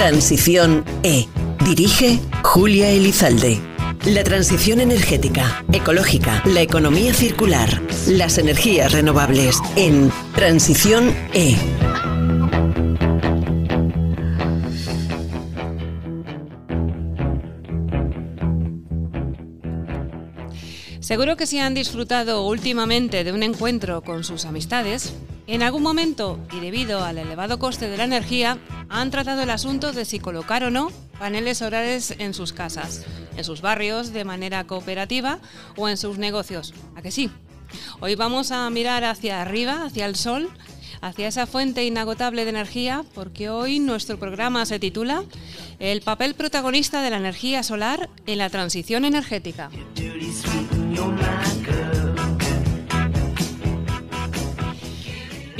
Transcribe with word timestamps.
Transición 0.00 0.82
E. 1.02 1.26
Dirige 1.62 2.20
Julia 2.42 2.88
Elizalde. 2.88 3.60
La 4.06 4.24
transición 4.24 4.80
energética, 4.80 5.62
ecológica, 5.70 6.42
la 6.46 6.62
economía 6.62 7.12
circular, 7.12 7.82
las 8.08 8.38
energías 8.38 8.92
renovables 8.92 9.58
en 9.76 10.10
Transición 10.34 11.14
E. 11.34 11.54
Seguro 21.00 21.36
que 21.36 21.46
si 21.46 21.58
han 21.58 21.74
disfrutado 21.74 22.46
últimamente 22.46 23.22
de 23.22 23.32
un 23.32 23.42
encuentro 23.42 24.00
con 24.00 24.24
sus 24.24 24.46
amistades, 24.46 25.12
en 25.54 25.62
algún 25.62 25.82
momento 25.82 26.38
y 26.52 26.60
debido 26.60 27.02
al 27.02 27.18
elevado 27.18 27.58
coste 27.58 27.88
de 27.88 27.96
la 27.96 28.04
energía, 28.04 28.58
han 28.88 29.10
tratado 29.10 29.42
el 29.42 29.50
asunto 29.50 29.92
de 29.92 30.04
si 30.04 30.20
colocar 30.20 30.62
o 30.62 30.70
no 30.70 30.92
paneles 31.18 31.58
solares 31.58 32.14
en 32.18 32.34
sus 32.34 32.52
casas, 32.52 33.04
en 33.36 33.42
sus 33.42 33.60
barrios 33.60 34.12
de 34.12 34.24
manera 34.24 34.64
cooperativa 34.68 35.40
o 35.76 35.88
en 35.88 35.96
sus 35.96 36.18
negocios. 36.18 36.72
¿A 36.94 37.02
que 37.02 37.10
sí? 37.10 37.30
Hoy 37.98 38.14
vamos 38.14 38.52
a 38.52 38.70
mirar 38.70 39.02
hacia 39.02 39.42
arriba, 39.42 39.84
hacia 39.84 40.06
el 40.06 40.14
sol, 40.14 40.48
hacia 41.00 41.26
esa 41.26 41.46
fuente 41.46 41.84
inagotable 41.84 42.44
de 42.44 42.50
energía, 42.50 43.04
porque 43.12 43.50
hoy 43.50 43.80
nuestro 43.80 44.18
programa 44.20 44.66
se 44.66 44.78
titula 44.78 45.24
El 45.80 46.00
papel 46.02 46.34
protagonista 46.34 47.02
de 47.02 47.10
la 47.10 47.16
energía 47.16 47.64
solar 47.64 48.08
en 48.26 48.38
la 48.38 48.50
transición 48.50 49.04
energética. 49.04 49.70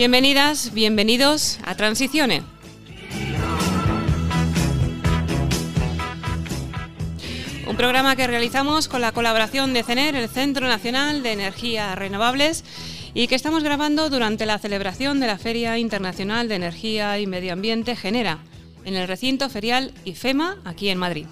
Bienvenidas, 0.01 0.73
bienvenidos 0.73 1.59
a 1.63 1.75
Transiciones. 1.75 2.43
Un 7.69 7.77
programa 7.77 8.17
que 8.17 8.27
realizamos 8.27 8.89
con 8.89 9.03
la 9.03 9.13
colaboración 9.13 9.75
de 9.75 9.83
CENER, 9.83 10.17
el 10.17 10.31
Centro 10.31 10.67
Nacional 10.67 11.23
de 11.23 11.33
Energías 11.33 11.99
Renovables, 11.99 12.65
y 13.13 13.27
que 13.27 13.35
estamos 13.35 13.63
grabando 13.63 14.09
durante 14.09 14.47
la 14.47 14.59
celebración 14.59 15.21
de 15.21 15.27
la 15.27 15.37
Feria 15.37 15.77
Internacional 15.77 16.49
de 16.49 16.55
Energía 16.55 17.19
y 17.19 17.27
Medio 17.27 17.53
Ambiente 17.53 17.95
Genera, 17.95 18.39
en 18.87 18.97
el 18.97 19.07
recinto 19.07 19.51
ferial 19.51 19.93
IFEMA, 20.07 20.61
aquí 20.65 20.89
en 20.89 20.97
Madrid. 20.97 21.27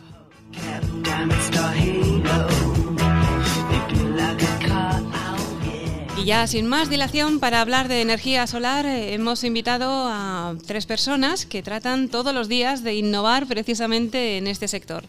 Y 6.18 6.24
ya 6.24 6.48
sin 6.48 6.66
más 6.66 6.90
dilación, 6.90 7.38
para 7.38 7.60
hablar 7.60 7.86
de 7.86 8.02
energía 8.02 8.46
solar, 8.48 8.86
eh, 8.86 9.14
hemos 9.14 9.44
invitado 9.44 10.08
a 10.08 10.56
tres 10.66 10.84
personas 10.84 11.46
que 11.46 11.62
tratan 11.62 12.08
todos 12.08 12.34
los 12.34 12.48
días 12.48 12.82
de 12.82 12.94
innovar 12.94 13.46
precisamente 13.46 14.36
en 14.36 14.48
este 14.48 14.66
sector. 14.66 15.04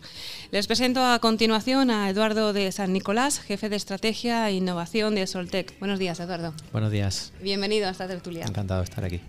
Les 0.52 0.68
presento 0.68 1.04
a 1.04 1.18
continuación 1.18 1.90
a 1.90 2.10
Eduardo 2.10 2.54
de 2.54 2.72
San 2.72 2.94
Nicolás, 2.94 3.40
jefe 3.40 3.70
de 3.70 3.76
estrategia 3.76 4.48
e 4.50 4.54
innovación 4.54 5.16
de 5.16 5.26
Soltec. 5.26 5.80
Buenos 5.80 5.98
días, 5.98 6.20
Eduardo. 6.20 6.54
Buenos 6.72 6.92
días. 6.92 7.34
Bienvenido 7.42 7.88
a 7.88 7.92
esta 7.92 8.08
tertulia. 8.08 8.46
Encantado 8.46 8.82
de 8.82 8.86
estar 8.86 9.04
aquí. 9.04 9.20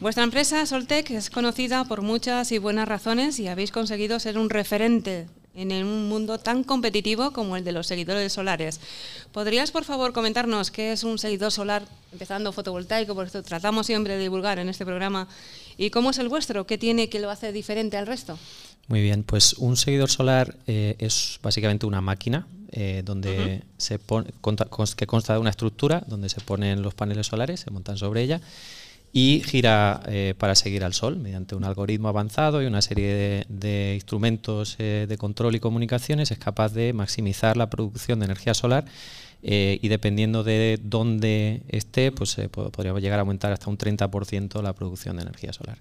Vuestra 0.00 0.24
empresa 0.24 0.64
Soltec 0.64 1.10
es 1.10 1.28
conocida 1.28 1.84
por 1.84 2.00
muchas 2.00 2.50
y 2.50 2.58
buenas 2.58 2.88
razones 2.88 3.38
y 3.38 3.48
habéis 3.48 3.72
conseguido 3.72 4.18
ser 4.20 4.38
un 4.38 4.48
referente 4.48 5.26
en 5.54 5.72
un 5.84 6.08
mundo 6.08 6.38
tan 6.38 6.64
competitivo 6.64 7.32
como 7.32 7.56
el 7.56 7.64
de 7.64 7.72
los 7.72 7.86
seguidores 7.86 8.32
solares. 8.32 8.80
¿Podrías, 9.32 9.70
por 9.70 9.84
favor, 9.84 10.12
comentarnos 10.12 10.70
qué 10.70 10.92
es 10.92 11.04
un 11.04 11.18
seguidor 11.18 11.52
solar, 11.52 11.84
empezando 12.12 12.52
fotovoltaico, 12.52 13.14
por 13.14 13.26
esto 13.26 13.42
tratamos 13.42 13.86
siempre 13.86 14.14
de 14.14 14.22
divulgar 14.22 14.58
en 14.58 14.68
este 14.68 14.84
programa, 14.84 15.28
y 15.76 15.90
cómo 15.90 16.10
es 16.10 16.18
el 16.18 16.28
vuestro, 16.28 16.66
qué 16.66 16.78
tiene 16.78 17.08
que 17.08 17.20
lo 17.20 17.30
hace 17.30 17.52
diferente 17.52 17.96
al 17.96 18.06
resto? 18.06 18.38
Muy 18.88 19.00
bien, 19.00 19.22
pues 19.22 19.54
un 19.54 19.76
seguidor 19.76 20.10
solar 20.10 20.56
eh, 20.66 20.96
es 20.98 21.38
básicamente 21.42 21.86
una 21.86 22.00
máquina 22.00 22.46
eh, 22.70 23.02
donde 23.04 23.62
se 23.78 23.98
pone, 23.98 24.30
que 24.96 25.06
consta 25.06 25.32
de 25.32 25.38
una 25.38 25.50
estructura 25.50 26.02
donde 26.06 26.28
se 26.28 26.40
ponen 26.40 26.82
los 26.82 26.94
paneles 26.94 27.28
solares, 27.28 27.60
se 27.60 27.70
montan 27.70 27.96
sobre 27.96 28.22
ella 28.22 28.40
y 29.16 29.42
gira 29.46 30.02
eh, 30.08 30.34
para 30.36 30.56
seguir 30.56 30.82
al 30.82 30.92
Sol 30.92 31.16
mediante 31.16 31.54
un 31.54 31.62
algoritmo 31.62 32.08
avanzado 32.08 32.60
y 32.60 32.66
una 32.66 32.82
serie 32.82 33.46
de, 33.48 33.92
instrumentos 33.94 34.74
eh, 34.80 35.06
de 35.08 35.16
control 35.16 35.54
y 35.54 35.60
comunicaciones 35.60 36.32
es 36.32 36.38
capaz 36.38 36.74
de 36.74 36.92
maximizar 36.92 37.56
la 37.56 37.70
producción 37.70 38.18
de 38.18 38.24
energía 38.24 38.54
solar 38.54 38.86
eh, 39.44 39.78
y 39.80 39.86
dependiendo 39.86 40.42
de 40.42 40.80
dónde 40.82 41.62
esté, 41.68 42.10
pues 42.10 42.36
podríamos 42.50 43.02
llegar 43.02 43.20
a 43.20 43.22
aumentar 43.22 43.52
hasta 43.52 43.70
un 43.70 43.78
30% 43.78 44.60
la 44.60 44.72
producción 44.72 45.14
de 45.16 45.22
energía 45.22 45.52
solar. 45.52 45.78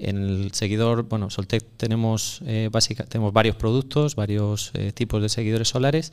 En 0.00 0.16
el 0.16 0.52
seguidor, 0.52 1.04
bueno, 1.04 1.30
Soltec 1.30 1.64
tenemos, 1.76 2.42
básica, 2.70 3.04
tenemos 3.04 3.32
varios 3.32 3.54
productos, 3.54 4.16
varios 4.16 4.72
tipos 4.94 5.22
de 5.22 5.28
seguidores 5.28 5.68
solares. 5.68 6.12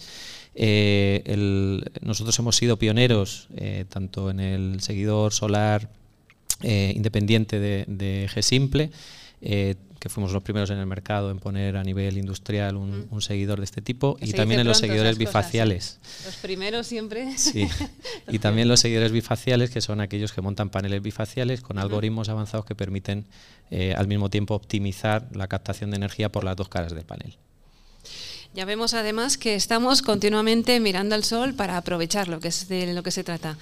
nosotros 2.02 2.38
hemos 2.40 2.56
sido 2.56 2.78
pioneros 2.78 3.50
tanto 3.90 4.30
en 4.30 4.40
el 4.40 4.82
seguidor 4.82 5.34
solar 5.34 5.90
eh, 6.64 6.94
independiente 6.96 7.60
de, 7.60 7.86
de 7.88 8.28
G-Simple, 8.34 8.90
eh, 9.42 9.76
que 10.00 10.10
fuimos 10.10 10.34
los 10.34 10.44
primeros 10.44 10.70
en 10.70 10.78
el 10.78 10.86
mercado 10.86 11.32
en 11.32 11.40
poner 11.40 11.78
a 11.78 11.84
nivel 11.84 12.18
industrial 12.18 12.76
un, 12.76 13.08
mm. 13.10 13.22
seguidor 13.22 13.60
de 13.60 13.66
este 13.66 13.82
tipo, 13.82 14.18
y 14.22 14.34
también 14.34 14.60
en 14.60 14.68
los 14.68 14.78
seguidores 14.78 15.18
bifaciales. 15.18 16.00
Los 16.26 16.36
primeros 16.36 16.88
siempre. 16.88 17.38
Sí, 17.38 17.68
y 18.28 18.40
también 18.40 18.68
los 18.68 18.82
seguidores 18.82 19.14
bifaciales, 19.14 19.70
que 19.70 19.80
son 19.80 20.02
aquellos 20.02 20.34
que 20.34 20.42
montan 20.42 20.70
paneles 20.70 21.02
bifaciales 21.02 21.62
con 21.62 21.80
algoritmos 21.80 22.28
avanzados 22.28 22.66
que 22.66 22.76
permiten 22.76 23.26
eh, 23.72 23.94
al 23.98 24.08
mismo 24.08 24.30
tiempo 24.30 24.56
optimizar 24.56 25.30
la 25.34 25.48
captación 25.48 25.92
de 25.92 25.98
energía 25.98 26.30
por 26.30 26.44
las 26.44 26.58
dos 26.58 26.68
caras 26.68 26.94
del 26.94 27.06
panel. 27.06 27.38
Ya 28.54 28.66
vemos 28.66 28.94
además 28.94 29.38
que 29.40 29.56
estamos 29.56 30.04
continuamente 30.04 30.80
mirando 30.80 31.16
al 31.16 31.24
sol 31.24 31.56
para 31.56 31.76
aprovecharlo, 31.76 32.40
que 32.40 32.50
es 32.50 32.68
de 32.68 32.94
lo 32.94 33.02
que 33.02 33.10
se 33.10 33.24
trata. 33.24 33.58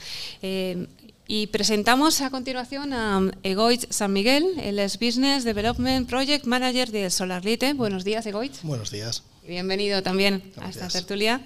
Y 1.34 1.48
presentamos 1.48 2.20
a 2.20 2.30
continuación 2.30 2.92
a 2.92 3.32
Egoitz 3.44 3.88
San 3.90 4.12
Miguel, 4.12 4.44
el 4.62 4.80
es 4.80 5.00
Business 5.00 5.46
Development 5.46 6.06
Project 6.10 6.44
Manager 6.44 6.92
de 6.92 7.10
SolarLite. 7.10 7.72
Buenos 7.74 8.04
días, 8.04 8.26
Egoitz. 8.26 8.64
Buenos 8.64 8.92
días. 8.92 9.24
Bienvenido 9.52 10.02
también 10.02 10.42
a 10.62 10.70
esta 10.70 10.88
tertulia. 10.88 11.42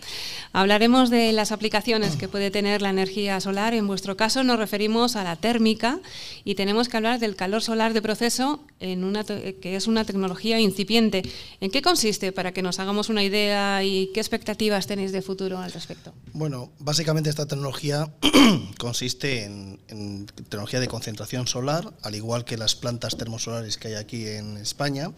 Hablaremos 0.53 1.09
de 1.09 1.33
las 1.33 1.51
aplicaciones 1.51 2.15
que 2.17 2.27
puede 2.27 2.51
tener 2.51 2.83
la 2.83 2.91
energía 2.91 3.39
solar. 3.39 3.73
En 3.73 3.87
vuestro 3.87 4.15
caso 4.15 4.43
nos 4.43 4.59
referimos 4.59 5.15
a 5.15 5.23
la 5.23 5.37
térmica 5.37 5.99
y 6.43 6.53
tenemos 6.53 6.87
que 6.87 6.97
hablar 6.97 7.19
del 7.19 7.35
calor 7.35 7.63
solar 7.63 7.95
de 7.95 8.03
proceso, 8.03 8.63
en 8.79 9.03
una 9.03 9.23
que 9.23 9.75
es 9.75 9.87
una 9.87 10.05
tecnología 10.05 10.59
incipiente. 10.59 11.23
¿En 11.59 11.71
qué 11.71 11.81
consiste 11.81 12.31
para 12.31 12.51
que 12.51 12.61
nos 12.61 12.79
hagamos 12.79 13.09
una 13.09 13.23
idea 13.23 13.83
y 13.83 14.11
qué 14.13 14.19
expectativas 14.19 14.85
tenéis 14.85 15.11
de 15.11 15.23
futuro 15.23 15.57
al 15.57 15.71
respecto? 15.71 16.13
Bueno, 16.31 16.71
básicamente 16.77 17.31
esta 17.31 17.47
tecnología 17.47 18.13
consiste 18.77 19.45
en, 19.45 19.79
en 19.87 20.27
tecnología 20.27 20.79
de 20.79 20.87
concentración 20.87 21.47
solar, 21.47 21.91
al 22.03 22.13
igual 22.13 22.45
que 22.45 22.55
las 22.55 22.75
plantas 22.75 23.17
termosolares 23.17 23.79
que 23.79 23.87
hay 23.87 23.93
aquí 23.95 24.27
en 24.27 24.57
España 24.57 25.09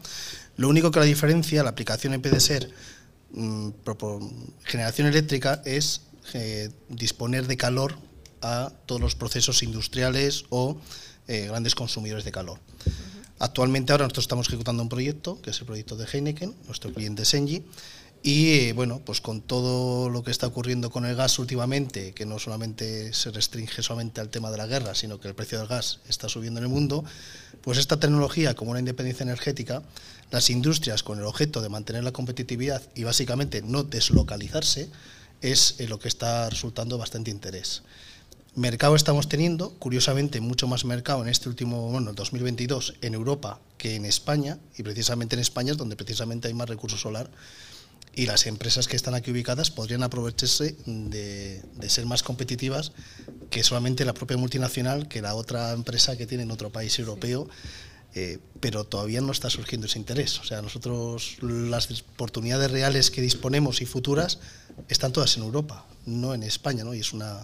lo 0.57 0.67
único 0.69 0.91
que 0.91 0.99
la 0.99 1.05
diferencia, 1.05 1.63
la 1.63 1.69
aplicación 1.69 2.13
en 2.13 2.21
vez 2.21 2.33
de 2.33 2.39
ser 2.39 2.69
mm, 3.31 3.69
generación 4.65 5.07
eléctrica, 5.07 5.61
es 5.65 6.01
eh, 6.33 6.69
disponer 6.89 7.47
de 7.47 7.57
calor 7.57 7.97
a 8.41 8.71
todos 8.85 8.99
los 8.99 9.15
procesos 9.15 9.63
industriales 9.63 10.45
o 10.49 10.77
eh, 11.27 11.47
grandes 11.47 11.75
consumidores 11.75 12.25
de 12.25 12.31
calor. 12.31 12.59
Actualmente 13.39 13.91
ahora 13.91 14.05
nosotros 14.05 14.23
estamos 14.23 14.47
ejecutando 14.47 14.81
un 14.81 14.89
proyecto, 14.89 15.41
que 15.41 15.51
es 15.51 15.59
el 15.59 15.67
proyecto 15.67 15.95
de 15.95 16.05
Heineken, 16.05 16.55
nuestro 16.65 16.91
cliente 16.91 17.23
Senji, 17.23 17.63
y 18.23 18.53
eh, 18.53 18.73
bueno, 18.73 18.99
pues 19.05 19.21
con 19.21 19.41
todo 19.41 20.09
lo 20.09 20.23
que 20.23 20.31
está 20.31 20.47
ocurriendo 20.47 20.89
con 20.89 21.05
el 21.05 21.15
gas 21.15 21.37
últimamente, 21.37 22.13
que 22.13 22.25
no 22.25 22.39
solamente 22.39 23.13
se 23.13 23.29
restringe 23.31 23.83
solamente 23.83 24.21
al 24.21 24.29
tema 24.29 24.49
de 24.49 24.57
la 24.57 24.65
guerra, 24.65 24.95
sino 24.95 25.19
que 25.19 25.27
el 25.27 25.35
precio 25.35 25.59
del 25.59 25.67
gas 25.67 25.99
está 26.09 26.27
subiendo 26.27 26.59
en 26.59 26.65
el 26.65 26.69
mundo, 26.69 27.05
pues 27.61 27.77
esta 27.77 27.99
tecnología 27.99 28.55
como 28.55 28.71
una 28.71 28.79
independencia 28.79 29.23
energética 29.23 29.83
las 30.31 30.49
industrias 30.49 31.03
con 31.03 31.19
el 31.19 31.25
objeto 31.25 31.61
de 31.61 31.69
mantener 31.69 32.03
la 32.03 32.11
competitividad 32.11 32.81
y 32.95 33.03
básicamente 33.03 33.61
no 33.61 33.83
deslocalizarse, 33.83 34.89
es 35.41 35.75
eh, 35.79 35.87
lo 35.87 35.99
que 35.99 36.07
está 36.07 36.49
resultando 36.49 36.97
bastante 36.97 37.31
interés. 37.31 37.83
Mercado 38.55 38.95
estamos 38.95 39.29
teniendo, 39.29 39.71
curiosamente, 39.77 40.41
mucho 40.41 40.67
más 40.67 40.83
mercado 40.83 41.21
en 41.21 41.29
este 41.29 41.47
último, 41.47 41.91
bueno, 41.91 42.13
2022 42.13 42.95
en 43.01 43.13
Europa 43.13 43.59
que 43.77 43.95
en 43.95 44.05
España, 44.05 44.57
y 44.75 44.81
precisamente 44.81 45.35
en 45.35 45.41
España 45.41 45.73
es 45.73 45.77
donde 45.77 45.95
precisamente 45.95 46.47
hay 46.47 46.55
más 46.55 46.67
recurso 46.67 46.97
solar, 46.97 47.29
y 48.15 48.25
las 48.25 48.47
empresas 48.47 48.87
que 48.87 48.95
están 48.95 49.13
aquí 49.13 49.29
ubicadas 49.29 49.69
podrían 49.69 50.01
aprovecharse 50.01 50.75
de, 50.87 51.61
de, 51.75 51.89
ser 51.89 52.07
más 52.07 52.23
competitivas 52.23 52.93
que 53.51 53.61
solamente 53.63 54.05
la 54.05 54.15
propia 54.15 54.37
multinacional, 54.37 55.07
que 55.07 55.21
la 55.21 55.35
otra 55.35 55.71
empresa 55.73 56.17
que 56.17 56.25
tiene 56.25 56.41
en 56.41 56.49
otro 56.49 56.71
país 56.71 56.97
europeo, 56.97 57.47
eh, 58.19 58.39
pero 58.59 58.83
todavía 58.83 59.21
no 59.21 59.31
está 59.31 59.51
surgiendo 59.51 59.85
ese 59.85 59.99
interés. 59.99 60.39
O 60.39 60.43
sea, 60.43 60.59
nosotros 60.63 61.37
las 61.41 62.01
oportunidades 62.01 62.71
reales 62.71 63.11
que 63.11 63.21
disponemos 63.21 63.79
y 63.81 63.85
futuras 63.85 64.39
están 64.89 65.13
todas 65.13 65.37
en 65.37 65.43
Europa, 65.43 65.85
no 66.07 66.33
en 66.33 66.41
España, 66.41 66.83
¿no? 66.83 66.95
Y 66.95 67.01
es 67.01 67.13
una 67.13 67.39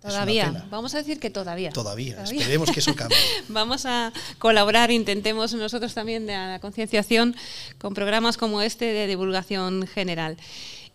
Todavía, 0.00 0.66
vamos 0.68 0.92
a 0.96 0.98
decir 0.98 1.20
que 1.20 1.30
todavía. 1.30 1.70
Todavía, 1.70 2.20
esperemos 2.24 2.72
que 2.72 2.80
eso 2.80 2.96
cambie. 2.96 3.16
vamos 3.48 3.86
a 3.86 4.12
colaborar, 4.40 4.90
intentemos 4.90 5.54
nosotros 5.54 5.94
también 5.94 6.26
de 6.26 6.32
la 6.32 6.58
concienciación 6.58 7.36
con 7.78 7.94
programas 7.94 8.36
como 8.36 8.60
este 8.60 8.86
de 8.86 9.06
divulgación 9.06 9.86
general. 9.86 10.36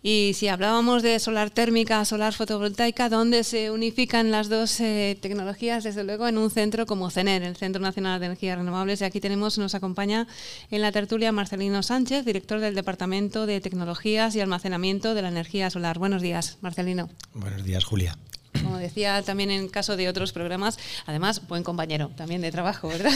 Y 0.09 0.35
si 0.35 0.47
hablábamos 0.47 1.03
de 1.03 1.19
solar 1.19 1.49
térmica, 1.49 2.05
solar 2.05 2.33
fotovoltaica, 2.33 3.09
¿dónde 3.09 3.43
se 3.43 3.71
unifican 3.71 4.31
las 4.31 4.47
dos 4.47 4.79
eh, 4.79 5.17
tecnologías? 5.21 5.83
Desde 5.83 6.05
luego 6.05 6.29
en 6.29 6.37
un 6.37 6.49
centro 6.49 6.85
como 6.85 7.09
CENER, 7.09 7.43
el 7.43 7.57
Centro 7.57 7.81
Nacional 7.81 8.21
de 8.21 8.27
Energías 8.27 8.57
Renovables. 8.57 9.01
Y 9.01 9.03
aquí 9.03 9.19
tenemos, 9.19 9.57
nos 9.57 9.75
acompaña 9.75 10.25
en 10.71 10.81
la 10.81 10.93
tertulia 10.93 11.33
Marcelino 11.33 11.83
Sánchez, 11.83 12.23
director 12.23 12.61
del 12.61 12.73
Departamento 12.73 13.45
de 13.45 13.59
Tecnologías 13.59 14.33
y 14.37 14.39
Almacenamiento 14.39 15.13
de 15.13 15.23
la 15.23 15.27
Energía 15.27 15.69
Solar. 15.69 15.99
Buenos 15.99 16.21
días, 16.21 16.57
Marcelino. 16.61 17.09
Buenos 17.33 17.65
días, 17.65 17.83
Julia 17.83 18.17
como 18.63 18.77
decía 18.77 19.21
también 19.23 19.51
en 19.51 19.67
caso 19.69 19.95
de 19.97 20.09
otros 20.09 20.33
programas, 20.33 20.77
además 21.05 21.47
buen 21.47 21.63
compañero 21.63 22.11
también 22.15 22.41
de 22.41 22.51
trabajo, 22.51 22.87
¿verdad? 22.87 23.11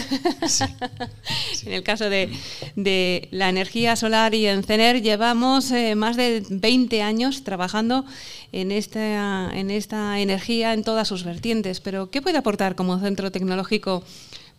Sí. 0.48 0.66
en 1.66 1.74
el 1.74 1.84
caso 1.84 2.10
de, 2.10 2.30
de, 2.76 3.28
la 3.32 3.50
energía 3.50 3.96
solar 3.96 4.34
y 4.34 4.48
en 4.48 4.64
CENER 4.64 5.02
llevamos 5.02 5.72
eh, 5.72 5.96
más 5.96 6.18
de 6.18 6.44
20 6.50 7.02
años 7.02 7.44
trabajando 7.44 8.06
en 8.52 8.72
esta, 8.72 9.52
en 9.54 9.72
esta 9.72 10.20
energía 10.20 10.74
en 10.74 10.84
todas 10.84 11.08
sus 11.08 11.24
vertientes, 11.24 11.80
pero 11.80 12.10
¿qué 12.10 12.22
puede 12.22 12.38
aportar 12.38 12.76
como 12.76 13.00
centro 13.00 13.32
tecnológico? 13.32 14.04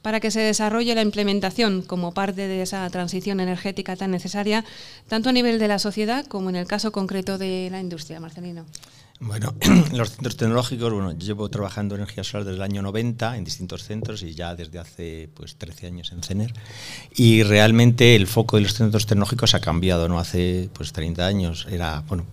para 0.03 0.19
que 0.19 0.31
se 0.31 0.41
desarrolle 0.41 0.95
la 0.95 1.03
implementación 1.03 1.83
como 1.83 2.13
parte 2.13 2.49
de 2.49 2.63
esa 2.63 2.89
transición 2.91 3.41
energética 3.41 3.97
tan 3.97 4.11
necesaria, 4.11 4.65
tanto 5.09 5.31
a 5.31 5.33
nivel 5.33 5.59
de 5.59 5.69
la 5.69 5.79
sociedad 5.79 6.27
como 6.27 6.51
en 6.51 6.57
el 6.57 6.67
caso 6.67 6.91
concreto 6.93 7.39
de 7.39 7.69
la 7.71 7.81
industria, 7.81 8.21
Marcelino. 8.21 8.67
Bueno, 9.25 9.55
los 9.93 10.11
centros 10.11 10.37
tecnológicos, 10.37 10.93
bueno, 10.93 11.13
llevo 11.13 11.49
trabajando 11.49 11.95
en 11.95 12.01
energía 12.01 12.25
solar 12.25 12.45
desde 12.45 12.57
el 12.57 12.63
año 12.63 12.83
90 12.83 13.37
en 13.37 13.45
distintos 13.45 13.85
centros 13.85 14.23
y 14.25 14.35
ya 14.35 14.57
desde 14.57 14.81
hace 14.81 15.31
pues 15.33 15.55
13 15.57 15.87
años 15.87 16.11
en 16.11 16.25
CENER. 16.25 16.53
Y 17.15 17.45
realmente 17.45 18.17
el 18.17 18.27
foco 18.27 18.57
de 18.57 18.65
los 18.65 18.75
centros 18.75 19.07
tecnológicos 19.07 19.55
ha 19.55 19.61
cambiado, 19.61 20.09
¿no? 20.09 20.19
Hace 20.19 20.69
pues 20.73 20.93
30 20.93 21.25
años 21.25 21.69
era, 21.71 22.01
bueno, 22.09 22.27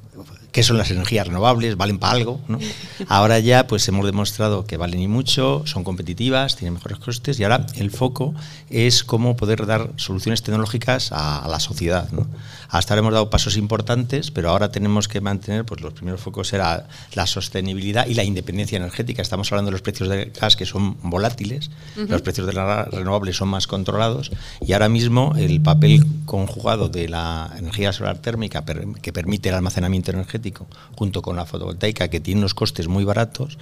qué 0.51 0.63
son 0.63 0.77
las 0.77 0.89
energías 0.91 1.27
renovables, 1.27 1.77
valen 1.77 1.99
para 1.99 2.13
algo. 2.13 2.39
¿no? 2.47 2.59
Ahora 3.07 3.39
ya 3.39 3.67
pues 3.67 3.87
hemos 3.87 4.05
demostrado 4.05 4.65
que 4.65 4.77
valen 4.77 5.01
y 5.01 5.07
mucho, 5.07 5.63
son 5.65 5.83
competitivas, 5.83 6.55
tienen 6.55 6.73
mejores 6.73 6.99
costes 6.99 7.39
y 7.39 7.43
ahora 7.43 7.65
el 7.75 7.91
foco 7.91 8.33
es 8.69 9.03
cómo 9.03 9.35
poder 9.35 9.65
dar 9.65 9.91
soluciones 9.97 10.41
tecnológicas 10.41 11.11
a, 11.11 11.47
la 11.47 11.59
sociedad. 11.59 12.09
¿no? 12.11 12.27
Hasta 12.69 12.93
ahora 12.93 12.99
hemos 12.99 13.13
dado 13.13 13.29
pasos 13.29 13.57
importantes, 13.57 14.31
pero 14.31 14.49
ahora 14.49 14.71
tenemos 14.71 15.07
que 15.07 15.21
mantener, 15.21 15.65
pues 15.65 15.81
los 15.81 15.93
primeros 15.93 16.21
focos 16.21 16.53
era 16.53 16.87
la 17.13 17.25
sostenibilidad 17.25 18.07
y 18.07 18.13
la 18.13 18.23
independencia 18.23 18.77
energética. 18.77 19.21
Estamos 19.21 19.51
hablando 19.51 19.69
de 19.69 19.73
los 19.73 19.81
precios 19.81 20.09
del 20.09 20.31
gas 20.31 20.55
que 20.55 20.65
son 20.65 20.97
volátiles, 21.01 21.71
los 21.95 22.21
precios 22.21 22.47
de 22.47 22.53
las 22.53 22.87
renovables 22.87 23.37
son 23.37 23.49
más 23.49 23.67
controlados 23.67 24.31
y 24.61 24.73
ahora 24.73 24.89
mismo 24.89 25.33
el 25.37 25.61
papel 25.61 26.05
conjugado 26.25 26.89
de 26.89 27.09
la 27.09 27.51
energía 27.57 27.91
solar 27.93 28.19
térmica 28.19 28.63
que 29.01 29.13
permite 29.13 29.49
el 29.49 29.55
almacenamiento 29.55 30.11
energético 30.11 30.38
junto 30.95 31.21
con 31.21 31.35
la 31.35 31.45
fotovoltaica, 31.45 32.09
que 32.09 32.19
tiene 32.19 32.39
unos 32.39 32.53
costes 32.53 32.87
muy 32.87 33.03
baratos, 33.03 33.57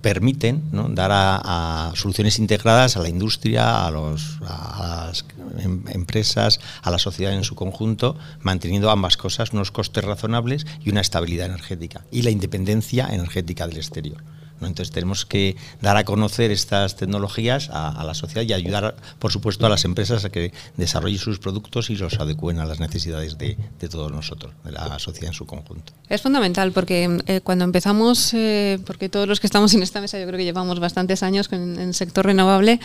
permiten 0.00 0.62
dar 0.94 1.10
a, 1.12 1.92
soluciones 1.94 2.38
integradas 2.38 2.96
a 2.96 3.00
la 3.00 3.08
industria, 3.08 3.86
a, 3.86 3.90
los, 3.90 4.38
a 4.46 5.06
las 5.06 5.24
em, 5.58 5.82
empresas, 5.88 6.60
a 6.82 6.90
la 6.90 6.98
sociedad 6.98 7.32
en 7.32 7.44
su 7.44 7.54
conjunto, 7.54 8.16
manteniendo 8.40 8.90
ambas 8.90 9.16
cosas, 9.16 9.52
unos 9.52 9.70
costes 9.70 10.04
razonables 10.04 10.66
y 10.84 10.90
una 10.90 11.00
estabilidad 11.00 11.46
energética 11.46 12.04
y 12.10 12.22
la 12.22 12.30
independencia 12.30 13.08
energética 13.10 13.66
del 13.66 13.78
exterior. 13.78 14.22
Entonces 14.66 14.92
tenemos 14.92 15.26
que 15.26 15.56
dar 15.80 15.96
a 15.96 16.04
conocer 16.04 16.50
estas 16.50 16.96
tecnologías 16.96 17.68
a, 17.72 18.02
la 18.04 18.14
sociedad 18.14 18.46
y 18.46 18.52
ayudar, 18.52 18.96
por 19.18 19.32
supuesto, 19.32 19.66
a 19.66 19.68
las 19.68 19.84
empresas 19.84 20.24
a 20.24 20.30
que 20.30 20.52
desarrollen 20.76 21.18
sus 21.18 21.38
productos 21.38 21.90
y 21.90 21.96
los 21.96 22.18
adecúen 22.20 22.58
a 22.58 22.64
las 22.64 22.80
necesidades 22.80 23.38
de, 23.38 23.56
todos 23.90 24.10
nosotros, 24.10 24.52
de 24.64 24.72
la 24.72 24.98
sociedad 24.98 25.28
en 25.28 25.34
su 25.34 25.46
conjunto. 25.46 25.92
Es 26.08 26.20
fundamental 26.20 26.72
porque 26.72 27.20
eh, 27.26 27.40
cuando 27.40 27.64
empezamos, 27.64 28.34
eh, 28.34 28.78
porque 28.86 29.08
todos 29.08 29.26
los 29.26 29.40
que 29.40 29.46
estamos 29.46 29.72
en 29.74 29.82
esta 29.82 30.00
mesa 30.00 30.20
yo 30.20 30.26
creo 30.26 30.36
que 30.36 30.44
llevamos 30.44 30.78
bastantes 30.78 31.22
años 31.22 31.48
en 31.52 31.78
el 31.78 31.94
sector 31.94 32.26
renovable, 32.26 32.80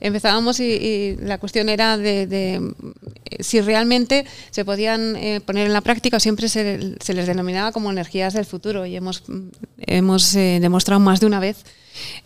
empezábamos 0.00 0.58
y, 0.60 1.16
la 1.20 1.38
cuestión 1.38 1.68
era 1.68 1.96
de, 1.96 2.24
eh, 2.24 3.42
si 3.42 3.60
realmente 3.60 4.26
se 4.50 4.64
podían 4.64 5.16
poner 5.46 5.66
en 5.66 5.72
la 5.72 5.80
práctica 5.82 6.16
o 6.16 6.20
siempre 6.20 6.48
se, 6.48 6.78
les 6.78 7.26
denominaba 7.26 7.70
como 7.70 7.90
energías 7.90 8.34
del 8.34 8.44
futuro 8.44 8.86
y 8.86 8.96
hemos, 8.96 9.22
hemos 9.78 10.32
demostrado 10.32 11.00
más 11.00 11.13
de 11.20 11.26
una 11.26 11.40
vez 11.40 11.64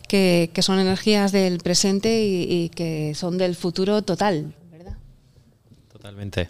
que, 0.08 0.50
son 0.60 0.78
energías 0.78 1.32
del 1.32 1.58
presente 1.58 2.24
y, 2.24 2.70
que 2.70 3.14
son 3.14 3.38
del 3.38 3.54
futuro 3.54 4.02
total, 4.02 4.54
¿verdad? 4.70 4.96
Totalmente. 5.92 6.48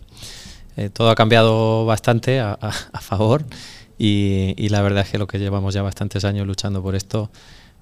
Eh, 0.77 0.91
todo 0.91 1.11
ha 1.11 1.15
cambiado 1.15 1.85
bastante 1.87 2.41
a, 2.41 2.57
favor 3.01 3.45
y, 3.99 4.69
la 4.69 4.83
verdad 4.83 5.05
es 5.05 5.11
que 5.11 5.19
lo 5.19 5.27
que 5.27 5.39
llevamos 5.39 5.75
ya 5.75 5.83
bastantes 5.83 6.25
años 6.25 6.47
luchando 6.47 6.83
por 6.83 6.95
esto, 6.95 7.31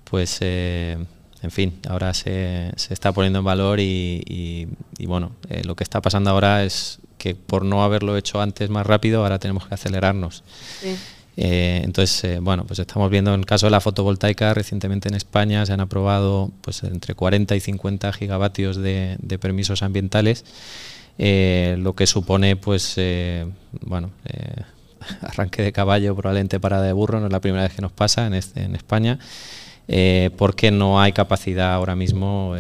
pues 0.04 0.38
eh, 0.40 0.96
en 1.42 1.50
fin, 1.50 1.78
ahora 1.88 2.14
se, 2.14 2.72
se, 2.76 2.94
está 2.94 3.12
poniendo 3.12 3.40
en 3.40 3.44
valor 3.44 3.80
y, 3.80 4.66
bueno, 5.06 5.32
eh, 5.50 5.62
lo 5.64 5.76
que 5.76 5.84
está 5.84 6.00
pasando 6.00 6.30
ahora 6.30 6.64
es 6.64 6.98
que 7.18 7.34
por 7.34 7.64
no 7.64 7.82
haberlo 7.84 8.16
hecho 8.16 8.40
antes 8.40 8.70
más 8.70 8.86
rápido, 8.86 9.22
ahora 9.22 9.38
tenemos 9.38 9.66
que 9.66 9.74
acelerarnos. 9.74 10.42
Sí. 10.80 10.96
Eh, 11.36 11.82
entonces, 11.84 12.24
eh, 12.24 12.38
bueno, 12.40 12.64
pues 12.64 12.78
estamos 12.78 13.10
viendo 13.10 13.34
en 13.34 13.40
el 13.40 13.46
caso 13.46 13.66
de 13.66 13.70
la 13.70 13.80
fotovoltaica, 13.80 14.54
recientemente 14.54 15.08
en 15.08 15.14
España 15.14 15.66
se 15.66 15.72
han 15.72 15.80
aprobado 15.80 16.50
pues 16.62 16.82
entre 16.82 17.14
40 17.14 17.54
y 17.54 17.60
50 17.60 18.12
gigavatios 18.14 18.76
de, 18.76 19.18
permisos 19.40 19.82
ambientales, 19.82 20.44
eh, 21.18 21.76
lo 21.78 21.94
que 21.94 22.06
supone, 22.06 22.56
pues, 22.56 22.98
bueno, 23.82 24.10
arranque 25.20 25.62
de 25.62 25.72
caballo, 25.72 26.16
probablemente 26.16 26.58
parada 26.58 26.84
de 26.84 26.92
burro, 26.92 27.20
no 27.20 27.26
es 27.26 27.32
la 27.32 27.40
primera 27.40 27.64
vez 27.64 27.74
que 27.74 27.82
nos 27.82 27.92
pasa 27.92 28.26
en, 28.26 28.34
este, 28.34 28.62
en 28.62 28.74
España. 28.74 29.18
porque 30.36 30.70
no 30.70 31.00
hay 31.00 31.12
capacidad 31.12 31.74
ahora 31.74 31.94
mismo, 31.96 32.54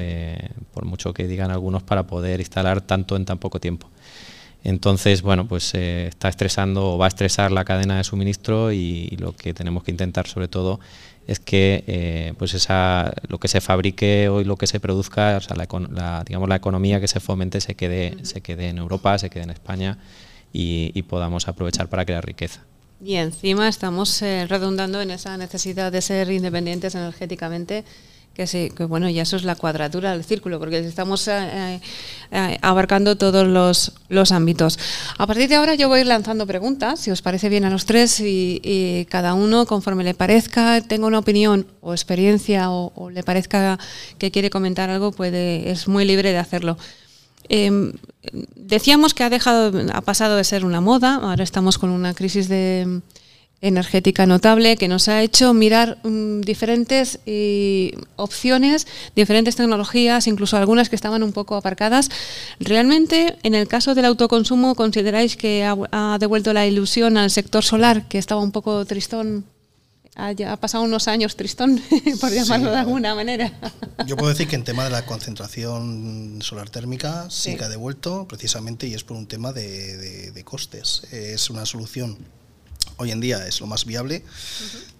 por 0.72 0.84
mucho 0.84 1.14
que 1.14 1.26
digan 1.26 1.50
algunos, 1.50 1.82
para 1.82 2.06
poder 2.06 2.40
instalar 2.40 2.82
tanto 2.82 3.16
en 3.16 3.24
tan 3.24 3.38
poco 3.38 3.58
tiempo. 3.58 3.88
Entonces, 4.66 5.22
bueno, 5.22 5.46
pues 5.46 5.74
eh, 5.74 6.08
está 6.08 6.28
estresando 6.28 6.94
o 6.94 6.98
va 6.98 7.04
a 7.04 7.08
estresar 7.08 7.52
la 7.52 7.64
cadena 7.64 7.98
de 7.98 8.02
suministro 8.02 8.72
y, 8.72 9.16
lo 9.20 9.30
que 9.30 9.54
tenemos 9.54 9.84
que 9.84 9.92
intentar 9.92 10.26
sobre 10.26 10.48
todo 10.48 10.80
es 11.28 11.38
que 11.38 11.84
eh, 11.86 12.34
pues 12.36 12.52
esa, 12.52 13.14
lo 13.28 13.38
que 13.38 13.46
se 13.46 13.60
fabrique 13.60 14.28
hoy, 14.28 14.42
lo 14.42 14.56
que 14.56 14.66
se 14.66 14.80
produzca, 14.80 15.36
o 15.36 15.40
sea, 15.40 15.54
la, 15.54 16.24
digamos, 16.26 16.48
la 16.48 16.56
economía 16.56 17.00
que 17.00 17.06
se 17.06 17.20
fomente 17.20 17.60
se 17.60 17.76
quede, 17.76 18.16
se 18.24 18.40
quede 18.40 18.68
en 18.68 18.78
Europa, 18.78 19.16
se 19.20 19.30
quede 19.30 19.44
en 19.44 19.50
España 19.50 19.98
y, 20.52 21.00
podamos 21.02 21.46
aprovechar 21.46 21.88
para 21.88 22.04
crear 22.04 22.26
riqueza. 22.26 22.64
Y 23.00 23.14
encima 23.14 23.68
estamos 23.68 24.20
eh, 24.22 24.46
redundando 24.48 25.00
en 25.00 25.12
esa 25.12 25.36
necesidad 25.36 25.92
de 25.92 26.02
ser 26.02 26.28
independientes 26.32 26.96
energéticamente 26.96 27.84
que 28.36 28.46
sí, 28.46 28.70
que 28.76 28.84
bueno, 28.84 29.08
ya 29.08 29.22
eso 29.22 29.36
es 29.36 29.44
la 29.44 29.54
cuadratura 29.54 30.12
del 30.12 30.22
círculo, 30.22 30.58
porque 30.58 30.78
estamos 30.80 31.26
eh, 31.26 31.80
eh, 32.30 32.58
abarcando 32.60 33.16
todos 33.16 33.46
los, 33.46 33.92
los, 34.10 34.30
ámbitos. 34.30 34.78
A 35.16 35.26
partir 35.26 35.48
de 35.48 35.54
ahora 35.54 35.74
yo 35.74 35.88
voy 35.88 35.98
a 35.98 36.00
ir 36.02 36.06
lanzando 36.06 36.46
preguntas, 36.46 37.00
si 37.00 37.10
os 37.10 37.22
parece 37.22 37.48
bien 37.48 37.64
a 37.64 37.70
los 37.70 37.86
tres, 37.86 38.20
y, 38.20 39.06
cada 39.08 39.32
uno, 39.32 39.64
conforme 39.64 40.04
le 40.04 40.12
parezca, 40.12 40.82
tenga 40.82 41.06
una 41.06 41.18
opinión 41.18 41.66
o 41.80 41.94
experiencia 41.94 42.70
o, 42.70 43.08
le 43.08 43.22
parezca 43.22 43.78
que 44.18 44.30
quiere 44.30 44.50
comentar 44.50 44.90
algo, 44.90 45.12
puede, 45.12 45.70
es 45.70 45.88
muy 45.88 46.04
libre 46.04 46.32
de 46.32 46.38
hacerlo. 46.38 46.76
Em, 47.48 47.94
decíamos 48.54 49.14
que 49.14 49.24
ha 49.24 49.30
dejado, 49.30 49.72
ha 49.94 50.00
pasado 50.02 50.36
de 50.36 50.44
ser 50.44 50.66
una 50.66 50.82
moda, 50.82 51.20
ahora 51.22 51.42
estamos 51.42 51.78
con 51.78 51.88
una 51.88 52.12
crisis 52.12 52.48
de 52.48 53.00
energética 53.62 54.26
notable 54.26 54.76
que 54.76 54.88
nos 54.88 55.08
ha 55.08 55.22
hecho 55.22 55.54
mirar 55.54 55.98
mm, 56.02 56.42
diferentes 56.42 57.20
opciones, 58.16 58.86
diferentes 59.14 59.56
tecnologías, 59.56 60.26
incluso 60.26 60.56
algunas 60.56 60.88
que 60.88 60.96
estaban 60.96 61.22
un 61.22 61.32
poco 61.32 61.56
aparcadas. 61.56 62.10
¿Realmente 62.60 63.36
en 63.42 63.54
el 63.54 63.66
caso 63.68 63.94
del 63.94 64.04
autoconsumo 64.04 64.74
consideráis 64.74 65.36
que 65.36 65.64
ha, 65.64 66.18
devuelto 66.18 66.52
la 66.52 66.66
ilusión 66.66 67.16
al 67.16 67.30
sector 67.30 67.64
solar, 67.64 68.08
que 68.08 68.18
estaba 68.18 68.40
un 68.40 68.52
poco 68.52 68.84
tristón? 68.84 69.44
Ha, 70.18 70.32
ha 70.50 70.56
pasado 70.56 70.84
unos 70.84 71.08
años 71.08 71.36
tristón, 71.36 71.80
por 72.20 72.30
llamarlo 72.30 72.70
de 72.70 72.78
alguna 72.78 73.14
manera. 73.14 73.52
Yo 74.06 74.16
puedo 74.16 74.30
decir 74.30 74.48
que 74.48 74.56
en 74.56 74.64
tema 74.64 74.84
de 74.84 74.90
la 74.90 75.04
concentración 75.04 76.38
solar 76.40 76.70
térmica 76.70 77.26
sí, 77.28 77.56
que 77.56 77.64
ha 77.64 77.68
devuelto, 77.68 78.26
precisamente, 78.26 78.86
y 78.86 78.94
es 78.94 79.04
por 79.04 79.16
un 79.16 79.26
tema 79.26 79.52
de, 79.52 80.30
de 80.30 80.44
costes. 80.44 81.02
Es 81.12 81.50
una 81.50 81.66
solución 81.66 82.16
hoy 82.96 83.10
en 83.10 83.20
día 83.20 83.46
es 83.46 83.60
lo 83.60 83.66
más 83.66 83.84
viable. 83.84 84.24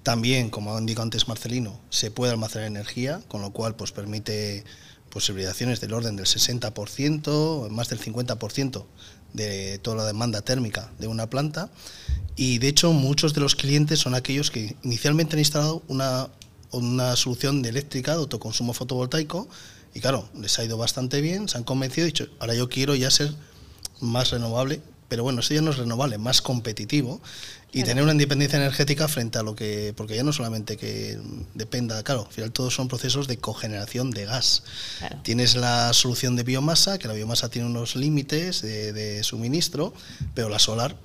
También, 0.02 0.50
como 0.50 0.74
ha 0.74 0.80
indicado 0.80 1.04
antes 1.04 1.28
Marcelino, 1.28 1.80
se 1.90 2.10
puede 2.10 2.32
almacenar 2.32 2.66
energía, 2.66 3.20
con 3.28 3.42
lo 3.42 3.52
cual 3.52 3.76
pues, 3.76 3.92
permite 3.92 4.64
posibilidades 5.10 5.80
del 5.80 5.92
orden 5.92 6.16
del 6.16 6.26
60%, 6.26 7.70
más 7.70 7.88
del 7.88 8.00
50% 8.00 8.84
de 9.32 9.78
toda 9.78 9.96
la 9.96 10.04
demanda 10.04 10.42
térmica 10.42 10.90
de 10.98 11.06
una 11.06 11.28
planta. 11.28 11.70
Y 12.36 12.58
de 12.58 12.68
hecho 12.68 12.92
muchos 12.92 13.34
de 13.34 13.40
los 13.40 13.54
clientes 13.54 13.98
son 13.98 14.14
aquellos 14.14 14.50
que 14.50 14.76
inicialmente 14.82 15.36
han 15.36 15.40
instalado 15.40 15.82
una 15.88 16.28
una 16.72 17.16
solución 17.16 17.62
de 17.62 17.70
eléctrica 17.70 18.12
de 18.12 18.18
autoconsumo 18.18 18.72
fotovoltaico 18.72 19.48
y 19.94 20.00
claro, 20.00 20.28
les 20.38 20.58
ha 20.58 20.64
ido 20.64 20.76
bastante 20.76 21.20
bien, 21.20 21.48
se 21.48 21.56
han 21.56 21.64
convencido 21.64 22.06
y 22.06 22.10
dicho, 22.10 22.28
ahora 22.38 22.54
yo 22.54 22.68
quiero 22.68 22.94
ya 22.94 23.10
ser 23.10 23.34
más 24.00 24.30
renovable, 24.30 24.82
pero 25.08 25.22
bueno, 25.22 25.40
eso 25.40 25.54
ya 25.54 25.62
no 25.62 25.70
es 25.70 25.76
renovable, 25.76 26.18
más 26.18 26.42
competitivo 26.42 27.20
y 27.72 27.82
tener 27.82 28.02
una 28.02 28.12
independencia 28.12 28.56
energética 28.56 29.06
frente 29.06 29.38
a 29.38 29.42
lo 29.42 29.54
que, 29.54 29.92
porque 29.96 30.16
ya 30.16 30.22
no 30.22 30.32
solamente 30.32 30.76
que 30.76 31.18
dependa, 31.54 32.02
claro, 32.02 32.24
al 32.26 32.32
final 32.32 32.50
todos 32.50 32.74
son 32.74 32.88
procesos 32.88 33.28
de 33.28 33.36
cogeneración 33.36 34.10
de 34.12 34.24
gas. 34.24 34.62
Tienes 35.22 35.56
la 35.56 35.92
solución 35.92 36.36
de 36.36 36.42
biomasa, 36.42 36.98
que 36.98 37.06
la 37.06 37.14
biomasa 37.14 37.50
tiene 37.50 37.68
unos 37.68 37.94
límites 37.94 38.62
de, 38.62 39.22
suministro, 39.22 39.92
pero 40.34 40.48
la 40.48 40.58
solar 40.58 40.96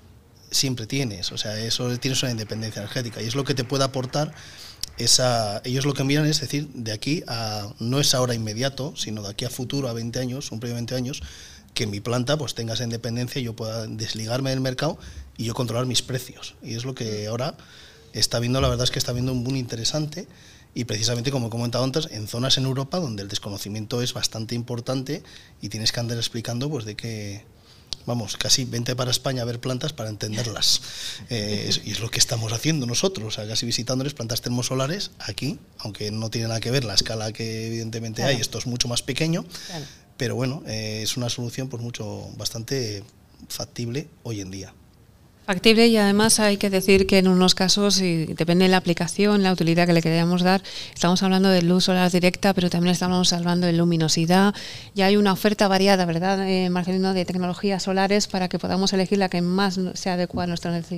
siempre 0.50 0.86
tienes, 0.88 1.32
o 1.32 1.38
sea, 1.38 1.60
eso 1.60 1.98
tienes 1.98 2.22
una 2.24 2.32
independencia 2.32 2.82
energética 2.82 3.22
y 3.22 3.28
es 3.28 3.36
lo 3.36 3.44
que 3.44 3.54
te 3.54 3.64
puede 3.64 3.84
aportar 3.84 4.34
esa, 4.98 5.62
ellos 5.64 5.86
lo 5.86 5.94
que 5.94 6.04
miran 6.04 6.26
es 6.26 6.42
decir, 6.42 6.70
de 6.74 6.92
aquí 6.92 7.24
a, 7.28 7.70
no 7.80 8.00
es 8.00 8.14
ahora 8.14 8.34
inmediato, 8.34 8.94
sino 8.96 9.24
de 9.24 9.30
aquí 9.30 9.46
a 9.46 9.50
futuro, 9.50 9.88
a 9.90 9.94
20 9.94 10.20
años, 10.20 10.52
un 10.52 10.60
periodo 10.60 10.76
de 10.76 10.82
20 10.82 10.96
años, 10.96 11.24
que 11.74 11.88
mi 11.88 12.00
planta 12.00 12.38
pues 12.38 12.54
tenga 12.54 12.74
esa 12.74 12.84
independencia 12.84 13.40
y 13.40 13.44
yo 13.46 13.56
pueda 13.56 13.88
desligarme 13.88 14.50
del 14.50 14.62
mercado 14.62 14.98
y 15.38 15.46
yo 15.46 15.54
controlar 15.54 15.86
mis 15.86 16.02
precios. 16.02 16.56
Y 16.62 16.76
es 16.76 16.86
lo 16.86 16.96
que 16.96 17.28
ahora 17.28 17.56
está 18.14 18.40
viendo, 18.40 18.62
la 18.62 18.70
verdad 18.70 18.84
es 18.84 18.92
que 18.92 19.00
está 19.00 19.14
viendo 19.14 19.32
un 19.32 19.44
boom 19.44 19.56
interesante. 19.56 20.28
Y 20.74 20.86
precisamente 20.86 21.32
como 21.32 21.48
he 21.48 21.50
comentado 21.50 21.84
antes, 21.84 22.08
en 22.12 22.28
zonas 22.28 22.58
en 22.58 22.64
Europa 22.64 23.00
donde 23.00 23.24
el 23.24 23.28
desconocimiento 23.28 24.02
es 24.02 24.14
bastante 24.14 24.56
importante 24.56 25.22
y 25.62 25.68
tienes 25.68 25.92
que 25.92 26.00
andar 26.00 26.18
explicando 26.18 26.70
pues 26.70 26.86
de 26.86 26.96
qué 26.96 27.44
vamos, 28.06 28.38
casi 28.38 28.66
vente 28.66 28.96
para 28.96 29.12
España 29.12 29.42
a 29.42 29.46
ver 29.46 29.60
plantas 29.60 29.94
para 29.94 30.10
entenderlas. 30.10 30.82
Eh, 31.30 31.70
y 31.86 31.92
es 31.92 32.00
lo 32.00 32.10
que 32.10 32.20
estamos 32.20 32.52
haciendo 32.52 32.86
nosotros, 32.86 33.28
o 33.28 33.32
sea, 33.32 33.48
casi 33.48 33.66
visitándoles 33.66 34.14
plantas 34.14 34.42
termosolares 34.42 35.12
aquí, 35.20 35.60
aunque 35.78 36.12
no 36.12 36.30
tiene 36.30 36.48
nada 36.48 36.60
que 36.60 36.72
ver 36.72 36.84
la 36.84 36.94
escala 36.94 37.32
que 37.32 37.68
evidentemente 37.68 38.24
hay, 38.24 38.42
esto 38.42 38.58
es 38.58 38.66
mucho 38.66 38.88
más 38.88 39.02
pequeño, 39.02 39.46
pero 40.22 40.36
bueno, 40.36 40.62
eh, 40.68 41.02
es 41.02 41.18
una 41.18 41.30
solución 41.30 41.68
pues 41.68 41.82
mucho, 41.82 42.30
bastante 42.38 43.04
factible 43.50 44.08
hoy 44.22 44.40
en 44.42 44.52
día. 44.52 44.72
Factible 45.52 45.88
y 45.88 45.98
además 45.98 46.40
hay 46.40 46.56
que 46.56 46.70
decir 46.70 47.06
que 47.06 47.18
en 47.18 47.28
unos 47.28 47.56
casos, 47.56 48.00
y 48.00 48.26
depende 48.26 48.64
de 48.64 48.70
la 48.70 48.78
aplicación, 48.78 49.44
la 49.44 49.52
utilidad 49.52 49.86
que 49.86 49.92
le 49.92 50.02
queramos 50.02 50.44
dar, 50.44 50.64
estamos 50.94 51.22
hablando 51.24 51.50
de 51.50 51.62
luz 51.62 51.84
solar 51.84 52.10
directa, 52.10 52.54
pero 52.54 52.70
también 52.70 52.94
estamos 52.94 53.34
hablando 53.34 53.68
de 53.68 53.74
luminosidad. 53.74 54.56
Ya 54.96 55.08
hay 55.08 55.18
una 55.18 55.34
oferta 55.34 55.68
variada, 55.68 56.06
¿verdad, 56.06 56.48
eh, 56.48 56.70
Marcelino, 56.70 57.14
de 57.14 57.26
tecnologías 57.26 57.84
solares 57.84 58.28
para 58.28 58.48
que 58.48 58.60
podamos 58.60 58.94
elegir 58.94 59.18
la 59.18 59.28
que 59.28 59.42
más 59.42 59.78
se 59.94 60.10
adecua 60.10 60.46
a 60.46 60.48
nuestras 60.48 60.90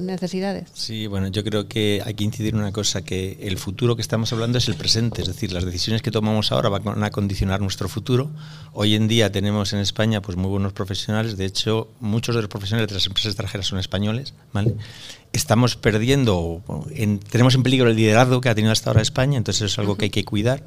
necesidades? 0.00 0.70
Sí, 0.72 1.06
bueno, 1.06 1.28
yo 1.28 1.44
creo 1.44 1.68
que 1.68 2.00
hay 2.02 2.14
que 2.14 2.24
incidir 2.24 2.54
en 2.54 2.60
una 2.60 2.72
cosa, 2.72 3.02
que 3.02 3.36
el 3.42 3.58
futuro 3.58 3.96
que 3.96 4.02
estamos 4.02 4.32
hablando 4.32 4.56
es 4.56 4.66
el 4.68 4.76
presente, 4.76 5.20
es 5.20 5.28
decir, 5.28 5.52
las 5.52 5.66
decisiones 5.66 6.00
que 6.00 6.10
tomamos 6.10 6.52
ahora 6.52 6.70
van 6.70 7.04
a 7.04 7.10
condicionar 7.10 7.60
nuestro 7.60 7.86
futuro. 7.86 8.30
Hoy 8.72 8.94
en 8.94 9.08
día 9.08 9.30
tenemos 9.30 9.74
en 9.74 9.80
España 9.80 10.22
pues 10.22 10.38
muy 10.38 10.48
buenos 10.48 10.72
profesionales, 10.72 11.36
de 11.36 11.44
hecho, 11.44 11.88
muchos 12.00 12.34
de 12.34 12.40
los 12.40 12.48
profesionales 12.48 12.88
de 12.88 12.94
las 12.94 13.06
empresas 13.06 13.32
extranjeras 13.32 13.66
son 13.66 13.78
españoles, 13.78 13.89
¿vale? 14.52 14.74
Estamos 15.32 15.76
perdiendo, 15.76 16.62
tenemos 17.30 17.54
en 17.54 17.62
peligro 17.62 17.90
el 17.90 17.96
liderazgo 17.96 18.40
que 18.40 18.48
ha 18.48 18.54
tenido 18.54 18.72
hasta 18.72 18.90
ahora 18.90 19.02
España, 19.02 19.36
entonces 19.36 19.62
eso 19.62 19.66
es 19.66 19.78
algo 19.78 19.96
que 19.96 20.06
hay 20.06 20.10
que 20.10 20.24
cuidar 20.24 20.64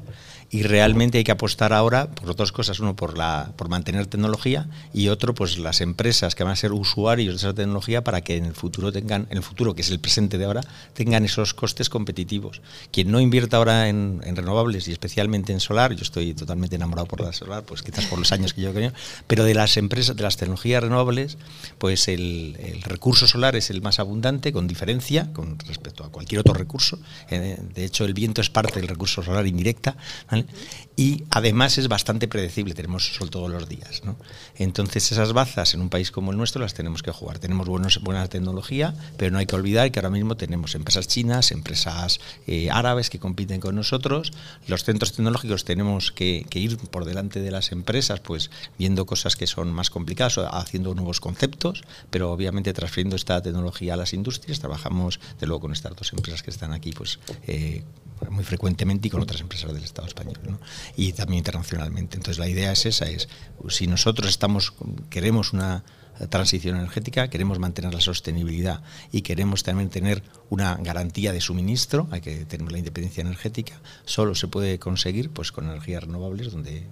y 0.50 0.62
realmente 0.62 1.18
hay 1.18 1.24
que 1.24 1.32
apostar 1.32 1.72
ahora 1.72 2.10
por 2.10 2.34
dos 2.34 2.52
cosas, 2.52 2.80
uno 2.80 2.96
por 2.96 3.18
la 3.18 3.52
por 3.56 3.68
mantener 3.68 4.06
tecnología 4.06 4.68
y 4.92 5.08
otro 5.08 5.34
pues 5.34 5.58
las 5.58 5.80
empresas 5.80 6.34
que 6.34 6.44
van 6.44 6.52
a 6.52 6.56
ser 6.56 6.72
usuarios 6.72 7.34
de 7.34 7.38
esa 7.38 7.54
tecnología 7.54 8.04
para 8.04 8.20
que 8.22 8.36
en 8.36 8.44
el 8.44 8.54
futuro 8.54 8.92
tengan 8.92 9.26
en 9.30 9.36
el 9.36 9.42
futuro 9.42 9.74
que 9.74 9.82
es 9.82 9.90
el 9.90 10.00
presente 10.00 10.38
de 10.38 10.44
ahora 10.44 10.62
tengan 10.94 11.24
esos 11.24 11.54
costes 11.54 11.88
competitivos. 11.88 12.62
Quien 12.92 13.10
no 13.10 13.20
invierta 13.20 13.56
ahora 13.56 13.88
en, 13.88 14.20
renovables 14.36 14.88
y 14.88 14.92
especialmente 14.92 15.52
en 15.52 15.60
solar, 15.60 15.94
yo 15.94 16.02
estoy 16.02 16.34
totalmente 16.34 16.76
enamorado 16.76 17.06
por 17.06 17.20
la 17.20 17.32
solar, 17.32 17.64
pues 17.64 17.82
quizás 17.82 18.06
por 18.06 18.18
los 18.18 18.32
años 18.32 18.54
que 18.54 18.62
yo 18.62 18.70
he 18.70 18.92
pero 19.26 19.44
de 19.44 19.54
las 19.54 19.76
empresas 19.76 20.16
de 20.16 20.22
las 20.22 20.36
tecnologías 20.36 20.82
renovables, 20.82 21.38
pues 21.78 22.08
el, 22.08 22.56
recurso 22.84 23.26
solar 23.26 23.56
es 23.56 23.70
el 23.70 23.82
más 23.82 23.98
abundante 23.98 24.52
con 24.52 24.66
diferencia 24.66 25.32
con 25.32 25.58
respecto 25.60 26.04
a 26.04 26.10
cualquier 26.10 26.40
otro 26.40 26.54
recurso. 26.54 26.98
Eh, 27.30 27.58
de 27.74 27.84
hecho, 27.84 28.04
el 28.04 28.14
viento 28.14 28.40
es 28.40 28.50
parte 28.50 28.80
del 28.80 28.88
recurso 28.88 29.22
solar 29.22 29.46
indirecta. 29.46 29.96
Y 30.96 31.24
además 31.30 31.76
es 31.78 31.88
bastante 31.88 32.28
predecible, 32.28 32.72
tenemos 32.74 33.14
sol 33.14 33.28
todos 33.28 33.50
los 33.50 33.68
días. 33.68 34.02
Entonces 34.54 35.10
esas 35.10 35.32
bazas 35.32 35.74
en 35.74 35.80
un 35.80 35.88
país 35.88 36.12
como 36.12 36.30
el 36.30 36.36
nuestro 36.36 36.62
las 36.62 36.74
tenemos 36.74 37.02
que 37.02 37.10
jugar. 37.10 37.40
Tenemos 37.40 37.66
buenos, 37.66 38.00
buena 38.00 38.28
tecnología, 38.28 38.94
pero 39.16 39.32
no 39.32 39.38
hay 39.38 39.46
que 39.46 39.56
olvidar 39.56 39.90
que 39.90 39.98
ahora 39.98 40.10
mismo 40.10 40.36
tenemos 40.36 40.76
empresas 40.76 41.08
chinas, 41.08 41.50
empresas 41.50 42.20
eh, 42.46 42.70
árabes 42.70 43.10
que 43.10 43.18
compiten 43.18 43.60
con 43.60 43.74
nosotros. 43.74 44.32
Los 44.68 44.84
centros 44.84 45.12
tecnológicos 45.12 45.64
tenemos 45.64 46.12
que, 46.12 46.46
ir 46.54 46.78
por 46.78 47.04
delante 47.04 47.40
de 47.40 47.50
las 47.50 47.72
empresas, 47.72 48.20
pues 48.20 48.50
viendo 48.78 49.04
cosas 49.04 49.34
que 49.34 49.48
son 49.48 49.72
más 49.72 49.90
complicadas, 49.90 50.38
o 50.38 50.54
haciendo 50.54 50.94
nuevos 50.94 51.20
conceptos, 51.20 51.82
pero 52.10 52.30
obviamente 52.30 52.72
transfiriendo 52.72 53.16
esta 53.16 53.42
tecnología 53.42 53.94
a 53.94 53.96
las 53.96 54.12
industrias. 54.12 54.60
Trabajamos 54.60 55.18
de 55.40 55.46
luego 55.48 55.62
con 55.62 55.72
estas 55.72 55.96
dos 55.96 56.12
empresas 56.12 56.44
que 56.44 56.50
están 56.50 56.72
aquí, 56.72 56.92
pues 56.92 57.18
eh, 57.48 57.82
muy 58.30 58.44
frecuentemente 58.44 59.08
y 59.08 59.10
con 59.10 59.20
otras 59.20 59.40
empresas 59.40 59.74
del 59.74 59.82
Estado 59.82 60.06
español 60.06 60.23
y 60.96 61.12
también 61.12 61.38
internacionalmente. 61.38 62.16
Entonces 62.16 62.38
la 62.38 62.48
idea 62.48 62.72
es 62.72 62.86
esa, 62.86 63.06
es 63.06 63.28
si 63.68 63.86
nosotros 63.86 64.38
queremos 65.10 65.52
una 65.52 65.84
transición 66.28 66.76
energética, 66.76 67.28
queremos 67.28 67.58
mantener 67.58 67.92
la 67.92 68.00
sostenibilidad 68.00 68.82
y 69.10 69.22
queremos 69.22 69.62
también 69.62 69.90
tener 69.90 70.22
una 70.48 70.76
garantía 70.76 71.32
de 71.32 71.40
suministro, 71.40 72.08
hay 72.10 72.20
que 72.20 72.44
tener 72.44 72.70
la 72.70 72.78
independencia 72.78 73.22
energética, 73.22 73.80
solo 74.04 74.34
se 74.34 74.48
puede 74.48 74.78
conseguir 74.78 75.30
pues 75.30 75.50
con 75.50 75.64
energías 75.66 76.04
renovables 76.04 76.52
donde 76.52 76.86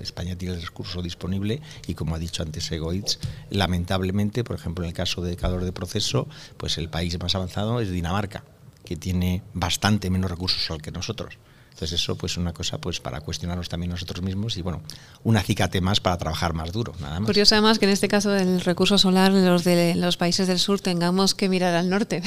España 0.00 0.36
tiene 0.36 0.54
el 0.54 0.62
recurso 0.62 1.02
disponible 1.02 1.60
y 1.86 1.94
como 1.94 2.14
ha 2.14 2.18
dicho 2.18 2.42
antes 2.42 2.70
Egoitz, 2.70 3.18
lamentablemente, 3.50 4.44
por 4.44 4.56
ejemplo, 4.56 4.84
en 4.84 4.88
el 4.88 4.94
caso 4.94 5.22
de 5.22 5.36
calor 5.36 5.64
de 5.64 5.72
proceso, 5.72 6.28
pues 6.56 6.78
el 6.78 6.90
país 6.90 7.18
más 7.20 7.34
avanzado 7.34 7.80
es 7.80 7.90
Dinamarca 7.90 8.44
que 8.84 8.96
tiene 8.96 9.42
bastante 9.54 10.10
menos 10.10 10.30
recursos 10.30 10.78
que 10.78 10.90
nosotros. 10.90 11.38
Entonces 11.74 12.00
eso 12.00 12.14
pues 12.16 12.36
una 12.36 12.52
cosa 12.52 12.78
pues 12.78 13.00
para 13.00 13.20
cuestionarnos 13.20 13.68
también 13.68 13.90
nosotros 13.90 14.22
mismos 14.22 14.56
y 14.56 14.62
bueno, 14.62 14.80
un 15.24 15.36
acicate 15.36 15.80
más 15.80 15.98
para 15.98 16.16
trabajar 16.16 16.52
más 16.52 16.70
duro, 16.70 16.92
nada 17.00 17.18
más. 17.18 17.26
Curioso 17.26 17.56
además 17.56 17.80
que 17.80 17.86
en 17.86 17.90
este 17.90 18.06
caso 18.06 18.30
del 18.30 18.60
recurso 18.60 18.96
solar 18.96 19.32
los 19.32 19.64
de 19.64 19.96
los 19.96 20.16
países 20.16 20.46
del 20.46 20.60
sur 20.60 20.80
tengamos 20.80 21.34
que 21.34 21.48
mirar 21.48 21.74
al 21.74 21.90
norte 21.90 22.22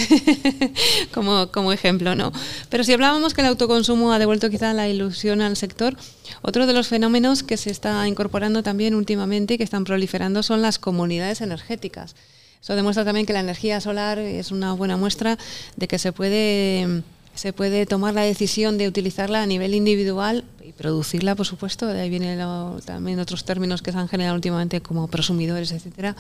como, 1.14 1.50
como 1.50 1.72
ejemplo, 1.72 2.14
¿no? 2.14 2.34
Pero 2.68 2.84
si 2.84 2.92
hablábamos 2.92 3.34
que 3.34 3.40
el 3.40 3.48
autoconsumo 3.48 4.12
ha 4.12 4.20
devuelto 4.20 4.50
quizá 4.50 4.74
la 4.74 4.90
ilusión 4.90 5.40
al 5.40 5.56
sector, 5.56 5.96
otro 6.42 6.68
de 6.68 6.74
los 6.74 6.90
fenómenos 6.90 7.42
que 7.42 7.56
se 7.56 7.72
está 7.72 8.06
incorporando 8.06 8.64
también 8.64 8.96
últimamente 8.96 9.54
y 9.54 9.58
que 9.58 9.64
están 9.64 9.86
proliferando 9.86 10.44
son 10.44 10.62
las 10.62 10.78
comunidades 10.78 11.40
energéticas. 11.40 12.16
Eso 12.62 12.76
demuestra 12.76 13.06
también 13.06 13.26
que 13.26 13.34
la 13.34 13.40
energía 13.40 13.80
solar 13.80 14.20
es 14.20 14.52
una 14.52 14.74
buena 14.74 14.98
muestra 14.98 15.38
de 15.78 15.88
que 15.88 16.00
se 16.00 16.12
puede, 16.12 17.02
se 17.38 17.54
puede 17.54 17.86
tomar 17.86 18.16
la 18.16 18.24
decisión 18.24 18.80
de 18.80 18.88
utilizarla 18.88 19.44
a 19.44 19.46
nivel 19.46 19.76
individual 19.76 20.44
y 20.66 20.72
producirla, 20.72 21.36
por 21.36 21.46
supuesto. 21.46 21.86
De 21.86 22.02
ahí 22.02 22.10
vienen 22.10 22.40
también 22.84 23.20
otros 23.20 23.46
términos 23.46 23.84
que 23.84 23.92
se 23.92 23.98
han 24.00 24.08
generado 24.08 24.36
últimamente 24.36 24.82
como 24.82 25.08
prosumidores, 25.08 25.72
etcétera. 25.72 26.16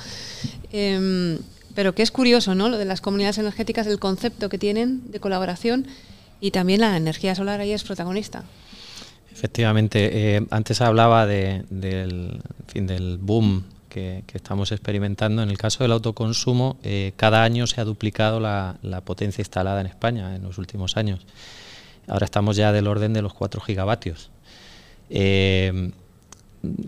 Em, 0.71 1.39
pero 1.73 1.95
que 1.95 2.03
es 2.03 2.11
curioso, 2.11 2.53
¿no? 2.53 2.69
Lo 2.69 2.77
de 2.77 2.85
las 2.85 3.01
comunidades 3.01 3.39
energéticas, 3.39 3.87
el 3.87 3.97
concepto 3.97 4.47
que 4.47 4.59
tienen 4.59 5.11
de 5.11 5.19
colaboración 5.19 5.87
y 6.39 6.51
también 6.51 6.81
la 6.81 6.95
energía 6.95 7.33
solar 7.33 7.61
ahí 7.61 7.71
es 7.71 7.83
protagonista. 7.83 8.43
Efectivamente, 9.31 10.35
eh, 10.35 10.45
antes 10.51 10.81
hablaba 10.81 11.25
del, 11.25 12.41
fin, 12.67 12.85
del 12.85 13.17
boom 13.17 13.63
que, 13.97 14.37
estamos 14.37 14.71
experimentando. 14.71 15.41
En 15.41 15.49
el 15.49 15.57
caso 15.57 15.83
del 15.83 15.91
autoconsumo, 15.91 16.77
eh, 16.83 17.13
cada 17.15 17.43
año 17.43 17.67
se 17.67 17.81
ha 17.81 17.85
duplicado 17.85 18.39
la, 18.39 18.77
potencia 19.05 19.41
instalada 19.41 19.81
en 19.81 19.87
España 19.87 20.35
en 20.35 20.43
los 20.43 20.57
últimos 20.57 20.97
años. 20.97 21.25
Ahora 22.07 22.25
estamos 22.25 22.55
ya 22.55 22.71
del 22.71 22.87
orden 22.87 23.13
de 23.13 23.21
los 23.21 23.33
4 23.33 23.61
gigavatios. 23.61 24.29
Eh, 25.09 25.91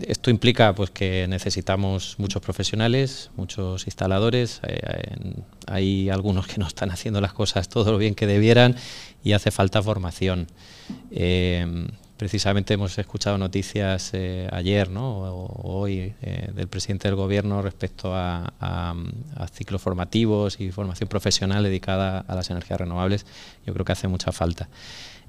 esto 0.02 0.30
implica 0.30 0.74
pues 0.74 0.90
que 0.90 1.26
necesitamos 1.28 2.16
muchos 2.18 2.42
profesionales, 2.42 3.30
muchos 3.36 3.86
instaladores. 3.86 4.60
Eh, 4.66 4.80
hay 5.66 6.10
algunos 6.10 6.46
que 6.46 6.58
no 6.58 6.66
están 6.66 6.90
haciendo 6.90 7.20
las 7.20 7.32
cosas 7.32 7.68
todo 7.68 7.92
lo 7.92 7.98
bien 7.98 8.14
que 8.14 8.26
debieran 8.26 8.76
y 9.24 9.32
hace 9.32 9.50
falta 9.50 9.82
formación. 9.82 10.48
Precisamente 12.20 12.74
hemos 12.74 12.98
escuchado 12.98 13.38
noticias 13.38 14.10
eh, 14.12 14.46
ayer 14.52 14.90
¿no? 14.90 15.20
o, 15.22 15.80
hoy 15.80 16.12
eh, 16.20 16.50
del 16.54 16.68
presidente 16.68 17.08
del 17.08 17.14
gobierno 17.14 17.62
respecto 17.62 18.14
a, 18.14 18.94
ciclos 19.54 19.80
formativos 19.80 20.60
y 20.60 20.70
formación 20.70 21.08
profesional 21.08 21.62
dedicada 21.62 22.18
a 22.28 22.34
las 22.34 22.50
energías 22.50 22.78
renovables. 22.78 23.24
Yo 23.64 23.72
creo 23.72 23.86
que 23.86 23.92
hace 23.92 24.06
mucha 24.06 24.32
falta. 24.32 24.68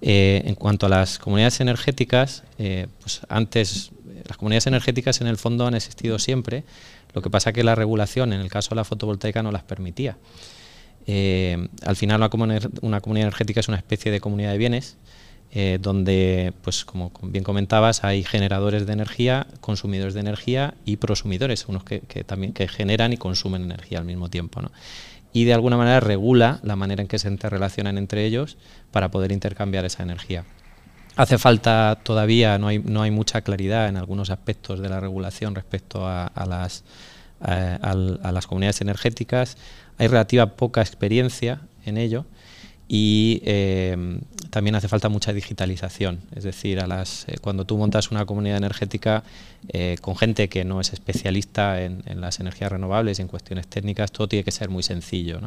Eh, 0.02 0.42
en 0.44 0.56
cuanto 0.56 0.88
a 0.88 0.90
las 0.90 1.18
comunidades 1.18 1.62
energéticas, 1.62 2.44
pues 2.58 3.22
antes 3.30 3.92
las 4.28 4.36
comunidades 4.36 4.68
energéticas 4.68 5.22
en 5.22 5.28
el 5.28 5.38
fondo 5.38 5.66
han 5.68 5.76
existido 5.76 6.20
siempre, 6.20 6.66
lo 7.14 7.22
que 7.22 7.30
pasa 7.30 7.54
que 7.54 7.64
la 7.64 7.74
regulación 7.74 8.34
en 8.34 8.42
el 8.42 8.50
caso 8.50 8.72
de 8.72 8.76
la 8.76 8.84
fotovoltaica 8.84 9.42
no 9.42 9.54
las 9.54 9.64
permitía. 9.64 10.18
al 11.08 11.96
final 11.96 12.30
una 12.82 13.00
comunidad 13.00 13.28
energética 13.28 13.62
es 13.62 13.70
una 13.70 13.78
especie 13.78 14.12
de 14.12 14.20
comunidad 14.20 14.52
de 14.52 14.58
bienes 14.58 14.98
eh, 15.54 15.80
donde, 15.82 16.54
pues 16.62 16.86
como 16.86 17.12
bien 17.24 17.44
comentabas, 17.44 18.06
hay 18.06 18.24
generadores 18.24 18.86
de 18.86 18.94
energía, 18.94 19.48
consumidores 19.60 20.14
de 20.14 20.22
energía 20.22 20.76
y 20.86 20.96
prosumidores, 20.96 21.68
unos 21.68 21.84
que, 21.84 22.00
también 22.24 22.54
que 22.54 22.70
generan 22.70 23.12
y 23.12 23.18
consumen 23.18 23.64
energía 23.64 24.00
al 24.00 24.06
mismo 24.06 24.30
tiempo. 24.30 24.62
Y 25.34 25.44
de 25.44 25.54
alguna 25.54 25.76
manera 25.76 26.00
regula 26.00 26.62
la 26.64 26.78
manera 26.78 27.02
en 27.02 27.10
que 27.10 27.20
se 27.20 27.28
interrelacionan 27.28 27.98
entre 27.98 28.26
ellos 28.26 28.58
para 28.92 29.12
poder 29.12 29.34
intercambiar 29.34 29.84
esa 29.84 30.04
energía. 30.04 30.46
Hace 31.18 31.38
falta 31.38 32.00
todavía, 32.02 32.58
no 32.58 32.68
hay, 32.68 32.80
no 32.80 33.02
hay 33.02 33.12
mucha 33.12 33.42
claridad 33.42 33.90
en 33.90 33.98
algunos 33.98 34.30
aspectos 34.30 34.80
de 34.80 34.88
la 34.88 35.02
regulación 35.02 35.54
respecto 35.54 36.08
a, 36.08 36.32
las, 36.48 36.86
a 37.42 38.32
las 38.32 38.48
comunidades 38.48 38.80
energéticas. 38.80 39.58
Hay 39.98 40.08
relativa 40.08 40.46
poca 40.56 40.80
experiencia 40.80 41.60
en 41.86 41.98
ello 41.98 42.26
y 42.94 43.42
eh, 43.46 44.20
también 44.50 44.76
hace 44.76 44.90
falta 44.90 45.08
mucha 45.08 45.32
digitalización. 45.32 46.20
Es 46.36 46.44
decir, 46.44 46.82
a 46.82 46.88
las, 46.88 47.24
eh, 47.30 47.38
cuando 47.40 47.64
tú 47.64 47.78
montas 47.78 48.12
una 48.12 48.26
comunidad 48.26 48.58
energética 48.58 49.24
eh, 49.70 49.96
con 50.02 50.18
gente 50.18 50.50
que 50.50 50.66
no 50.66 50.82
es 50.82 50.92
especialista 50.92 51.82
en, 51.84 52.04
las 52.20 52.42
energías 52.42 52.70
renovables 52.70 53.18
y 53.18 53.22
en 53.22 53.30
cuestiones 53.30 53.68
técnicas, 53.68 54.12
todo 54.12 54.28
tiene 54.28 54.44
que 54.44 54.52
ser 54.52 54.68
muy 54.68 54.84
sencillo. 54.84 55.40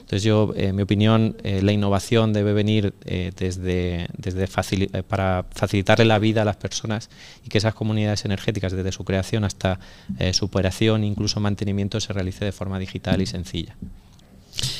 Entonces 0.00 0.22
yo, 0.22 0.52
en 0.54 0.76
mi 0.76 0.82
opinión, 0.82 1.34
la 1.42 1.72
innovación 1.72 2.34
debe 2.34 2.52
venir 2.52 2.92
desde, 3.02 4.08
desde 4.18 4.46
para 5.08 5.46
facilitarle 5.50 6.04
la 6.04 6.18
vida 6.18 6.42
a 6.42 6.44
las 6.44 6.56
personas 6.56 7.08
y 7.42 7.48
que 7.48 7.56
esas 7.56 7.72
comunidades 7.72 8.26
energéticas, 8.26 8.72
desde 8.72 8.92
su 8.92 9.02
creación 9.04 9.44
hasta 9.44 9.80
su 10.32 10.44
operación, 10.44 11.04
incluso 11.04 11.40
mantenimiento, 11.40 12.00
se 12.00 12.12
realice 12.12 12.44
de 12.44 12.52
forma 12.52 12.78
digital 12.78 13.22
y 13.22 13.26
sencilla. 13.26 13.76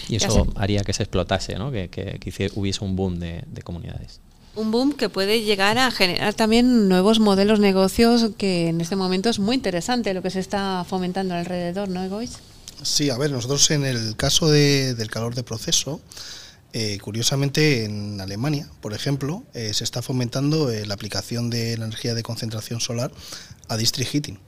Y 0.08 0.16
eso 0.16 0.46
haría 0.56 0.82
que 0.82 0.92
se 0.92 1.02
explotase, 1.02 1.56
¿no? 1.56 1.70
que, 1.70 1.88
que, 1.88 2.50
hubiese 2.54 2.84
un 2.84 2.96
boom 2.96 3.18
de, 3.18 3.44
comunidades. 3.64 4.20
Un 4.54 4.70
boom 4.70 4.92
que 4.92 5.08
puede 5.08 5.42
llegar 5.42 5.78
a 5.78 5.90
generar 5.90 6.34
también 6.34 6.88
nuevos 6.88 7.20
modelos 7.20 7.58
de 7.58 7.66
negocios, 7.66 8.30
que 8.36 8.68
en 8.68 8.80
este 8.80 8.96
momento 8.96 9.30
es 9.30 9.38
muy 9.38 9.56
interesante 9.56 10.12
lo 10.12 10.22
que 10.22 10.30
se 10.30 10.40
está 10.40 10.84
fomentando 10.86 11.34
alrededor, 11.34 11.88
¿no, 11.88 12.02
Egois? 12.04 12.38
Sí, 12.82 13.10
a 13.10 13.16
ver, 13.16 13.30
nosotros 13.30 13.70
en 13.70 13.84
el 13.84 14.16
caso 14.16 14.50
del 14.50 15.08
calor 15.08 15.34
de 15.34 15.42
proceso, 15.42 16.00
eh, 16.74 16.98
curiosamente 17.00 17.84
en 17.84 18.20
Alemania, 18.20 18.68
por 18.80 18.92
ejemplo, 18.92 19.44
eh, 19.54 19.72
se 19.72 19.84
está 19.84 20.02
fomentando 20.02 20.70
eh, 20.70 20.86
la 20.86 20.94
aplicación 20.94 21.48
de 21.48 21.76
la 21.78 21.84
energía 21.84 22.14
de 22.14 22.22
concentración 22.22 22.80
solar 22.80 23.12
a 23.68 23.76
district 23.76 24.10
heating 24.10 24.38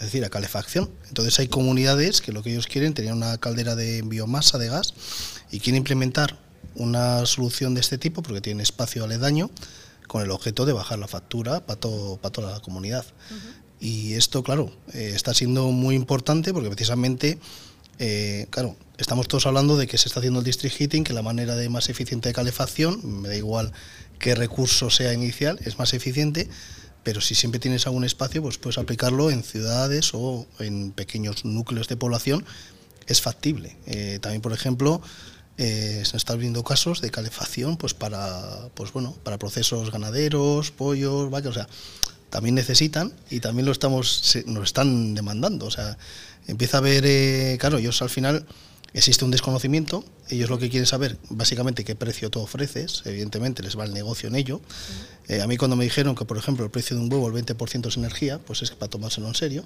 es 0.00 0.06
decir, 0.06 0.24
a 0.24 0.30
calefacción. 0.30 0.90
Entonces 1.08 1.38
hay 1.38 1.48
comunidades 1.48 2.22
que 2.22 2.32
lo 2.32 2.42
que 2.42 2.50
ellos 2.50 2.66
quieren, 2.66 2.94
tener 2.94 3.12
una 3.12 3.36
caldera 3.36 3.76
de 3.76 4.00
biomasa 4.02 4.56
de 4.56 4.68
gas 4.68 4.94
y 5.50 5.60
quieren 5.60 5.76
implementar 5.78 6.38
una 6.74 7.26
solución 7.26 7.74
de 7.74 7.82
este 7.82 7.98
tipo 7.98 8.22
porque 8.22 8.40
tienen 8.40 8.62
espacio 8.62 9.04
aledaño 9.04 9.50
con 10.06 10.22
el 10.22 10.30
objeto 10.30 10.64
de 10.64 10.72
bajar 10.72 10.98
la 10.98 11.06
factura 11.06 11.66
para, 11.66 11.78
para 11.78 12.32
toda 12.32 12.50
la 12.50 12.60
comunidad. 12.60 13.04
Y 13.78 14.14
esto, 14.14 14.42
claro, 14.42 14.72
eh, 14.94 15.12
está 15.14 15.34
siendo 15.34 15.70
muy 15.70 15.94
importante 15.94 16.52
porque 16.54 16.70
precisamente, 16.70 17.38
eh, 17.98 18.46
claro, 18.50 18.76
estamos 18.96 19.28
todos 19.28 19.46
hablando 19.46 19.76
de 19.76 19.86
que 19.86 19.98
se 19.98 20.08
está 20.08 20.20
haciendo 20.20 20.40
el 20.40 20.44
district 20.46 20.76
heating, 20.76 21.04
que 21.04 21.12
la 21.12 21.22
manera 21.22 21.56
de 21.56 21.68
más 21.68 21.90
eficiente 21.90 22.30
de 22.30 22.34
calefacción, 22.34 23.20
me 23.20 23.28
da 23.28 23.36
igual 23.36 23.72
qué 24.18 24.34
recurso 24.34 24.90
sea 24.90 25.12
inicial, 25.12 25.58
es 25.64 25.78
más 25.78 25.94
eficiente, 25.94 26.48
pero 27.02 27.20
si 27.20 27.34
siempre 27.34 27.60
tienes 27.60 27.86
algún 27.86 28.04
espacio, 28.04 28.42
pues 28.42 28.58
puedes 28.58 28.78
aplicarlo 28.78 29.30
en 29.30 29.42
ciudades 29.42 30.10
o 30.12 30.46
en 30.58 30.92
pequeños 30.92 31.44
núcleos 31.44 31.88
de 31.88 31.96
población, 31.96 32.44
es 33.06 33.20
factible. 33.20 33.76
Eh, 33.86 34.18
también, 34.20 34.42
por 34.42 34.52
ejemplo, 34.52 35.00
eh, 35.56 36.02
se 36.04 36.16
están 36.16 36.38
viendo 36.38 36.64
casos 36.64 37.00
de 37.00 37.10
calefacción 37.10 37.76
pues 37.76 37.92
para, 37.92 38.68
pues 38.74 38.92
bueno, 38.92 39.16
para 39.22 39.38
procesos 39.38 39.90
ganaderos, 39.90 40.70
pollos, 40.70 41.30
vacas, 41.30 41.50
o 41.50 41.54
sea, 41.54 41.68
también 42.30 42.54
necesitan 42.54 43.12
y 43.28 43.40
también 43.40 43.66
lo 43.66 43.72
estamos, 43.72 44.38
nos 44.46 44.64
están 44.64 45.14
demandando. 45.14 45.66
O 45.66 45.70
sea, 45.70 45.98
empieza 46.46 46.78
a 46.78 46.80
haber, 46.80 47.04
eh, 47.06 47.58
claro, 47.60 47.78
ellos 47.78 48.00
al 48.02 48.10
final 48.10 48.46
existe 48.92 49.24
un 49.24 49.30
desconocimiento, 49.30 50.04
ellos 50.28 50.50
lo 50.50 50.58
que 50.58 50.68
quieren 50.68 50.86
saber 50.86 51.16
básicamente 51.28 51.84
qué 51.84 51.94
precio 51.94 52.30
tú 52.30 52.40
ofreces, 52.40 53.02
evidentemente 53.04 53.62
les 53.62 53.78
va 53.78 53.84
el 53.84 53.92
negocio 53.92 54.28
en 54.28 54.34
ello. 54.34 54.60
Eh, 55.28 55.42
a 55.42 55.46
mí 55.46 55.56
cuando 55.56 55.76
me 55.76 55.84
dijeron 55.84 56.16
que, 56.16 56.24
por 56.24 56.36
ejemplo, 56.36 56.64
el 56.64 56.70
precio 56.70 56.96
de 56.96 57.02
un 57.02 57.12
huevo, 57.12 57.28
el 57.28 57.34
20% 57.34 57.86
es 57.86 57.96
energía, 57.96 58.38
pues 58.38 58.62
es 58.62 58.72
para 58.72 58.90
tomárselo 58.90 59.28
en 59.28 59.34
serio. 59.34 59.64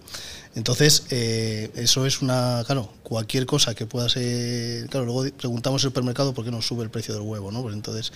Entonces, 0.54 1.04
eh, 1.10 1.70
eso 1.74 2.04
es 2.04 2.20
una, 2.20 2.62
claro, 2.66 2.92
cualquier 3.02 3.46
cosa 3.46 3.74
que 3.74 3.86
pueda 3.86 4.08
ser, 4.08 4.88
claro, 4.88 5.06
luego 5.06 5.24
preguntamos 5.36 5.82
el 5.82 5.88
supermercado 5.88 6.34
por 6.34 6.44
qué 6.44 6.50
no 6.50 6.60
sube 6.60 6.82
el 6.82 6.90
precio 6.90 7.14
del 7.14 7.22
huevo, 7.22 7.50
¿no? 7.50 7.62
Pues 7.62 7.74
entonces, 7.74 8.12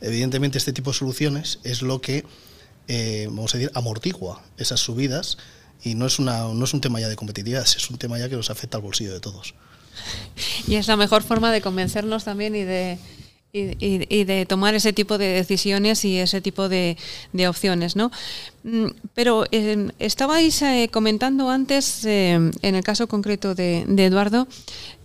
evidentemente 0.00 0.56
este 0.56 0.72
tipo 0.72 0.90
de 0.90 0.96
soluciones 0.96 1.58
es 1.64 1.82
lo 1.82 2.00
que, 2.00 2.24
eh, 2.88 3.26
vamos 3.28 3.54
a 3.54 3.58
decir, 3.58 3.72
amortigua 3.74 4.42
esas 4.56 4.80
subidas 4.80 5.36
y 5.82 5.96
no 5.96 6.06
es, 6.06 6.18
una, 6.18 6.44
no 6.44 6.64
es 6.64 6.72
un 6.72 6.80
tema 6.80 6.98
ya 6.98 7.08
de 7.08 7.16
competitividad, 7.16 7.64
es 7.64 7.90
un 7.90 7.98
tema 7.98 8.18
ya 8.18 8.30
que 8.30 8.36
nos 8.36 8.48
afecta 8.48 8.78
al 8.78 8.82
bolsillo 8.82 9.12
de 9.12 9.20
todos. 9.20 9.54
Y 10.66 10.76
es 10.76 10.88
la 10.88 10.96
mejor 10.96 11.22
forma 11.22 11.52
de 11.52 11.60
convencernos 11.60 12.24
también 12.24 12.54
y 12.54 12.62
de, 12.62 12.98
y, 13.56 14.24
de 14.24 14.46
tomar 14.46 14.74
ese 14.74 14.92
tipo 14.92 15.18
de 15.18 15.28
decisiones 15.28 16.04
y 16.04 16.18
ese 16.18 16.40
tipo 16.40 16.68
de, 16.68 16.96
opciones, 17.48 17.96
¿no? 17.96 18.10
Mm, 18.64 18.86
pero 19.14 19.44
eh, 19.52 19.88
estabais 19.98 20.60
eh, 20.62 20.88
comentando 20.92 21.50
antes, 21.50 22.04
eh, 22.04 22.32
en 22.34 22.74
el 22.74 22.82
caso 22.82 23.06
concreto 23.06 23.54
de, 23.54 23.84
Eduardo, 23.96 24.48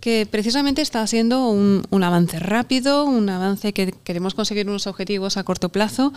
que 0.00 0.26
precisamente 0.28 0.82
está 0.82 1.02
haciendo 1.02 1.48
un, 1.48 2.02
avance 2.02 2.38
rápido, 2.40 3.04
un 3.04 3.28
avance 3.28 3.72
que 3.72 3.94
queremos 4.04 4.34
conseguir 4.34 4.68
unos 4.68 4.86
objetivos 4.86 5.36
a 5.36 5.44
corto 5.44 5.68
plazo, 5.68 6.12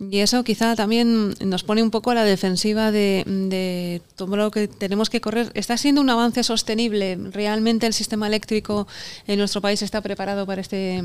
y 0.00 0.18
eso 0.18 0.42
quizá 0.42 0.74
también 0.74 1.34
nos 1.40 1.62
pone 1.62 1.82
un 1.82 1.90
poco 1.90 2.10
a 2.10 2.14
la 2.14 2.24
defensiva 2.24 2.90
de, 2.90 3.22
de 3.26 4.02
todo 4.16 4.36
lo 4.36 4.50
que 4.50 4.66
tenemos 4.66 5.10
que 5.10 5.20
correr. 5.20 5.52
¿Está 5.54 5.76
siendo 5.76 6.00
un 6.00 6.10
avance 6.10 6.42
sostenible? 6.42 7.16
¿Realmente 7.30 7.86
el 7.86 7.92
sistema 7.94 8.26
eléctrico 8.26 8.88
en 9.28 9.38
nuestro 9.38 9.60
país 9.60 9.82
está 9.82 10.00
preparado 10.00 10.46
para 10.46 10.60
este 10.60 11.04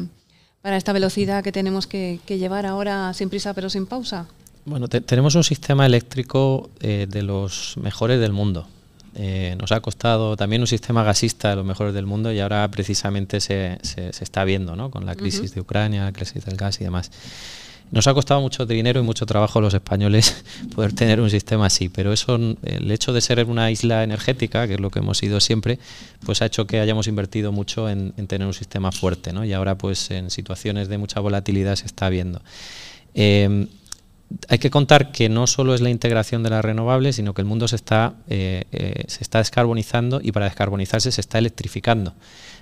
para 0.65 0.77
esta 0.77 0.93
velocidad 0.93 1.43
que 1.43 1.51
tenemos 1.51 1.85
que, 1.85 2.19
llevar 2.27 2.65
ahora 2.65 3.13
sin 3.13 3.29
prisa 3.29 3.53
pero 3.53 3.69
sin 3.69 3.85
pausa? 3.85 4.25
Bueno, 4.65 4.87
tenemos 4.87 5.35
un 5.35 5.43
sistema 5.43 5.85
eléctrico 5.85 6.71
eh, 6.79 7.05
de 7.07 7.21
los 7.21 7.75
mejores 7.77 8.19
del 8.19 8.31
mundo. 8.31 8.67
Eh, 9.13 9.55
nos 9.61 9.71
ha 9.71 9.79
costado 9.81 10.35
también 10.35 10.63
un 10.63 10.67
sistema 10.67 11.03
gasista 11.03 11.51
de 11.51 11.57
los 11.57 11.65
mejores 11.65 11.93
del 11.93 12.07
mundo 12.07 12.31
y 12.31 12.39
ahora 12.39 12.67
precisamente 12.71 13.41
se, 13.41 13.77
se, 13.83 14.09
está 14.09 14.43
viendo 14.43 14.75
¿no? 14.75 14.89
con 14.89 15.05
la 15.05 15.13
crisis 15.13 15.53
de 15.53 15.61
Ucrania, 15.61 16.05
la 16.05 16.11
crisis 16.11 16.43
del 16.43 16.57
gas 16.57 16.81
y 16.81 16.83
demás. 16.83 17.11
Nos 17.91 18.07
ha 18.07 18.13
costado 18.13 18.41
mucho 18.41 18.65
dinero 18.65 18.99
y 18.99 19.03
mucho 19.03 19.25
trabajo 19.25 19.61
los 19.61 19.73
españoles 19.73 20.43
poder 20.75 20.93
tener 20.93 21.21
un 21.21 21.29
sistema 21.29 21.67
así, 21.67 21.89
pero 21.89 22.11
eso, 22.11 22.35
el 22.35 22.91
hecho 22.91 23.13
de 23.13 23.21
ser 23.21 23.43
una 23.45 23.69
isla 23.71 24.03
energética, 24.03 24.67
que 24.67 24.73
es 24.73 24.79
lo 24.79 24.89
que 24.89 24.99
hemos 24.99 25.17
sido 25.17 25.39
siempre, 25.39 25.79
pues 26.25 26.41
ha 26.41 26.47
hecho 26.47 26.65
que 26.65 26.79
hayamos 26.79 27.07
invertido 27.07 27.51
mucho 27.51 27.87
en, 27.89 28.11
tener 28.27 28.47
un 28.47 28.53
sistema 28.53 28.91
fuerte, 28.91 29.33
¿no? 29.33 29.45
Y 29.45 29.53
ahora, 29.53 29.77
pues 29.77 30.09
en 30.11 30.31
situaciones 30.31 30.87
de 30.87 30.97
mucha 30.97 31.19
volatilidad 31.19 31.75
se 31.75 31.85
está 31.85 32.09
viendo. 32.09 32.41
Eh, 33.13 33.67
hay 34.49 34.57
que 34.57 34.71
contar 34.71 35.11
que 35.11 35.29
no 35.29 35.45
solo 35.45 35.75
es 35.75 35.81
la 35.81 35.91
integración 35.91 36.41
de 36.41 36.49
las 36.49 36.65
renovables, 36.65 37.17
sino 37.17 37.35
que 37.35 37.41
el 37.41 37.47
mundo 37.47 37.67
se 37.67 37.75
está, 37.75 38.15
eh, 38.27 38.63
eh, 38.71 39.03
se 39.07 39.23
está 39.23 39.37
descarbonizando 39.37 40.19
y 40.21 40.31
para 40.31 40.47
descarbonizarse 40.47 41.11
se 41.11 41.21
está 41.21 41.37
electrificando. 41.37 42.15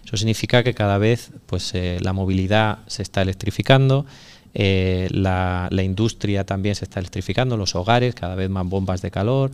Eso 0.05 0.17
significa 0.17 0.63
que 0.63 0.73
cada 0.73 0.97
vez 0.97 1.31
pues, 1.45 1.73
la 1.73 2.11
movilidad 2.11 2.79
se 2.87 3.01
está 3.01 3.21
electrificando, 3.21 4.05
eh, 4.53 5.07
la, 5.11 5.69
industria 5.83 6.45
también 6.45 6.75
se 6.75 6.85
está 6.85 6.99
electrificando, 6.99 7.57
los 7.57 7.75
hogares, 7.75 8.15
cada 8.15 8.35
vez 8.35 8.49
más 8.49 8.67
bombas 8.67 9.01
de 9.01 9.11
calor. 9.11 9.51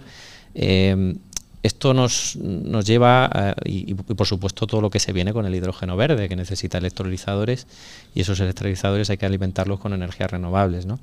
Eh, 0.56 1.16
esto 1.62 1.94
nos, 1.94 2.38
nos 2.38 2.86
lleva, 2.86 3.56
y, 3.66 3.94
por 3.94 4.26
supuesto 4.26 4.66
todo 4.66 4.80
lo 4.80 4.90
que 4.90 5.00
se 5.00 5.12
viene 5.12 5.34
con 5.34 5.46
el 5.46 5.54
hidrógeno 5.54 5.98
verde, 5.98 6.30
que 6.30 6.38
necesita 6.38 6.78
electrolizadores, 6.78 7.68
y 8.16 8.22
esos 8.22 8.40
electrolizadores 8.40 9.10
hay 9.10 9.18
que 9.18 9.26
alimentarlos 9.26 9.80
con 9.80 9.94
energías 9.94 10.32
renovables. 10.32 10.86
¿no? 10.86 11.00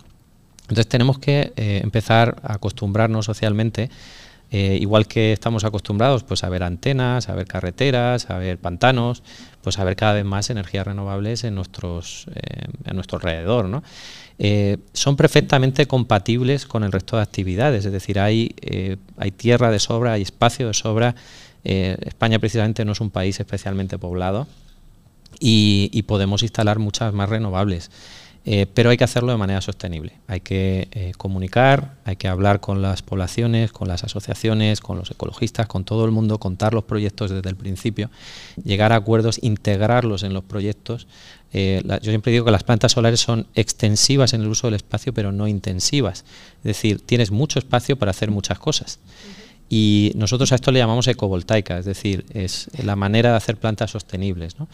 Entonces 0.63 0.89
tenemos 0.89 1.19
que 1.19 1.53
eh, 1.57 1.81
empezar 1.83 2.37
a 2.43 2.55
acostumbrarnos 2.55 3.27
socialmente 3.27 3.91
eh, 4.59 4.79
igual 4.81 5.07
que 5.07 5.35
estamos 5.35 5.65
acostumbrados 5.65 6.25
pues, 6.25 6.43
a 6.43 6.49
ver 6.49 6.63
antenas, 6.63 7.29
a 7.29 7.35
ver 7.35 7.47
carreteras, 7.47 8.31
a 8.31 8.39
ver 8.39 8.57
pantanos, 8.57 9.23
pues 9.61 9.79
a 9.79 9.85
ver 9.85 9.97
cada 9.97 10.15
vez 10.15 10.25
más 10.25 10.49
energías 10.49 10.87
renovables 10.87 11.45
en, 11.45 11.55
nuestros, 11.55 12.27
eh, 12.35 12.65
nuestro 12.95 13.19
alrededor. 13.19 13.67
¿no? 13.67 13.83
Eh, 14.39 14.79
son 14.95 15.15
perfectamente 15.15 15.85
compatibles 15.85 16.65
con 16.65 16.85
el 16.85 16.93
resto 16.93 17.17
de 17.17 17.23
actividades, 17.23 17.85
es 17.85 17.93
decir, 17.93 18.19
hay, 18.19 18.55
hay 19.19 19.31
tierra 19.31 19.71
de 19.71 19.79
sobra, 19.79 20.15
hay 20.15 20.23
espacio 20.23 20.69
de 20.69 20.75
sobra. 20.75 21.15
España 21.63 22.39
precisamente 22.39 22.83
no 22.87 22.93
es 22.93 23.01
un 23.03 23.11
país 23.11 23.39
especialmente 23.39 23.99
poblado 23.99 24.47
y 25.39 26.03
podemos 26.05 26.43
instalar 26.43 26.79
muchas 26.79 27.13
más 27.13 27.29
renovables. 27.29 27.91
Eh, 28.49 28.67
pero 28.73 28.91
hay 28.91 28.97
que 28.97 29.03
hacerlo 29.03 29.33
de 29.33 29.39
manera 29.39 29.61
sostenible. 29.61 30.13
Hay 30.29 30.39
que 30.39 30.87
eh, 30.93 31.13
comunicar, 31.19 31.97
hay 32.05 32.15
que 32.15 32.29
hablar 32.29 32.61
con 32.61 32.81
las 32.81 33.03
poblaciones, 33.03 33.73
con 33.73 33.89
las 33.89 34.05
asociaciones, 34.05 34.81
con 34.81 34.97
los 34.97 35.11
ecologistas, 35.11 35.67
con 35.67 35.85
todo 35.85 36.05
el 36.05 36.13
mundo, 36.13 36.39
contar 36.39 36.73
los 36.73 36.85
proyectos 36.85 37.33
desde 37.33 37.49
el 37.49 37.57
principio, 37.57 38.09
llegar 38.63 38.93
a 38.93 38.97
acuerdos, 38.97 39.41
integrarlos 39.43 40.23
en 40.23 40.33
los 40.33 40.45
proyectos. 40.45 41.09
Eh, 41.53 41.83
yo 41.85 42.13
siempre 42.13 42.31
digo 42.31 42.45
que 42.45 42.53
las 42.53 42.63
plantas 42.63 42.93
solares 42.93 43.19
son 43.19 43.49
extensivas 43.57 44.33
en 44.33 44.43
el 44.43 44.47
uso 44.47 44.69
del 44.69 44.75
espacio, 44.75 45.13
pero 45.13 45.33
no 45.33 45.49
intensivas. 45.49 46.25
Es 46.59 46.65
decir, 46.65 47.05
tienes 47.05 47.33
mucho 47.33 47.59
espacio 47.59 47.99
para 47.99 48.13
hacer 48.13 48.31
muchas 48.31 48.61
cosas. 48.61 49.01
Y 49.69 50.13
nosotros 50.15 50.53
a 50.53 50.55
esto 50.55 50.71
le 50.71 50.79
llamamos 50.79 51.09
ecovoltaica, 51.09 51.79
es 51.79 51.85
decir, 51.85 52.25
es 52.33 52.69
la 52.81 52.95
manera 52.95 53.31
de 53.31 53.37
hacer 53.39 53.57
plantas 53.57 53.91
sostenibles, 53.91 54.61
¿no? 54.61 54.69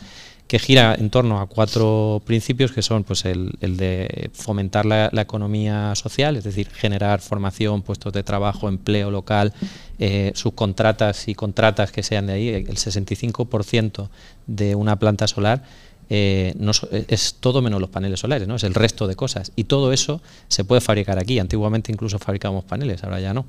Que 0.47 0.59
gira 0.59 0.95
en 0.99 1.09
torno 1.09 1.41
a 1.41 1.47
cuatro 1.47 2.21
principios 2.27 2.73
que 2.73 2.83
son 2.83 3.05
pues 3.05 3.25
el, 3.25 3.53
de 3.61 4.31
fomentar 4.35 4.85
la, 4.85 5.11
economía 5.15 5.95
social, 5.95 6.37
es 6.37 6.45
decir, 6.45 6.69
generar 6.69 7.21
formación, 7.21 7.83
puestos 7.83 8.13
de 8.13 8.23
trabajo, 8.23 8.69
empleo 8.69 9.11
local, 9.11 9.55
eh, 9.99 10.33
subcontratas 10.35 11.29
y 11.29 11.35
contratas 11.35 11.91
que 11.91 12.03
sean 12.03 12.27
de 12.27 12.33
ahí. 12.35 12.49
El 12.49 12.77
65% 12.77 14.09
de 14.47 14.75
una 14.75 14.99
planta 14.99 15.27
solar 15.27 15.63
eh, 16.11 16.53
no, 16.59 16.73
es 17.09 17.37
todo 17.41 17.63
menos 17.63 17.81
los 17.81 17.89
paneles 17.89 18.21
solares, 18.21 18.47
¿no? 18.47 18.57
es 18.57 18.65
el 18.65 18.75
resto 18.75 19.07
de 19.07 19.17
cosas. 19.17 19.53
Y 19.57 19.65
todo 19.65 19.93
eso 19.93 20.21
se 20.49 20.65
puede 20.65 20.83
fabricar 20.83 21.19
aquí. 21.19 21.39
Antiguamente 21.39 21.91
incluso 21.91 22.19
fabricábamos 22.19 22.65
paneles, 22.65 23.03
ahora 23.05 23.21
ya 23.21 23.33
no 23.33 23.47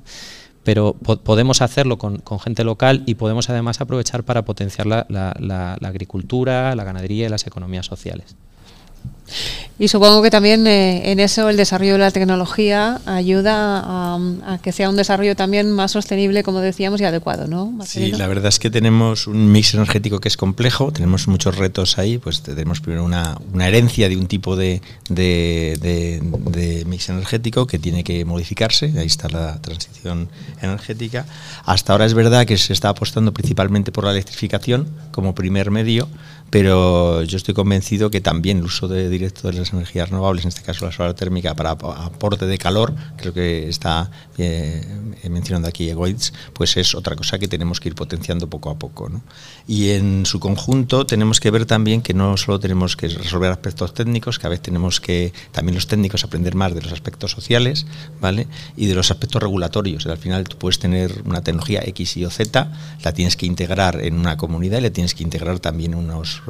pero 0.64 0.94
podemos 0.94 1.62
hacerlo 1.62 1.98
con, 1.98 2.22
gente 2.40 2.64
local 2.64 3.02
y 3.06 3.14
podemos 3.14 3.48
además 3.50 3.80
aprovechar 3.80 4.24
para 4.24 4.44
potenciar 4.44 4.86
la 4.86 5.78
agricultura, 5.82 6.74
la 6.74 6.84
ganadería 6.84 7.26
y 7.26 7.28
las 7.28 7.46
economías 7.46 7.86
sociales. 7.86 8.36
Y 9.76 9.88
supongo 9.88 10.22
que 10.22 10.30
también 10.30 10.68
eh, 10.68 11.10
en 11.10 11.18
eso 11.18 11.48
el 11.48 11.56
desarrollo 11.56 11.94
de 11.94 11.98
la 11.98 12.12
tecnología 12.12 13.00
ayuda 13.06 13.82
a, 13.84 14.58
que 14.62 14.70
sea 14.70 14.88
un 14.88 14.94
desarrollo 14.94 15.34
también 15.34 15.72
más 15.72 15.90
sostenible, 15.90 16.44
como 16.44 16.60
decíamos, 16.60 17.00
y 17.00 17.04
adecuado, 17.04 17.48
¿no? 17.48 17.76
Sí, 17.84 18.12
la 18.12 18.28
verdad 18.28 18.46
es 18.46 18.60
que 18.60 18.70
tenemos 18.70 19.26
un 19.26 19.50
mix 19.50 19.74
energético 19.74 20.20
que 20.20 20.28
es 20.28 20.36
complejo, 20.36 20.92
tenemos 20.92 21.26
muchos 21.26 21.58
retos 21.58 21.98
ahí, 21.98 22.18
pues 22.18 22.42
tenemos 22.42 22.80
primero 22.80 23.04
una, 23.04 23.36
herencia 23.60 24.08
de 24.08 24.16
un 24.16 24.28
tipo 24.28 24.54
de, 24.54 24.80
de, 25.08 26.84
mix 26.86 27.08
energético 27.08 27.66
que 27.66 27.80
tiene 27.80 28.04
que 28.04 28.24
modificarse, 28.24 28.92
ahí 28.96 29.06
está 29.06 29.28
la 29.28 29.60
transición 29.60 30.28
energética. 30.62 31.26
Hasta 31.64 31.92
ahora 31.92 32.06
es 32.06 32.14
verdad 32.14 32.46
que 32.46 32.56
se 32.58 32.72
está 32.72 32.90
apostando 32.90 33.34
principalmente 33.34 33.90
por 33.90 34.04
la 34.04 34.12
electrificación 34.12 34.88
como 35.10 35.34
primer 35.34 35.72
medio, 35.72 36.08
pero 36.54 37.24
yo 37.24 37.36
estoy 37.36 37.52
convencido 37.52 38.12
que 38.12 38.20
también 38.20 38.58
el 38.58 38.64
uso 38.66 38.86
de 38.86 39.08
directo 39.08 39.50
de 39.50 39.58
las 39.58 39.72
energías 39.72 40.10
renovables, 40.10 40.44
en 40.44 40.50
este 40.50 40.62
caso 40.62 40.84
la 40.84 40.92
solar 40.92 41.12
térmica, 41.14 41.56
para 41.56 41.72
aporte 41.72 42.46
de 42.46 42.58
calor, 42.58 42.94
creo 43.16 43.34
que 43.34 43.68
está 43.68 44.08
eh, 44.38 44.86
mencionando 45.28 45.66
aquí 45.66 45.90
Egoitz, 45.90 46.32
pues 46.52 46.76
es 46.76 46.94
otra 46.94 47.16
cosa 47.16 47.40
que 47.40 47.48
tenemos 47.48 47.80
que 47.80 47.88
ir 47.88 47.96
potenciando 47.96 48.48
poco 48.48 48.70
a 48.70 48.78
poco. 48.78 49.10
Y 49.66 49.90
en 49.90 50.26
su 50.26 50.38
conjunto 50.38 51.06
tenemos 51.06 51.40
que 51.40 51.50
ver 51.50 51.66
también 51.66 52.02
que 52.02 52.14
no 52.14 52.36
solo 52.36 52.60
tenemos 52.60 52.96
que 52.96 53.08
resolver 53.08 53.50
aspectos 53.50 53.92
técnicos, 53.92 54.38
que 54.38 54.46
a 54.46 54.50
veces 54.50 54.62
tenemos 54.62 55.00
que 55.00 55.32
también 55.50 55.74
los 55.74 55.88
técnicos 55.88 56.22
aprender 56.22 56.54
más 56.54 56.72
de 56.72 56.82
los 56.82 56.92
aspectos 56.92 57.32
sociales, 57.32 57.84
¿vale? 58.20 58.46
Y 58.76 58.86
de 58.86 58.94
los 58.94 59.10
aspectos 59.10 59.42
regulatorios. 59.42 60.06
Al 60.06 60.18
final 60.18 60.44
tú 60.44 60.56
puedes 60.56 60.78
tener 60.78 61.22
una 61.24 61.42
tecnología 61.42 61.82
X, 61.84 62.16
Y 62.16 62.24
o 62.26 62.30
Z, 62.30 62.70
la 63.02 63.12
tienes 63.12 63.36
que 63.36 63.46
integrar 63.46 64.00
en 64.00 64.14
una 64.14 64.36
comunidad 64.36 64.78
y 64.78 64.82
le 64.82 64.90
tienes 64.92 65.16
que 65.16 65.24
integrar 65.24 65.58
también 65.58 65.96
unos 65.96 66.43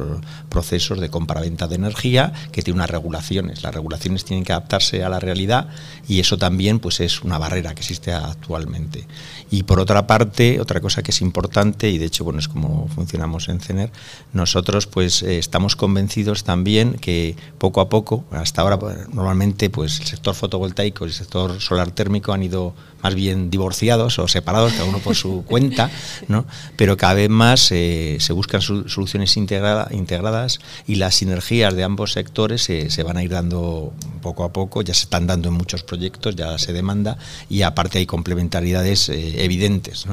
procesos 0.49 1.01
de 1.01 1.11
compra-venta 1.11 1.67
de 1.67 1.77
energía 1.77 2.33
que 2.53 2.63
tiene 2.63 2.79
unas 2.79 2.91
regulaciones. 2.91 3.63
Las 3.63 3.75
regulaciones 3.75 4.25
tienen 4.25 4.45
que 4.45 4.53
adaptarse 4.53 5.05
a 5.05 5.09
la 5.09 5.21
realidad 5.21 5.69
y 6.09 6.21
eso 6.21 6.39
también 6.39 6.81
pues 6.81 7.01
es 7.01 7.23
una 7.23 7.39
barrera 7.39 7.75
que 7.75 7.81
existe 7.81 8.13
actualmente. 8.13 9.07
Y 9.51 9.65
por 9.65 9.81
otra 9.81 10.07
parte, 10.07 10.61
otra 10.61 10.81
cosa 10.81 11.03
que 11.03 11.11
es 11.11 11.21
importante 11.21 11.89
y 11.91 11.99
de 11.99 12.07
hecho 12.07 12.25
bueno 12.25 12.39
es 12.39 12.49
como 12.49 12.89
funcionamos 12.89 13.49
en 13.49 13.61
CENER, 13.61 13.91
nosotros 14.33 14.87
pues 14.87 15.23
eh, 15.23 15.39
estamos 15.39 15.77
convencidos 15.77 16.45
también 16.45 16.95
que 16.95 17.37
poco 17.59 17.81
a 17.81 17.89
poco, 17.89 18.25
hasta 18.31 18.63
ahora 18.63 18.79
pues, 18.79 19.09
normalmente 19.11 19.71
pues 19.71 20.01
el 20.01 20.07
sector 20.07 20.35
fotovoltaico 20.35 21.05
y 21.05 21.09
el 21.09 21.15
sector 21.15 21.61
solar 21.61 21.91
térmico 21.91 22.33
han 22.33 22.43
ido 22.43 22.75
más 23.05 23.15
bien 23.15 23.51
divorciados 23.51 24.19
o 24.19 24.27
separados, 24.29 24.73
cada 24.73 24.87
uno 24.87 24.99
por 24.99 25.15
su 25.15 25.45
cuenta, 25.47 25.91
¿no? 26.27 26.47
pero 26.77 26.97
cada 26.97 27.13
vez 27.13 27.29
más 27.29 27.71
eh, 27.71 28.17
se 28.19 28.33
buscan 28.33 28.63
soluciones 28.63 29.37
integradas 29.37 30.59
y 30.87 30.95
las 30.95 31.15
sinergias 31.15 31.75
de 31.77 31.85
ambos 31.85 32.13
sectores 32.13 32.63
se, 32.63 33.03
van 33.03 33.19
a 33.19 33.23
ir 33.23 33.31
dando 33.31 33.93
poco 34.23 34.43
a 34.45 34.55
poco, 34.55 34.81
ya 34.81 34.95
se 34.95 35.03
están 35.03 35.27
dando 35.27 35.49
en 35.51 35.55
muchos 35.55 35.83
proyectos, 35.83 36.35
ya 36.35 36.57
se 36.57 36.73
demanda 36.73 37.19
y 37.51 37.61
aparte 37.61 37.99
hay 37.99 38.07
complementariedades 38.07 39.11
eh, 39.11 39.45
evidentes. 39.45 40.07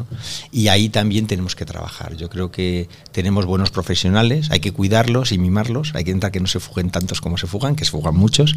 Y 0.51 0.67
ahí 0.67 0.89
también 0.89 1.27
tenemos 1.27 1.55
que 1.55 1.65
trabajar. 1.65 2.17
Yo 2.17 2.29
creo 2.29 2.51
que 2.51 2.89
tenemos 3.13 3.45
buenos 3.45 3.71
profesionales, 3.71 4.51
hay 4.51 4.59
que 4.59 4.73
cuidarlos 4.73 5.31
y 5.31 5.37
mimarlos, 5.37 5.93
hay 5.95 6.03
que 6.03 6.11
intentar 6.11 6.33
que 6.33 6.41
no 6.41 6.47
se 6.47 6.59
fuguen 6.59 6.89
tantos 6.89 7.21
como 7.21 7.37
se 7.37 7.47
fugan, 7.47 7.77
que 7.77 7.85
se 7.85 7.91
fugan 7.91 8.15
muchos, 8.15 8.53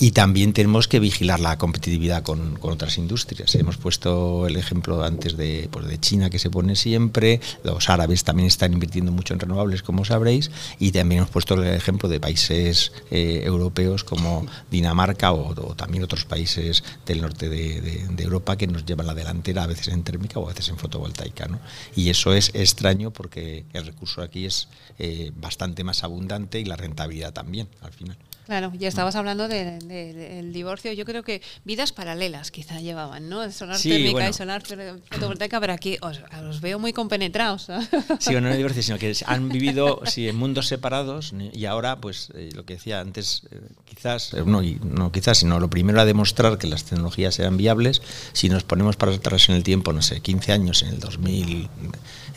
y 0.00 0.10
también 0.10 0.52
tenemos 0.52 0.88
que 0.88 0.98
vigilar 0.98 1.38
la 1.38 1.56
competitividad 1.56 2.24
con, 2.24 2.56
con 2.56 2.72
otras 2.72 2.98
industrias 2.98 3.27
Hemos 3.54 3.76
puesto 3.76 4.46
el 4.46 4.56
ejemplo 4.56 5.02
antes 5.02 5.36
de, 5.36 5.68
pues 5.70 5.86
de 5.86 5.98
China 5.98 6.30
que 6.30 6.38
se 6.38 6.50
pone 6.50 6.76
siempre, 6.76 7.40
los 7.64 7.88
árabes 7.88 8.24
también 8.24 8.46
están 8.46 8.72
invirtiendo 8.72 9.12
mucho 9.12 9.34
en 9.34 9.40
renovables, 9.40 9.82
como 9.82 10.04
sabréis, 10.04 10.50
y 10.78 10.92
también 10.92 11.20
hemos 11.20 11.30
puesto 11.30 11.54
el 11.54 11.66
ejemplo 11.74 12.08
de 12.08 12.20
países 12.20 12.92
eh, 13.10 13.42
europeos 13.44 14.04
como 14.04 14.46
Dinamarca 14.70 15.32
o, 15.32 15.54
también 15.74 16.04
otros 16.04 16.24
países 16.24 16.82
del 17.06 17.20
norte 17.20 17.48
de, 17.48 18.06
Europa 18.18 18.56
que 18.56 18.66
nos 18.66 18.84
llevan 18.84 19.06
la 19.06 19.14
delantera 19.14 19.62
a 19.62 19.66
veces 19.66 19.88
en 19.88 20.02
térmica 20.02 20.38
o 20.38 20.44
a 20.44 20.48
veces 20.48 20.68
en 20.68 20.76
fotovoltaica. 20.76 21.46
¿no? 21.46 21.58
Y 21.96 22.10
eso 22.10 22.34
es 22.34 22.50
extraño 22.54 23.10
porque 23.10 23.64
el 23.72 23.86
recurso 23.86 24.22
aquí 24.22 24.44
es 24.44 24.68
eh, 24.98 25.32
bastante 25.36 25.84
más 25.84 26.04
abundante 26.04 26.60
y 26.60 26.64
la 26.64 26.76
rentabilidad 26.76 27.32
también 27.32 27.68
al 27.80 27.92
final. 27.92 28.16
Claro, 28.48 28.72
ya 28.78 28.88
estabas 28.88 29.14
hablando 29.14 29.46
del 29.46 30.52
divorcio. 30.54 30.90
Yo 30.94 31.04
creo 31.04 31.22
que 31.22 31.42
vidas 31.64 31.92
paralelas 31.92 32.50
quizá 32.50 32.80
llevaban, 32.80 33.28
¿no? 33.28 33.52
Solar 33.52 33.78
térmica 33.78 34.26
y 34.26 34.32
solar 34.32 34.62
fotovoltaica, 35.10 35.60
pero 35.60 35.74
aquí 35.74 35.98
os, 36.00 36.62
veo 36.62 36.78
muy 36.78 36.94
compenetrados. 36.94 37.68
Sí, 38.20 38.32
bueno, 38.32 38.48
no 38.48 38.56
divorcio, 38.56 38.82
sino 38.82 38.98
que 38.98 39.14
han 39.26 39.48
vivido 39.50 40.00
sí, 40.06 40.28
en 40.28 40.36
mundos 40.36 40.66
separados 40.66 41.34
y 41.52 41.66
ahora, 41.66 42.00
pues, 42.00 42.30
eh, 42.34 42.48
lo 42.54 42.64
que 42.64 42.74
decía 42.74 43.00
antes, 43.00 43.42
eh, 43.50 43.60
quizás, 43.84 44.32
eh, 44.32 44.42
no, 44.46 44.62
no 44.62 45.12
quizás, 45.12 45.38
sino 45.38 45.60
lo 45.60 45.68
primero 45.68 46.00
a 46.00 46.06
demostrar 46.06 46.56
que 46.56 46.66
las 46.66 46.84
tecnologías 46.84 47.34
sean 47.34 47.58
viables. 47.58 48.00
Si 48.32 48.48
nos 48.48 48.64
ponemos 48.64 48.96
para 48.96 49.12
atrás 49.12 49.48
en 49.50 49.56
el 49.56 49.62
tiempo, 49.62 49.92
no 49.92 50.00
sé, 50.00 50.20
15 50.20 50.52
años, 50.52 50.82
en 50.82 50.88
el 50.88 51.00
2000 51.00 51.68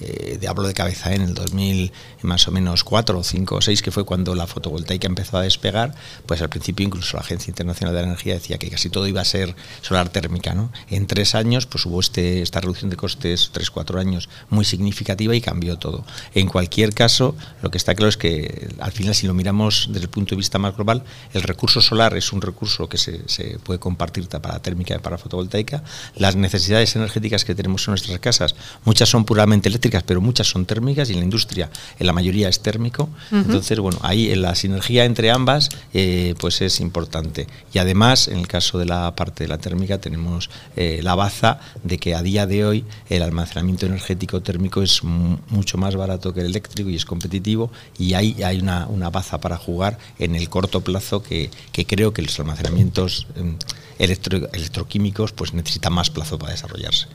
eh, 0.02 0.38
de 0.40 0.48
hablo 0.48 0.68
de 0.68 0.74
cabeza 0.74 1.14
en 1.14 1.22
el 1.22 1.34
2000 1.36 1.92
más 2.24 2.48
o 2.48 2.52
menos 2.52 2.84
4 2.84 3.20
o 3.20 3.24
5 3.24 3.56
o 3.56 3.62
6 3.62 3.82
que 3.82 3.92
fue 3.92 4.04
cuando 4.04 4.34
la 4.34 4.48
fotovoltaica 4.48 5.08
empezó 5.08 5.38
a 5.38 5.44
despegar 5.44 5.94
pues 6.26 6.42
al 6.42 6.50
principio 6.50 6.86
incluso 6.86 7.18
la 7.18 7.22
Agencia 7.22 7.52
Internacional 7.52 7.94
de 7.94 8.02
la 8.02 8.08
Energía 8.08 8.34
decía 8.34 8.58
que 8.58 8.70
casi 8.70 8.90
todo 8.90 9.08
iba 9.08 9.22
a 9.22 9.26
ser 9.26 9.56
solar 9.82 10.10
térmica 10.10 10.54
¿no? 10.54 10.72
en 10.90 11.06
tres 11.06 11.36
años 11.36 11.66
pues 11.68 11.86
hubo 11.86 12.00
este, 12.00 12.42
esta 12.42 12.62
reducción 12.62 12.90
de 12.90 12.98
costes 12.98 13.52
3-4 13.54 14.00
años 14.00 14.30
muy 14.50 14.66
significativa 14.66 15.36
y 15.36 15.42
cambió 15.42 15.78
todo. 15.78 16.04
En 16.34 16.48
cualquier 16.48 16.94
caso 16.94 17.36
lo 17.62 17.70
que 17.70 17.78
está 17.78 17.94
claro 17.94 18.10
es 18.10 18.18
que 18.18 18.70
al 18.80 18.92
final 18.92 19.14
si 19.14 19.28
lo 19.28 19.34
miramos 19.34 19.88
desde 19.90 20.06
el 20.06 20.10
punto 20.10 20.32
de 20.32 20.38
vista 20.38 20.58
más 20.58 20.76
global 20.76 21.04
el 21.34 21.44
recurso 21.44 21.82
solar 21.82 22.18
es 22.18 22.34
un 22.34 22.42
recurso 22.42 22.90
que 22.90 22.98
se, 22.98 23.28
se 23.28 23.60
puede 23.60 23.80
compartir 23.80 24.22
para 24.28 24.62
térmica 24.62 24.96
y 24.96 25.00
para 25.00 25.18
fotovoltaica. 25.18 25.84
Las 26.16 26.36
necesidades 26.36 26.96
energéticas 26.96 27.44
que 27.44 27.56
tenemos 27.56 27.88
en 27.88 27.92
nuestras 27.92 28.20
casas 28.20 28.56
muchas 28.86 29.10
son 29.10 29.26
puramente 29.26 29.70
eléctricas 29.70 29.91
pero 30.06 30.22
muchas 30.22 30.48
son 30.48 30.66
térmicas 30.66 31.10
y 31.10 31.14
en 31.14 31.20
la 31.20 31.26
industria 31.26 31.70
en 32.00 32.08
la 32.08 32.14
mayoría 32.14 32.50
es 32.50 32.62
térmico. 32.62 33.10
Entonces, 33.32 33.80
bueno, 33.80 34.00
ahí 34.02 34.34
la 34.36 34.56
sinergia 34.56 35.06
entre 35.06 35.32
ambas 35.32 35.70
eh, 35.94 36.36
pues 36.40 36.62
es 36.62 36.80
importante. 36.80 37.48
Y 37.74 37.80
además, 37.80 38.28
en 38.28 38.38
el 38.38 38.48
caso 38.48 38.78
de 38.78 38.86
la 38.86 39.16
parte 39.16 39.44
de 39.44 39.48
la 39.48 39.58
térmica, 39.58 40.00
tenemos 40.00 40.50
eh, 40.76 41.00
la 41.04 41.16
baza 41.16 41.60
de 41.84 41.98
que 41.98 42.16
a 42.16 42.22
día 42.22 42.48
de 42.48 42.66
hoy 42.66 42.86
el 43.10 43.22
almacenamiento 43.22 43.86
energético 43.86 44.42
térmico 44.42 44.82
es 44.82 45.04
mucho 45.04 45.78
más 45.78 45.96
barato 45.96 46.34
que 46.34 46.42
el 46.42 46.48
eléctrico 46.48 46.90
y 46.90 46.96
es 46.96 47.06
competitivo 47.06 47.72
y 47.98 48.14
ahí 48.14 48.42
hay 48.44 48.60
una, 48.60 48.88
una 48.88 49.10
baza 49.10 49.40
para 49.40 49.58
jugar 49.58 49.98
en 50.20 50.36
el 50.36 50.50
corto 50.50 50.82
plazo 50.82 51.22
que, 51.24 51.50
que 51.72 51.86
creo 51.86 52.14
que 52.14 52.22
los 52.22 52.40
almacenamientos 52.40 53.28
em, 53.36 53.58
electroquímicos 54.00 55.32
pues 55.34 55.54
necesitan 55.54 55.94
más 55.94 56.10
plazo 56.10 56.40
para 56.40 56.52
desarrollarse. 56.52 57.08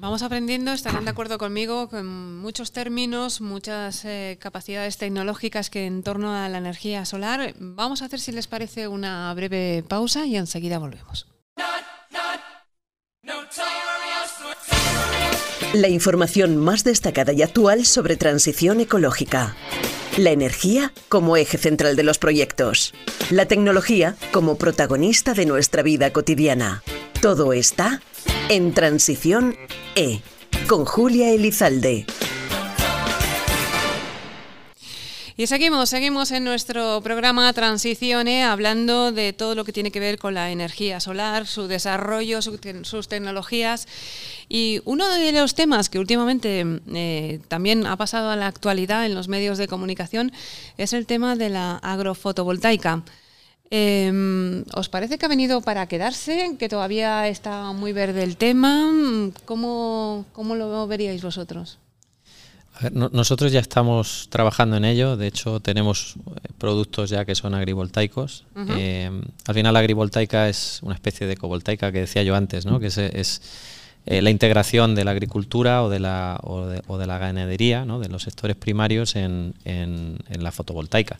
Vamos 0.00 0.22
aprendiendo, 0.22 0.72
estarán 0.72 1.04
de 1.04 1.10
acuerdo 1.10 1.36
conmigo 1.36 1.90
con 1.90 2.38
muchos 2.38 2.72
términos, 2.72 3.42
muchas 3.42 4.02
eh, 4.06 4.38
capacidades 4.40 4.96
tecnológicas 4.96 5.68
que 5.68 5.84
en 5.84 6.02
torno 6.02 6.34
a 6.34 6.48
la 6.48 6.56
energía 6.56 7.04
solar. 7.04 7.52
Vamos 7.58 8.00
a 8.00 8.06
hacer, 8.06 8.18
si 8.18 8.32
les 8.32 8.46
parece, 8.46 8.88
una 8.88 9.32
breve 9.34 9.84
pausa 9.86 10.24
y 10.24 10.36
enseguida 10.36 10.78
volvemos. 10.78 11.26
La 15.74 15.88
información 15.88 16.56
más 16.56 16.82
destacada 16.82 17.34
y 17.34 17.42
actual 17.42 17.84
sobre 17.84 18.16
transición 18.16 18.80
ecológica. 18.80 19.54
La 20.16 20.30
energía 20.30 20.92
como 21.08 21.36
eje 21.36 21.56
central 21.56 21.94
de 21.94 22.02
los 22.02 22.18
proyectos. 22.18 22.92
La 23.30 23.46
tecnología 23.46 24.16
como 24.32 24.56
protagonista 24.58 25.34
de 25.34 25.46
nuestra 25.46 25.82
vida 25.82 26.12
cotidiana. 26.12 26.82
Todo 27.22 27.52
está 27.52 28.02
en 28.48 28.74
Transición 28.74 29.56
E, 29.94 30.20
con 30.66 30.84
Julia 30.84 31.30
Elizalde. 31.30 32.06
Y 35.36 35.46
seguimos, 35.46 35.88
seguimos 35.88 36.32
en 36.32 36.44
nuestro 36.44 37.00
programa 37.02 37.50
Transiciones 37.54 38.44
hablando 38.44 39.10
de 39.10 39.32
todo 39.32 39.54
lo 39.54 39.64
que 39.64 39.72
tiene 39.72 39.90
que 39.90 39.98
ver 39.98 40.18
con 40.18 40.34
la 40.34 40.50
energía 40.50 41.00
solar, 41.00 41.46
su 41.46 41.66
desarrollo, 41.66 42.40
sus 42.42 43.08
tecnologías. 43.08 43.88
Y 44.52 44.82
uno 44.84 45.08
de 45.08 45.30
los 45.30 45.54
temas 45.54 45.88
que 45.88 46.00
últimamente 46.00 46.66
eh, 46.92 47.38
también 47.46 47.86
ha 47.86 47.96
pasado 47.96 48.30
a 48.30 48.36
la 48.36 48.48
actualidad 48.48 49.06
en 49.06 49.14
los 49.14 49.28
medios 49.28 49.58
de 49.58 49.68
comunicación 49.68 50.32
es 50.76 50.92
el 50.92 51.06
tema 51.06 51.36
de 51.36 51.50
la 51.50 51.76
agrofotovoltaica. 51.76 53.04
Em, 53.70 54.64
¿Os 54.74 54.88
parece 54.88 55.18
que 55.18 55.26
ha 55.26 55.28
venido 55.28 55.60
para 55.60 55.86
quedarse? 55.86 56.56
¿Que 56.58 56.68
todavía 56.68 57.28
está 57.28 57.70
muy 57.72 57.92
verde 57.92 58.24
el 58.24 58.36
tema? 58.36 58.90
¿Cómo, 59.44 60.26
cómo 60.32 60.56
lo 60.56 60.84
veríais 60.88 61.22
vosotros? 61.22 61.78
nosotros 62.92 63.52
ya 63.52 63.60
estamos 63.60 64.28
trabajando 64.30 64.76
en 64.76 64.84
ello, 64.84 65.16
de 65.16 65.26
hecho 65.26 65.60
tenemos 65.60 66.16
eh, 66.16 66.48
productos 66.56 67.10
ya 67.10 67.24
que 67.24 67.34
son 67.34 67.54
agrivoltaicos. 67.54 68.46
Eh, 68.70 69.10
al 69.46 69.54
final 69.54 69.74
la 69.74 69.80
agrivoltaica 69.80 70.48
es 70.48 70.80
una 70.82 70.94
especie 70.94 71.26
de 71.26 71.34
ecovoltaica 71.34 71.92
que 71.92 72.00
decía 72.00 72.22
yo 72.22 72.34
antes, 72.34 72.64
¿no? 72.64 72.80
que 72.80 72.86
es, 72.86 73.42
eh, 74.06 74.22
la 74.22 74.30
integración 74.30 74.94
de 74.94 75.04
la 75.04 75.10
agricultura 75.10 75.82
o 75.82 75.88
de 75.88 76.00
la, 76.00 76.40
o 76.42 76.66
de, 76.66 77.06
la 77.06 77.18
ganadería, 77.18 77.84
de 77.84 78.08
los 78.08 78.22
sectores 78.22 78.56
primarios 78.56 79.16
en, 79.16 79.54
en, 79.64 80.18
la 80.38 80.52
fotovoltaica. 80.52 81.18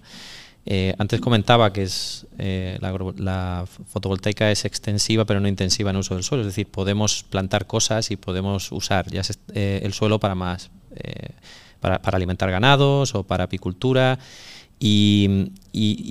antes 0.99 1.21
comentaba 1.21 1.73
que 1.73 1.83
es 1.83 2.27
la, 2.39 2.93
la, 3.17 3.67
fotovoltaica 3.89 4.51
es 4.51 4.65
extensiva 4.65 5.25
pero 5.25 5.41
no 5.41 5.49
intensiva 5.49 5.91
en 5.91 5.97
uso 5.97 6.15
del 6.15 6.25
suelo, 6.25 6.43
es 6.43 6.49
decir, 6.49 6.67
podemos 6.67 7.25
plantar 7.25 7.67
cosas 7.67 8.11
y 8.11 8.17
podemos 8.17 8.73
usar 8.73 9.11
ya 9.11 9.23
el 9.55 9.93
suelo 9.93 10.19
para 10.19 10.35
más 10.35 10.71
eh, 10.97 11.31
para, 11.81 11.97
alimentar 11.97 12.51
ganados 12.51 13.15
o 13.15 13.23
para 13.23 13.45
apicultura. 13.45 14.19
Y, 14.83 15.53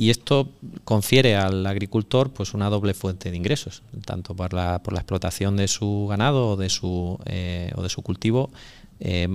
esto 0.10 0.51
confiere 0.84 1.36
al 1.36 1.65
agricultor 1.65 2.32
pues 2.32 2.53
una 2.53 2.69
doble 2.69 2.93
fuente 2.93 3.29
de 3.32 3.38
ingresos, 3.38 3.82
tanto 4.05 4.36
por 4.36 4.53
la, 4.53 4.82
por 4.82 4.93
la 4.93 4.99
explotación 4.99 5.58
de 5.58 5.67
su 5.67 6.08
ganado 6.08 6.49
o 6.49 6.55
de 6.55 6.69
su, 6.69 7.19
eh, 7.25 7.71
o 7.75 7.82
de 7.82 7.89
su 7.89 8.01
cultivo, 8.01 8.51
eh, 8.99 9.27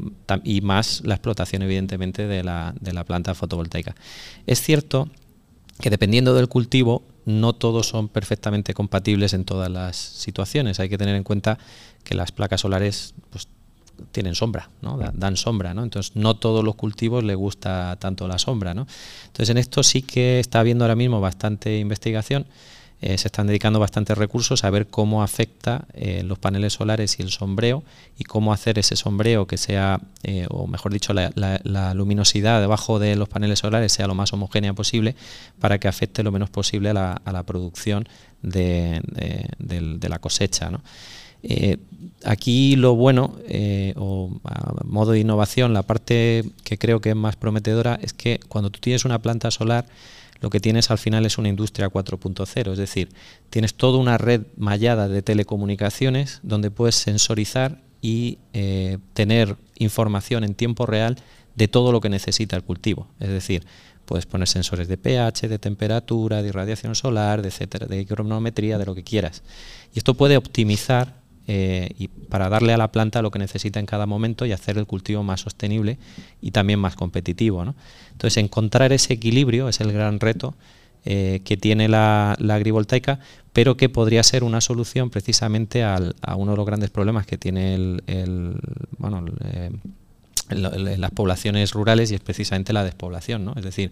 y 0.44 0.60
más 0.60 1.02
la 1.04 1.14
explotación 1.14 1.62
evidentemente 1.62 2.26
de 2.26 2.44
la, 2.44 2.74
de 2.80 2.92
la 2.92 3.04
planta 3.04 3.34
fotovoltaica. 3.34 3.94
Es 4.46 4.60
cierto 4.60 5.08
que 5.80 5.90
dependiendo 5.90 6.34
del 6.34 6.48
cultivo, 6.48 7.02
no 7.24 7.54
todos 7.54 7.88
son 7.88 8.08
perfectamente 8.08 8.74
compatibles 8.74 9.32
en 9.32 9.44
todas 9.44 9.70
las 9.70 9.96
situaciones. 9.96 10.78
Hay 10.78 10.88
que 10.88 10.98
tener 10.98 11.16
en 11.16 11.24
cuenta 11.24 11.58
que 12.04 12.14
las 12.14 12.32
placas 12.32 12.60
solares 12.60 13.14
pues, 13.30 13.48
tienen 14.12 14.34
sombra, 14.34 14.70
¿no? 14.82 14.98
dan 15.12 15.36
sombra, 15.36 15.74
¿no? 15.74 15.82
Entonces 15.82 16.16
no 16.16 16.36
todos 16.36 16.64
los 16.64 16.74
cultivos 16.74 17.24
les 17.24 17.36
gusta 17.36 17.96
tanto 17.98 18.28
la 18.28 18.38
sombra, 18.38 18.74
¿no? 18.74 18.86
Entonces 19.26 19.50
en 19.50 19.58
esto 19.58 19.82
sí 19.82 20.02
que 20.02 20.40
está 20.40 20.60
habiendo 20.60 20.84
ahora 20.84 20.96
mismo 20.96 21.20
bastante 21.20 21.78
investigación, 21.78 22.46
eh, 23.06 23.18
se 23.18 23.28
están 23.28 23.46
dedicando 23.46 23.78
bastantes 23.80 24.16
recursos 24.16 24.64
a 24.64 24.70
ver 24.70 24.86
cómo 24.86 25.22
afecta 25.22 25.84
eh, 25.92 26.22
los 26.24 26.38
paneles 26.38 26.72
solares 26.72 27.18
y 27.18 27.22
el 27.22 27.30
sombreo 27.30 27.84
y 28.16 28.24
cómo 28.24 28.50
hacer 28.50 28.78
ese 28.78 28.96
sombreo 28.96 29.46
que 29.46 29.58
sea, 29.58 30.00
eh, 30.22 30.46
o 30.48 30.66
mejor 30.66 30.90
dicho, 30.90 31.12
la, 31.12 31.92
luminosidad 31.94 32.62
debajo 32.62 32.98
de 32.98 33.14
los 33.16 33.28
paneles 33.28 33.58
solares 33.58 33.92
sea 33.92 34.06
lo 34.06 34.14
más 34.14 34.32
homogénea 34.32 34.72
posible 34.72 35.16
para 35.60 35.78
que 35.78 35.86
afecte 35.86 36.22
lo 36.22 36.32
menos 36.32 36.48
posible 36.48 36.88
a 36.88 36.94
la, 36.94 37.42
producción 37.42 38.08
de, 38.40 39.02
de 39.58 40.08
la 40.08 40.18
cosecha, 40.18 40.70
¿no? 40.70 40.80
Eh, 41.46 41.76
aquí 42.24 42.74
lo 42.74 42.94
bueno, 42.94 43.36
eh, 43.46 43.92
o 43.96 44.30
a 44.44 44.82
modo 44.84 45.12
de 45.12 45.20
innovación, 45.20 45.74
la 45.74 45.82
parte 45.82 46.44
que 46.64 46.78
creo 46.78 47.00
que 47.00 47.10
es 47.10 47.16
más 47.16 47.36
prometedora 47.36 47.98
es 48.02 48.14
que 48.14 48.40
cuando 48.48 48.70
tú 48.70 48.80
tienes 48.80 49.04
una 49.04 49.20
planta 49.20 49.50
solar, 49.50 49.86
lo 50.40 50.50
que 50.50 50.58
tienes 50.58 50.90
al 50.90 50.98
final 50.98 51.26
es 51.26 51.38
una 51.38 51.48
industria 51.48 51.88
4.0, 51.88 52.72
es 52.72 52.78
decir, 52.78 53.10
tienes 53.50 53.74
toda 53.74 53.98
una 53.98 54.18
red 54.18 54.42
mallada 54.56 55.06
de 55.08 55.22
telecomunicaciones 55.22 56.40
donde 56.42 56.70
puedes 56.70 56.96
sensorizar 56.96 57.80
y 58.00 58.38
eh, 58.52 58.98
tener 59.12 59.56
información 59.78 60.44
en 60.44 60.54
tiempo 60.54 60.86
real 60.86 61.16
de 61.54 61.68
todo 61.68 61.92
lo 61.92 62.00
que 62.00 62.08
necesita 62.08 62.56
el 62.56 62.62
cultivo. 62.62 63.06
Es 63.20 63.28
decir, 63.28 63.64
puedes 64.04 64.26
poner 64.26 64.48
sensores 64.48 64.88
de 64.88 64.98
pH, 64.98 65.48
de 65.48 65.58
temperatura, 65.58 66.42
de 66.42 66.48
irradiación 66.48 66.94
solar, 66.94 67.42
de 67.42 67.48
etcétera, 67.48 67.86
de 67.86 68.04
cronometría, 68.04 68.76
de 68.76 68.86
lo 68.86 68.94
que 68.94 69.04
quieras. 69.04 69.42
Y 69.94 69.98
esto 69.98 70.14
puede 70.14 70.36
optimizar 70.36 71.23
eh, 71.46 71.90
y 71.98 72.08
para 72.08 72.48
darle 72.48 72.72
a 72.72 72.78
la 72.78 72.90
planta 72.90 73.20
lo 73.20 73.30
que 73.30 73.38
necesita 73.38 73.78
en 73.78 73.86
cada 73.86 74.06
momento 74.06 74.46
y 74.46 74.52
hacer 74.52 74.78
el 74.78 74.86
cultivo 74.86 75.22
más 75.22 75.42
sostenible 75.42 75.98
y 76.40 76.52
también 76.52 76.78
más 76.78 76.96
competitivo. 76.96 77.64
Entonces, 78.12 78.42
encontrar 78.42 78.92
ese 78.92 79.12
equilibrio 79.12 79.68
es 79.68 79.80
el 79.80 79.92
gran 79.92 80.20
reto 80.20 80.54
eh, 81.04 81.42
que 81.44 81.58
tiene 81.58 81.88
la, 81.88 82.32
agrivoltaica, 82.32 83.18
pero 83.52 83.76
que 83.76 83.90
podría 83.90 84.22
ser 84.22 84.42
una 84.42 84.62
solución 84.62 85.10
precisamente 85.10 85.82
a 85.82 86.00
uno 86.36 86.52
de 86.52 86.56
los 86.56 86.66
grandes 86.66 86.90
problemas 86.90 87.26
que 87.26 87.36
tiene 87.36 87.74
el, 87.74 88.58
bueno, 88.96 89.24
eh, 89.44 89.70
las 90.50 91.10
poblaciones 91.10 91.72
rurales 91.72 92.10
y 92.10 92.14
es 92.14 92.20
precisamente 92.20 92.72
la 92.72 92.84
despoblación. 92.84 93.52
Es 93.56 93.64
decir, 93.64 93.90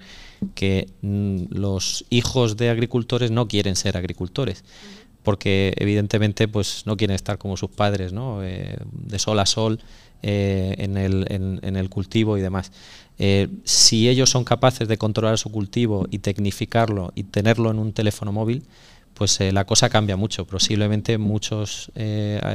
que 0.55 0.89
mm, 1.03 1.45
los 1.51 2.07
hijos 2.09 2.57
de 2.57 2.71
agricultores 2.71 3.31
no 3.31 3.47
quieren 3.49 3.77
ser 3.77 3.97
agricultores 3.97 4.65
porque 5.23 5.75
evidentemente 5.77 6.49
pues 6.49 6.83
no 6.87 6.97
quieren 6.97 7.15
estar 7.15 7.39
como 7.39 7.57
sus 7.57 7.71
padres. 7.71 8.13
Eh, 8.43 8.77
de 8.93 9.19
sol 9.19 9.39
a 9.39 9.47
sol 9.47 9.81
eh, 10.23 10.75
en, 10.79 10.97
el, 10.97 11.91
cultivo 11.91 12.37
y 12.37 12.41
demás. 12.41 12.73
Eh, 13.19 13.49
si 13.65 14.09
ellos 14.09 14.31
son 14.31 14.45
capaces 14.45 14.89
de 14.89 14.99
controlar 14.99 15.39
su 15.39 15.51
cultivo 15.51 16.07
y 16.11 16.19
tecnificarlo 16.19 17.13
y 17.15 17.25
tenerlo 17.25 17.71
en 17.71 17.79
un 17.79 17.93
teléfono 17.93 18.33
móvil, 18.33 18.65
pues 19.15 19.39
la 19.41 19.65
cosa 19.65 19.91
cambia 19.91 20.17
mucho. 20.17 20.47
Posiblemente 20.47 21.19
muchos 21.19 21.93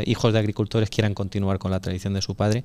hijos 0.06 0.34
de 0.34 0.40
agricultores 0.40 0.90
quieran 0.90 1.14
continuar 1.14 1.60
con 1.60 1.72
la 1.72 1.80
tradición 1.80 2.14
de 2.14 2.22
su 2.22 2.36
padre 2.36 2.64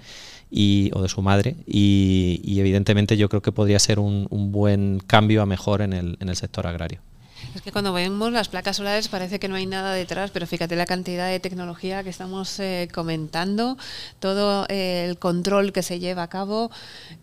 o 0.93 1.03
de 1.03 1.09
su 1.09 1.23
madre 1.23 1.57
y, 1.67 2.41
y 2.43 2.59
evidentemente 2.59 3.17
yo 3.17 3.29
creo 3.29 3.43
que 3.43 3.53
podría 3.53 3.79
ser 3.79 3.99
un, 3.99 4.27
un 4.31 4.51
buen 4.51 4.99
cambio 5.07 5.43
a 5.43 5.47
mejor 5.47 5.83
en 5.83 5.93
el, 5.93 6.17
en 6.21 6.31
el 6.31 6.37
sector 6.37 6.67
agrario. 6.67 7.01
Es 7.55 7.63
que 7.63 7.73
cuando 7.73 7.93
vemos 7.93 8.33
las 8.33 8.49
placas 8.49 8.77
solares 8.77 9.09
parece 9.09 9.39
que 9.39 9.49
no 9.49 9.57
hay 9.57 9.67
nada 9.67 9.93
detrás, 9.93 10.31
pero 10.31 10.47
fíjate 10.47 10.77
la 10.77 10.87
cantidad 10.87 11.29
de 11.29 11.41
tecnología 11.41 12.03
que 12.03 12.11
estamos 12.11 12.59
eh, 12.61 12.89
comentando, 12.93 13.77
todo 14.21 14.67
eh, 14.69 15.07
el 15.09 15.19
control 15.19 15.73
que 15.73 15.83
se 15.83 15.99
lleva 15.99 16.23
a 16.23 16.29
cabo, 16.29 16.71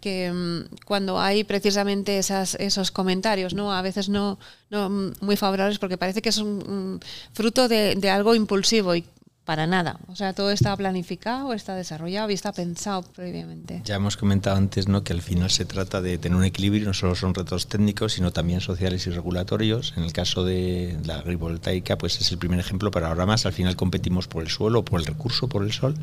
que 0.02 0.32
mm, 0.32 0.76
cuando 0.86 1.20
hay 1.20 1.44
precisamente 1.44 2.18
esas, 2.18 2.56
esos 2.56 2.92
comentarios, 2.92 3.54
¿no? 3.54 3.74
A 3.74 3.82
veces 3.82 4.10
no, 4.10 4.38
no 4.70 4.90
mm, 4.90 5.14
muy 5.22 5.36
favorables 5.36 5.80
porque 5.80 5.98
parece 5.98 6.22
que 6.22 6.30
es 6.30 6.38
un, 6.38 7.00
fruto 7.34 7.68
de, 7.68 7.96
de 7.96 8.10
algo 8.10 8.36
impulsivo 8.36 8.96
y 8.96 9.06
para 9.46 9.66
nada. 9.66 10.00
O 10.08 10.16
sea, 10.16 10.34
todo 10.34 10.52
está 10.52 10.76
planificado, 10.78 11.54
está 11.54 11.76
desarrollado 11.76 12.30
y 12.30 12.34
está 12.34 12.54
pensado 12.54 13.02
previamente. 13.02 13.82
Ya 13.84 13.96
hemos 13.96 14.16
comentado 14.16 14.56
antes 14.56 14.88
¿no? 14.88 15.04
que 15.04 15.14
al 15.14 15.22
final 15.22 15.50
se 15.50 15.66
trata 15.66 16.02
de 16.02 16.18
tener 16.18 16.38
un 16.38 16.44
equilibrio, 16.44 16.86
no 16.86 16.94
solo 16.94 17.16
son 17.16 17.34
retos 17.34 17.68
técnicos, 17.68 18.14
sino 18.14 18.32
también 18.32 18.62
sociales 18.62 19.08
y 19.08 19.10
regulatorios. 19.10 19.94
En 19.98 20.04
el 20.04 20.14
caso 20.14 20.44
de 20.44 20.98
la 21.04 21.16
agrivoltaica, 21.16 21.98
pues 21.98 22.22
es 22.22 22.32
el 22.32 22.38
primer 22.38 22.60
ejemplo, 22.60 22.92
pero 22.92 23.08
ahora 23.08 23.26
más 23.26 23.46
al 23.46 23.54
final 23.54 23.76
competimos 23.76 24.28
por 24.28 24.44
el 24.44 24.50
suelo, 24.50 24.86
por 24.86 25.00
el 25.00 25.06
recurso, 25.06 25.48
por 25.48 25.64
el 25.64 25.72
sol. 25.72 25.96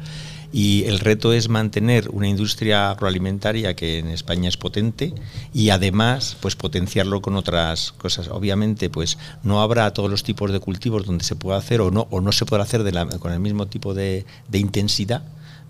Y 0.52 0.84
el 0.84 1.00
reto 1.00 1.32
es 1.32 1.48
mantener 1.48 2.08
una 2.10 2.28
industria 2.28 2.90
agroalimentaria 2.90 3.74
que 3.74 3.98
en 3.98 4.08
España 4.08 4.48
es 4.48 4.56
potente 4.56 5.14
y 5.52 5.70
además 5.70 6.36
pues 6.40 6.56
potenciarlo 6.56 7.20
con 7.20 7.36
otras 7.36 7.92
cosas. 7.92 8.28
Obviamente, 8.28 8.90
pues 8.90 9.18
no 9.42 9.60
habrá 9.60 9.92
todos 9.92 10.10
los 10.10 10.22
tipos 10.22 10.52
de 10.52 10.60
cultivos 10.60 11.06
donde 11.06 11.24
se 11.24 11.36
pueda 11.36 11.58
hacer 11.58 11.80
o 11.80 11.90
no, 11.90 12.08
o 12.10 12.20
no 12.20 12.32
se 12.32 12.46
puede 12.46 12.62
hacer 12.62 12.82
de 12.82 12.92
la, 12.92 13.06
con 13.06 13.32
el 13.32 13.35
mismo 13.40 13.66
tipo 13.66 13.94
de, 13.94 14.24
intensidad, 14.52 15.22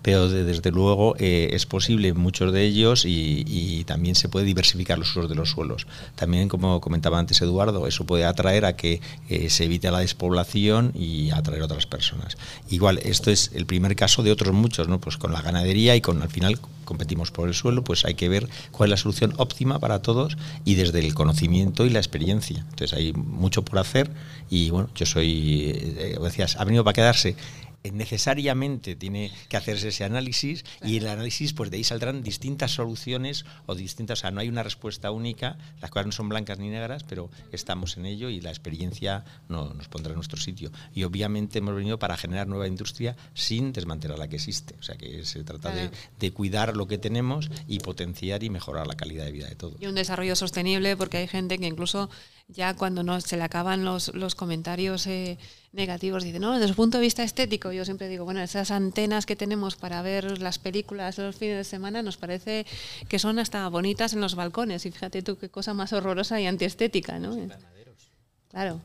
pero 0.07 0.29
desde 0.29 0.71
luego 0.71 1.17
eh, 1.19 1.49
es 1.51 1.65
posible 1.65 2.13
muchos 2.13 2.53
de 2.53 2.63
ellos 2.63 3.03
y, 3.05 3.83
también 3.85 4.15
se 4.15 4.29
puede 4.29 4.45
diversificar 4.45 4.97
los 4.97 5.09
usos 5.11 5.29
de 5.29 5.35
los 5.35 5.49
suelos. 5.49 5.85
También, 6.15 6.47
como 6.47 6.79
comentaba 6.79 7.19
antes 7.19 7.41
Eduardo, 7.41 7.87
eso 7.87 8.05
puede 8.05 8.23
atraer 8.23 8.63
a 8.63 8.77
que 8.77 9.01
eh, 9.27 9.49
se 9.49 9.65
evite 9.65 9.91
la 9.91 9.99
despoblación 9.99 10.93
y 10.95 11.31
atraer 11.31 11.61
a 11.61 11.65
otras 11.65 11.87
personas. 11.87 12.37
Igual, 12.69 12.99
esto 12.99 13.31
es 13.31 13.51
el 13.53 13.65
primer 13.65 13.97
caso 13.97 14.23
de 14.23 14.31
otros 14.31 14.53
muchos, 14.53 14.87
¿no? 14.87 15.01
Pues 15.01 15.17
con 15.17 15.33
la 15.33 15.41
ganadería 15.41 15.93
y 15.97 15.99
con 15.99 16.21
al 16.21 16.29
final 16.29 16.57
competimos 16.85 17.31
por 17.31 17.49
el 17.49 17.53
suelo, 17.53 17.83
pues 17.83 18.05
hay 18.05 18.13
que 18.13 18.29
ver 18.29 18.47
cuál 18.71 18.87
es 18.87 18.91
la 18.91 18.97
solución 18.97 19.33
óptima 19.35 19.79
para 19.79 20.01
todos 20.01 20.37
y 20.63 20.75
desde 20.75 20.99
el 20.99 21.13
conocimiento 21.15 21.85
y 21.85 21.89
la 21.89 21.99
experiencia. 21.99 22.65
Entonces 22.69 22.93
hay 22.97 23.11
mucho 23.11 23.63
por 23.63 23.77
hacer 23.77 24.09
y 24.49 24.69
bueno, 24.69 24.89
yo 24.95 25.05
soy, 25.05 25.71
eh, 25.75 26.17
decías, 26.21 26.55
ha 26.55 26.63
venido 26.63 26.85
para 26.85 26.93
quedarse 26.93 27.35
necesariamente 27.83 28.95
tiene 28.95 29.31
que 29.49 29.57
hacerse 29.57 29.89
ese 29.89 30.03
análisis 30.03 30.65
y 30.83 30.97
el 30.97 31.07
análisis, 31.07 31.53
pues 31.53 31.71
de 31.71 31.77
ahí 31.77 31.83
saldrán 31.83 32.23
distintas 32.23 32.71
soluciones 32.71 33.45
o 33.65 33.75
distintas, 33.75 34.19
o 34.19 34.21
sea, 34.21 34.31
no 34.31 34.39
hay 34.39 34.49
una 34.49 34.63
respuesta 34.63 35.11
única, 35.11 35.57
las 35.81 35.91
cosas 35.91 36.07
no 36.07 36.11
son 36.11 36.29
blancas 36.29 36.59
ni 36.59 36.69
negras, 36.69 37.03
pero 37.03 37.29
estamos 37.51 37.97
en 37.97 38.05
ello 38.05 38.29
y 38.29 38.41
la 38.41 38.49
experiencia 38.49 39.23
no, 39.49 39.73
nos 39.73 39.87
pondrá 39.87 40.11
en 40.11 40.17
nuestro 40.17 40.39
sitio. 40.39 40.71
Y 40.93 41.03
obviamente 41.03 41.59
hemos 41.59 41.75
venido 41.75 41.99
para 41.99 42.17
generar 42.17 42.47
nueva 42.47 42.67
industria 42.67 43.15
sin 43.33 43.73
desmantelar 43.73 44.19
la 44.19 44.27
que 44.27 44.35
existe, 44.35 44.75
o 44.79 44.83
sea 44.83 44.95
que 44.95 45.25
se 45.25 45.43
trata 45.43 45.73
de, 45.73 45.89
de 46.19 46.31
cuidar 46.31 46.75
lo 46.75 46.87
que 46.87 46.97
tenemos 46.97 47.49
y 47.67 47.79
potenciar 47.79 48.43
y 48.43 48.49
mejorar 48.49 48.87
la 48.87 48.95
calidad 48.95 49.25
de 49.25 49.31
vida 49.31 49.47
de 49.47 49.55
todo. 49.55 49.75
Y 49.79 49.87
un 49.87 49.95
desarrollo 49.95 50.35
sostenible 50.35 50.97
porque 50.97 51.17
hay 51.17 51.27
gente 51.27 51.57
que 51.57 51.67
incluso 51.67 52.09
ya 52.47 52.75
cuando 52.75 53.03
no 53.03 53.19
se 53.19 53.37
le 53.37 53.43
acaban 53.43 53.83
los, 53.83 54.13
los 54.15 54.35
comentarios 54.35 55.05
eh, 55.07 55.37
negativos, 55.73 56.23
dice, 56.23 56.39
no, 56.39 56.53
desde 56.53 56.69
su 56.69 56.75
punto 56.75 56.97
de 56.97 57.03
vista 57.03 57.23
estético, 57.23 57.71
yo 57.71 57.85
siempre 57.85 58.07
digo, 58.07 58.25
bueno, 58.25 58.41
esas 58.41 58.71
antenas 58.71 59.25
que 59.25 59.35
tenemos 59.35 59.75
para 59.75 60.01
ver 60.01 60.39
las 60.39 60.59
películas 60.59 61.17
los 61.17 61.35
fines 61.35 61.57
de 61.57 61.63
semana 61.63 62.01
nos 62.01 62.17
parece 62.17 62.65
que 63.07 63.19
son 63.19 63.39
hasta 63.39 63.67
bonitas 63.69 64.13
en 64.13 64.21
los 64.21 64.35
balcones. 64.35 64.85
Y 64.85 64.91
fíjate 64.91 65.21
tú 65.21 65.37
qué 65.37 65.49
cosa 65.49 65.73
más 65.73 65.93
horrorosa 65.93 66.39
y 66.39 66.47
antiestética, 66.47 67.19
¿no? 67.19 67.37
Invernaderos. 67.37 68.11
Claro. 68.49 68.81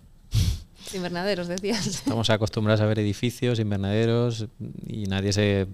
Invernaderos, 0.95 1.49
decías. 1.49 1.87
Estamos 1.87 2.29
acostumbrados 2.31 2.81
a 2.81 2.87
ver 2.87 2.99
edificios, 2.99 3.59
invernaderos, 3.59 4.47
y 4.87 5.05
nadie 5.05 5.33
se 5.33 5.67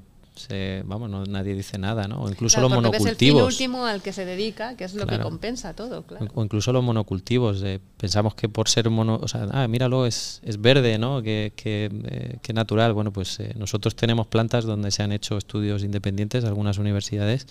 vamos, 0.85 1.11
no, 1.11 1.24
nadie 1.24 1.55
dice 1.55 1.79
nada, 1.79 2.07
¿no? 2.09 2.22
O 2.22 2.29
incluso 2.31 2.61
los 2.61 2.70
monocultivos. 2.70 3.46
Ves 3.46 3.61
el 3.61 3.66
último 3.66 3.87
al 3.87 4.03
que 4.03 4.12
se 4.12 4.24
dedica, 4.24 4.77
que 4.77 4.85
es 4.85 4.94
lo 4.94 5.07
que 5.07 5.18
compensa 5.18 5.74
todo, 5.74 6.03
claro. 6.03 6.27
O 6.35 6.44
incluso 6.44 6.72
los 6.72 6.83
monocultivos. 6.83 7.64
pensamos 7.96 8.35
que 8.35 8.48
por 8.48 8.68
ser 8.68 8.90
mono, 8.90 9.18
o 9.22 9.29
sea, 9.29 9.46
ah, 9.53 9.68
míralo, 9.68 10.07
es, 10.07 10.40
es 10.44 10.61
verde, 10.61 10.98
¿no? 10.98 11.22
Que, 11.22 11.53
que, 11.57 11.90
eh, 12.11 12.53
natural. 12.53 12.92
Bueno, 12.92 13.12
pues 13.12 13.38
eh, 13.40 13.55
nosotros 13.57 13.94
tenemos 13.94 14.27
plantas 14.27 14.64
donde 14.64 14.90
se 14.90 15.03
han 15.03 15.12
hecho 15.12 15.37
estudios 15.37 15.83
independientes, 15.85 16.44
algunas 16.44 16.79
universidades, 16.79 17.46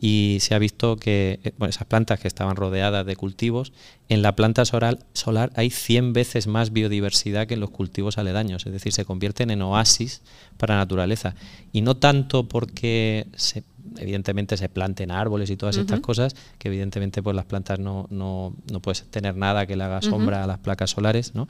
y 0.00 0.38
se 0.40 0.54
ha 0.54 0.58
visto 0.58 0.96
que 0.96 1.40
eh, 1.42 1.52
bueno, 1.58 1.70
esas 1.70 1.86
plantas 1.86 2.20
que 2.20 2.28
estaban 2.28 2.56
rodeadas 2.56 3.04
de 3.04 3.16
cultivos, 3.16 3.72
en 4.08 4.22
la 4.22 4.36
planta 4.36 4.64
solar, 4.64 4.98
solar 5.12 5.50
hay 5.56 5.70
100 5.70 6.12
veces 6.12 6.46
más 6.46 6.72
biodiversidad 6.72 7.46
que 7.46 7.54
en 7.54 7.60
los 7.60 7.70
cultivos 7.70 8.16
aledaños, 8.18 8.64
es 8.66 8.72
decir, 8.72 8.92
se 8.92 9.04
convierten 9.04 9.50
en 9.50 9.62
oasis 9.62 10.22
para 10.56 10.74
la 10.74 10.82
naturaleza. 10.82 11.34
Y 11.72 11.82
no 11.82 11.96
tanto 11.96 12.48
porque 12.48 13.26
se, 13.36 13.64
evidentemente 13.96 14.56
se 14.56 14.68
planten 14.68 15.10
árboles 15.10 15.50
y 15.50 15.56
todas 15.56 15.76
estas 15.76 16.00
cosas, 16.00 16.34
que 16.58 16.68
evidentemente 16.68 17.22
pues 17.22 17.34
las 17.34 17.44
plantas 17.44 17.78
no, 17.78 18.06
no, 18.10 18.54
no 18.70 18.80
puedes 18.80 19.02
tener 19.04 19.36
nada 19.36 19.66
que 19.66 19.76
le 19.76 19.84
haga 19.84 20.02
sombra 20.02 20.44
a 20.44 20.46
las 20.46 20.58
placas 20.58 20.90
solares, 20.90 21.34
¿no? 21.34 21.48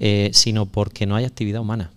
Eh, 0.00 0.30
sino 0.32 0.66
porque 0.66 1.06
no 1.06 1.16
hay 1.16 1.24
actividad 1.24 1.60
humana. 1.60 1.90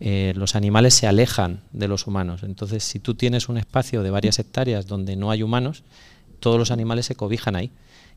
Eh, 0.00 0.32
los 0.36 0.54
animales 0.54 0.94
se 0.94 1.06
alejan 1.06 1.62
de 1.72 1.88
los 1.88 2.06
humanos. 2.06 2.42
Entonces, 2.42 2.84
si 2.84 3.00
tú 3.00 3.14
tienes 3.14 3.48
un 3.48 3.58
espacio 3.58 4.02
de 4.02 4.10
varias 4.10 4.38
hectáreas 4.38 4.86
donde 4.86 5.16
no 5.16 5.30
hay 5.30 5.42
humanos, 5.42 5.82
todos 6.40 6.58
los 6.58 6.70
animales 6.70 7.06
se 7.06 7.16
cobijan 7.16 7.56
ahí. 7.56 7.72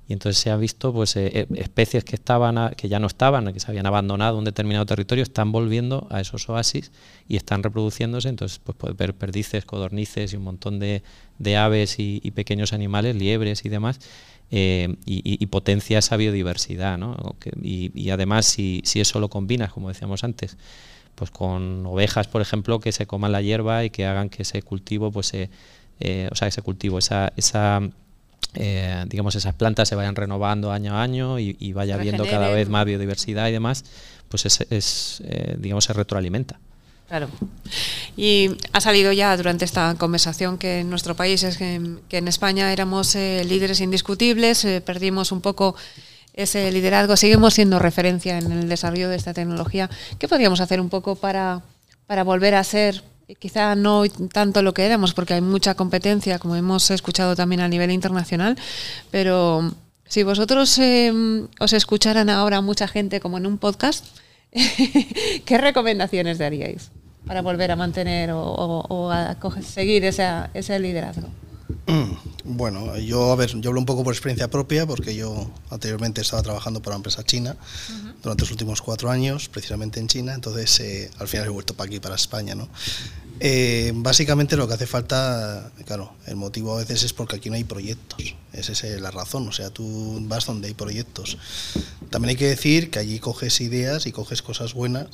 Y 0.08 0.14
entonces 0.14 0.42
se 0.42 0.50
ha 0.50 0.58
visto 0.58 0.92
pues 0.92 1.16
eh, 1.16 1.32
eh, 1.34 1.48
especies 1.56 2.04
que 2.04 2.16
estaban 2.16 2.74
que 2.76 2.90
ya 2.90 3.00
no 3.00 3.08
estaban, 3.08 3.54
que 3.54 3.60
se 3.60 3.70
habían 3.70 3.86
abandonado 3.86 4.38
un 4.38 4.44
determinado 4.44 4.86
territorio, 4.86 5.24
están 5.24 5.52
volviendo 5.52 6.08
a 6.10 6.20
esos 6.20 6.50
oasis 6.50 6.92
y 7.28 7.38
están 7.38 7.64
reproduciéndose. 7.64 8.30
Entonces, 8.30 8.60
pues 8.60 8.78
puedes 8.78 8.98
ver 8.98 9.16
perdices, 9.16 9.66
codornices 9.66 10.34
y 10.34 10.36
un 10.36 10.44
montón 10.44 10.80
de, 10.80 11.02
aves 11.58 11.96
y, 11.98 12.20
pequeños 12.32 12.74
animales, 12.74 13.16
liebres 13.16 13.66
y 13.66 13.70
demás. 13.70 14.00
y, 14.52 15.46
potencia 15.48 16.00
esa 16.00 16.18
biodiversidad. 16.18 16.98
¿no? 16.98 17.16
y, 17.62 17.92
y, 17.96 18.10
además, 18.10 18.46
si, 18.46 18.82
si 18.84 19.00
eso 19.00 19.20
lo 19.20 19.30
combinas, 19.30 19.72
como 19.72 19.88
decíamos 19.88 20.24
antes, 20.24 20.58
pues 21.22 21.30
con 21.30 21.86
ovejas, 21.86 22.28
por 22.28 22.42
ejemplo, 22.42 22.80
que 22.80 22.92
se 22.92 23.06
coman 23.06 23.32
la 23.32 23.44
hierba 23.44 23.84
y 23.84 23.92
que 23.92 24.08
hagan 24.08 24.28
que 24.28 24.42
ese 24.42 24.64
cultivo, 24.64 25.12
pues, 25.12 25.32
eh, 25.36 26.30
o 26.32 26.36
sea, 26.36 26.48
ese 26.48 26.64
cultivo, 26.64 26.98
esa, 26.98 27.32
esa 27.38 27.80
eh, 28.56 29.06
digamos, 29.08 29.36
esas 29.36 29.54
plantas 29.54 29.88
se 29.88 29.94
vayan 29.94 30.16
renovando 30.16 30.72
año 30.72 30.96
a 30.96 31.04
año 31.04 31.38
y, 31.38 31.74
vaya 31.74 31.94
habiendo 31.94 32.26
cada 32.26 32.50
vez 32.50 32.70
más 32.70 32.86
biodiversidad 32.86 33.50
y 33.50 33.52
demás, 33.52 33.86
pues 34.30 34.48
es, 34.48 35.22
eh, 35.24 35.58
digamos, 35.60 35.86
se 35.86 35.94
retroalimenta. 35.94 36.60
Claro. 37.08 37.30
Y 38.18 38.58
ha 38.74 38.82
salido 38.82 39.12
ya 39.12 39.38
durante 39.38 39.64
esta 39.64 39.94
conversación 40.00 40.58
que 40.58 40.80
en 40.80 40.90
nuestro 40.90 41.16
país 41.16 41.44
es 41.44 41.56
que, 41.56 41.76
en 41.76 42.28
España 42.28 42.74
éramos 42.74 43.14
líderes 43.14 43.80
indiscutibles, 43.80 44.66
perdimos 44.84 45.32
un 45.32 45.42
poco 45.42 45.76
ese 46.34 46.72
liderazgo, 46.72 47.18
seguimos 47.18 47.54
siendo 47.54 47.80
referencia 47.80 48.38
en 48.38 48.52
el 48.52 48.70
desarrollo 48.70 49.10
de 49.10 49.16
esta 49.16 49.34
tecnología. 49.34 49.90
¿Qué 50.20 50.28
podríamos 50.28 50.62
hacer 50.62 50.80
un 50.80 50.90
poco 50.90 51.16
para, 51.16 51.62
para 52.08 52.24
volver 52.24 52.56
a 52.56 52.64
ser, 52.64 53.04
quizá 53.40 53.76
no 53.76 54.04
tanto 54.34 54.62
lo 54.62 54.74
que 54.74 54.86
éramos, 54.86 55.14
porque 55.14 55.34
hay 55.34 55.42
mucha 55.42 55.76
competencia, 55.76 56.40
como 56.40 56.56
hemos 56.56 56.92
escuchado 56.92 57.36
también 57.36 57.62
a 57.62 57.68
nivel 57.68 57.92
internacional, 57.92 58.58
pero 59.12 59.72
si 60.08 60.24
vosotros 60.24 60.78
em, 60.78 61.48
os 61.60 61.74
escucharan 61.74 62.30
ahora 62.30 62.62
mucha 62.62 62.88
gente 62.88 63.20
como 63.20 63.38
en 63.38 63.46
un 63.46 63.58
podcast, 63.58 64.06
¿qué 65.46 65.58
recomendaciones 65.58 66.38
daríais 66.38 66.92
para 67.26 67.42
volver 67.42 67.72
a 67.72 67.76
mantener 67.76 68.32
o, 68.34 69.10
a 69.12 69.38
seguir 69.62 70.04
ese 70.04 70.80
liderazgo? 70.80 71.30
Bueno, 72.44 72.98
yo 72.98 73.32
a 73.32 73.36
ver, 73.36 73.60
yo 73.60 73.70
hablo 73.70 73.80
un 73.80 73.86
poco 73.86 74.04
por 74.04 74.14
experiencia 74.14 74.50
propia 74.50 74.86
porque 74.86 75.16
yo 75.16 75.52
anteriormente 75.70 76.22
estaba 76.22 76.42
trabajando 76.42 76.82
para 76.82 76.96
una 76.96 77.00
empresa 77.00 77.24
china 77.24 77.58
durante 78.22 78.44
los 78.44 78.52
últimos 78.52 78.82
cuatro 78.82 79.10
años, 79.10 79.50
precisamente 79.50 80.00
en 80.00 80.08
China, 80.08 80.34
entonces 80.34 80.80
eh, 80.80 81.12
al 81.18 81.28
final 81.28 81.48
he 81.48 81.50
vuelto 81.50 81.74
para 81.74 81.88
aquí, 81.88 82.00
para 82.00 82.16
España, 82.16 82.56
¿no? 82.56 82.70
Eh, 83.40 83.92
básicamente 83.96 84.56
lo 84.56 84.68
que 84.68 84.76
hace 84.76 84.86
falta, 84.86 85.72
claro, 85.86 86.14
el 86.28 86.36
motivo 86.36 86.76
a 86.76 86.80
veces 86.80 87.04
es 87.04 87.14
porque 87.14 87.38
aquí 87.38 87.50
no 87.50 87.56
hay 87.56 87.64
proyectos, 87.64 88.36
esa 88.54 88.72
es 88.72 89.02
la 89.02 89.10
razón, 89.10 89.48
o 89.48 89.52
sea, 89.52 89.72
tú 89.72 90.20
vas 90.28 90.46
donde 90.46 90.68
hay 90.68 90.76
proyectos. 90.76 91.38
También 92.12 92.30
hay 92.30 92.36
que 92.36 92.48
decir 92.48 92.92
que 92.92 93.00
allí 93.00 93.20
coges 93.20 93.60
ideas 93.62 94.06
y 94.06 94.12
coges 94.12 94.44
cosas 94.44 94.76
buenas 94.76 95.08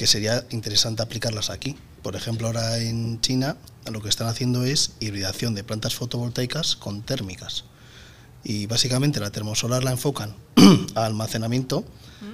que 0.00 0.06
sería 0.06 0.46
interesante 0.48 1.02
aplicarlas 1.02 1.50
aquí. 1.50 1.76
Por 2.02 2.16
ejemplo, 2.16 2.46
ahora 2.46 2.78
en 2.78 3.20
China 3.20 3.58
lo 3.92 4.00
que 4.00 4.08
están 4.08 4.28
haciendo 4.28 4.64
es 4.64 4.92
hibridación 4.98 5.54
de 5.54 5.62
plantas 5.62 5.94
fotovoltaicas 5.94 6.74
con 6.74 7.02
térmicas. 7.02 7.64
Y 8.42 8.64
básicamente 8.64 9.20
la 9.20 9.30
termosolar 9.30 9.84
la 9.84 9.90
enfocan 9.90 10.34
a 10.94 11.04
almacenamiento 11.04 11.84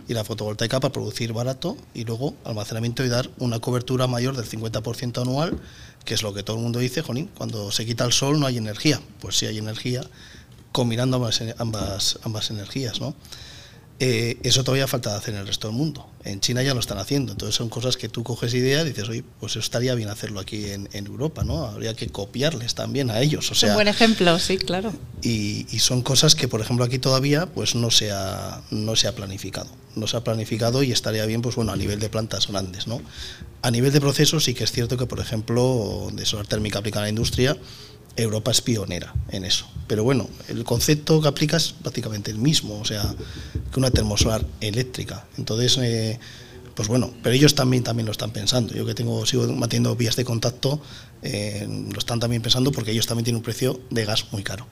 y 0.07 0.15
la 0.15 0.23
fotovoltaica 0.23 0.79
para 0.79 0.93
producir 0.93 1.33
barato 1.33 1.77
y 1.93 2.05
luego 2.05 2.37
almacenamiento 2.45 3.05
y 3.05 3.09
dar 3.09 3.29
una 3.39 3.59
cobertura 3.59 4.07
mayor 4.07 4.37
del 4.37 4.49
50% 4.49 5.21
anual, 5.21 5.59
que 6.05 6.15
es 6.15 6.23
lo 6.23 6.33
que 6.33 6.45
todo 6.45 6.59
el 6.59 6.63
mundo 6.63 6.79
dice, 6.79 7.03
Jonín, 7.03 7.27
cuando 7.37 7.73
se 7.73 7.85
quita 7.85 8.05
el 8.05 8.13
sol 8.13 8.39
no 8.39 8.47
hay 8.47 8.59
energía. 8.59 9.01
Pues 9.19 9.39
sí 9.39 9.47
hay 9.47 9.59
energía 9.59 10.03
combinando 10.71 11.17
ambas, 11.17 11.43
ambas, 11.59 12.21
ambas 12.23 12.49
energías, 12.51 13.01
¿no? 13.01 13.17
Eh, 13.99 14.37
eso 14.43 14.63
todavía 14.63 14.87
falta 14.87 15.17
hacer 15.17 15.35
en 15.35 15.41
el 15.41 15.47
resto 15.47 15.69
del 15.69 15.77
mundo. 15.77 16.07
En 16.23 16.41
China 16.41 16.63
ya 16.63 16.75
lo 16.75 16.81
están 16.81 16.99
haciendo, 16.99 17.33
entonces 17.33 17.55
son 17.55 17.71
cosas 17.71 17.97
que 17.97 18.11
tú 18.11 18.23
coges 18.25 18.53
ideas 18.53 18.85
y 18.85 18.91
dices, 18.91 19.09
oye, 19.09 19.25
pues 19.41 19.53
eso 19.53 19.61
estaría 19.61 19.95
bien 19.95 20.11
hacerlo 20.11 20.41
aquí 20.41 20.67
en, 20.67 20.89
Europa, 20.93 21.45
¿no? 21.45 21.65
Habría 21.65 21.95
que 21.95 22.09
copiarles 22.09 22.75
también 22.75 23.11
a 23.11 23.21
ellos. 23.21 23.51
O 23.51 23.55
sea, 23.55 23.71
Un 23.71 23.75
buen 23.77 23.89
ejemplo, 23.89 24.39
sí, 24.39 24.59
claro. 24.59 24.93
Y, 25.23 25.65
son 25.79 26.03
cosas 26.03 26.35
que, 26.35 26.49
por 26.49 26.61
ejemplo, 26.61 26.85
aquí 26.85 26.99
todavía 26.99 27.47
pues 27.47 27.75
no 27.75 27.91
se, 27.91 28.11
ha, 28.11 28.61
no 28.71 28.97
se 28.97 29.09
ha 29.09 29.15
planificado. 29.15 29.71
No 29.95 30.07
se 30.07 30.17
ha 30.17 30.25
planificado 30.25 30.83
y 30.83 30.93
estaría 30.93 31.25
bien, 31.25 31.41
pues 31.41 31.55
bueno, 31.55 31.73
a 31.73 31.77
nivel 31.77 31.99
de 32.01 32.11
plantas 32.11 32.49
grandes, 32.49 32.87
¿no? 32.87 33.01
A 33.63 33.71
nivel 33.71 33.93
de 33.93 34.01
procesos 34.01 34.45
sí 34.45 34.53
que 34.53 34.65
es 34.65 34.73
cierto 34.73 34.99
que, 34.99 35.07
por 35.07 35.21
ejemplo, 35.21 36.09
de 36.13 36.27
solar 36.27 36.47
térmica 36.47 36.81
aplicada 36.81 37.05
a 37.05 37.07
la 37.07 37.11
industria, 37.11 37.57
Europa 38.17 38.51
es 38.51 38.61
pionera 38.61 39.15
en 39.31 39.45
eso. 39.45 39.67
Pero 39.87 40.05
bueno, 40.05 40.29
el 40.49 40.65
concepto 40.65 41.21
que 41.21 41.29
aplica 41.29 41.57
es 41.57 41.73
prácticamente 41.73 42.31
el 42.31 42.39
mismo, 42.39 42.79
o 42.79 42.85
sea, 42.85 43.15
que 43.73 43.79
una 43.79 43.91
termosolar 43.91 44.45
eléctrica. 44.61 45.27
Entonces, 45.37 45.79
eh, 45.79 46.19
pues 46.75 46.89
bueno, 46.89 47.13
pero 47.23 47.35
ellos 47.35 47.55
también, 47.55 47.85
también 47.85 48.07
lo 48.07 48.13
están 48.13 48.31
pensando. 48.31 48.75
Yo 48.75 48.85
que 48.85 48.95
tengo, 48.95 49.25
sigo 49.27 49.47
manteniendo 49.53 49.95
vías 49.97 50.17
de 50.17 50.25
contacto, 50.25 50.81
eh, 51.23 51.67
lo 51.93 51.99
están 51.99 52.21
también 52.21 52.43
pensando 52.43 52.73
porque 52.73 52.91
ellos 52.91 53.07
también 53.07 53.25
tienen 53.25 53.39
un 53.39 53.45
precio 53.45 53.81
de 53.91 54.05
gas 54.05 54.27
muy 54.33 54.43
caro. 54.43 54.67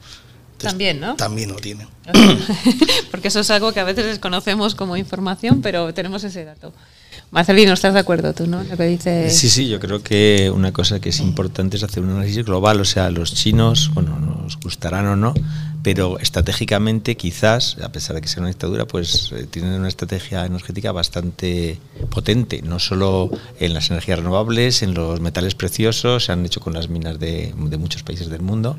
también, 0.58 1.00
¿no? 1.00 1.16
También 1.16 1.50
lo 1.50 1.56
tienen. 1.56 1.88
porque 3.10 3.28
eso 3.28 3.40
es 3.40 3.50
algo 3.50 3.72
que 3.72 3.80
a 3.80 3.84
veces 3.84 4.06
desconocemos 4.06 4.74
como 4.74 4.96
información, 4.96 5.62
pero 5.62 5.92
tenemos 5.94 6.24
ese 6.24 6.44
dato. 6.44 6.72
Marcelino, 7.34 7.72
¿estás 7.72 7.94
de 7.94 7.98
acuerdo 7.98 8.32
tú, 8.32 8.46
no? 8.46 8.62
Lo 8.62 8.76
que. 8.76 9.28
Sí, 9.28 9.50
sí, 9.50 9.68
yo 9.68 9.80
creo 9.80 10.00
que 10.04 10.52
una 10.54 10.72
cosa 10.72 11.00
que 11.00 11.08
es 11.08 11.18
importante 11.18 11.76
es 11.76 11.82
hacer 11.82 12.04
un 12.04 12.10
análisis 12.10 12.44
global, 12.44 12.80
o 12.80 12.84
sea, 12.84 13.10
los 13.10 13.34
chinos, 13.34 13.90
bueno, 13.92 14.20
nos 14.20 14.56
gustarán 14.60 15.04
o 15.08 15.16
no, 15.16 15.34
pero 15.82 16.20
estratégicamente 16.20 17.16
quizás, 17.16 17.76
a 17.82 17.90
pesar 17.90 18.14
de 18.14 18.22
que 18.22 18.28
sea 18.28 18.40
una 18.40 18.50
dictadura, 18.50 18.86
pues 18.86 19.32
eh, 19.32 19.48
tienen 19.50 19.72
una 19.72 19.88
estrategia 19.88 20.46
energética 20.46 20.92
bastante 20.92 21.80
potente, 22.08 22.62
no 22.62 22.78
solo 22.78 23.30
en 23.58 23.74
las 23.74 23.90
energías 23.90 24.20
renovables, 24.20 24.84
en 24.84 24.94
los 24.94 25.18
metales 25.18 25.56
preciosos, 25.56 26.26
se 26.26 26.30
han 26.30 26.46
hecho 26.46 26.60
con 26.60 26.72
las 26.72 26.88
minas 26.88 27.18
de 27.18 27.52
muchos 27.56 28.04
países 28.04 28.30
del 28.30 28.42
mundo 28.42 28.76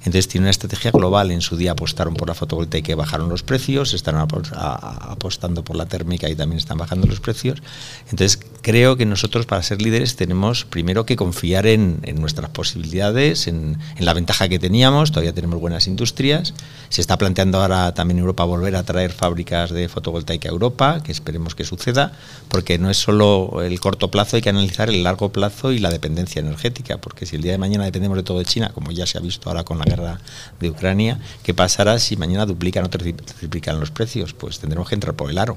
Entonces 0.00 0.28
tiene 0.28 0.44
una 0.44 0.50
estrategia 0.50 0.90
global. 0.90 1.30
En 1.30 1.40
su 1.40 1.56
día 1.56 1.72
apostaron 1.72 2.14
por 2.14 2.28
la 2.28 2.34
fotovoltaica 2.34 2.92
y 2.92 2.94
bajaron 2.94 3.28
los 3.28 3.42
precios, 3.42 3.92
están 3.92 4.16
apostando 4.16 5.62
por 5.62 5.76
la 5.76 5.86
térmica 5.86 6.28
y 6.28 6.34
también 6.34 6.58
están 6.58 6.78
bajando 6.78 7.06
los 7.06 7.20
precios. 7.20 7.62
Entonces 8.10 8.38
creo 8.62 8.96
que 8.96 9.06
nosotros 9.06 9.46
para 9.46 9.62
ser 9.62 9.82
líderes 9.82 10.16
tenemos 10.16 10.64
primero 10.64 11.04
que 11.04 11.16
confiar 11.16 11.66
en, 11.66 12.00
nuestras 12.16 12.50
posibilidades, 12.50 13.46
en, 13.46 13.78
la 13.98 14.14
ventaja 14.14 14.48
que 14.48 14.58
teníamos, 14.58 15.10
todavía 15.10 15.34
tenemos 15.34 15.60
buenas 15.60 15.86
industrias. 15.86 16.54
Se 16.88 17.00
está 17.00 17.18
planteando 17.18 17.60
ahora 17.60 17.92
también 17.94 18.18
Europa 18.18 18.44
volver 18.44 18.76
a 18.76 18.82
traer 18.82 19.12
fábricas 19.12 19.70
de 19.70 19.88
fotovoltaica 19.88 20.48
a 20.48 20.52
Europa, 20.52 21.02
que 21.02 21.12
esperemos 21.12 21.54
que 21.54 21.64
suceda, 21.64 22.12
porque 22.48 22.78
no 22.78 22.90
es 22.90 22.96
solo 22.96 23.62
el 23.62 23.78
corto 23.80 24.10
plazo, 24.10 24.36
hay 24.36 24.42
que 24.42 24.48
analizar 24.48 24.88
el 24.88 25.02
largo 25.02 25.30
plazo 25.30 25.72
y 25.72 25.78
la 25.78 25.90
dependencia 25.90 26.40
energética, 26.40 26.98
porque 26.98 27.26
si 27.26 27.36
el 27.36 27.42
día 27.42 27.52
de 27.52 27.58
mañana 27.58 27.84
dependemos 27.84 28.16
de 28.16 28.22
todo 28.22 28.38
de 28.38 28.44
China, 28.44 28.70
como 28.74 28.90
ya 28.90 29.06
se 29.06 29.18
ha 29.18 29.20
visto 29.20 29.48
ahora 29.48 29.64
con 29.64 29.78
la 29.78 29.84
guerra 29.90 30.20
de 30.58 30.70
Ucrania, 30.70 31.18
¿qué 31.42 31.54
pasará 31.54 31.98
si 31.98 32.16
mañana 32.16 32.46
duplican 32.46 32.84
o 32.84 32.88
triplican 32.90 33.80
los 33.80 33.90
precios? 33.90 34.32
Pues 34.32 34.58
tendremos 34.58 34.88
que 34.88 34.94
entrar 34.94 35.14
por 35.14 35.30
el 35.30 35.38
aro. 35.38 35.56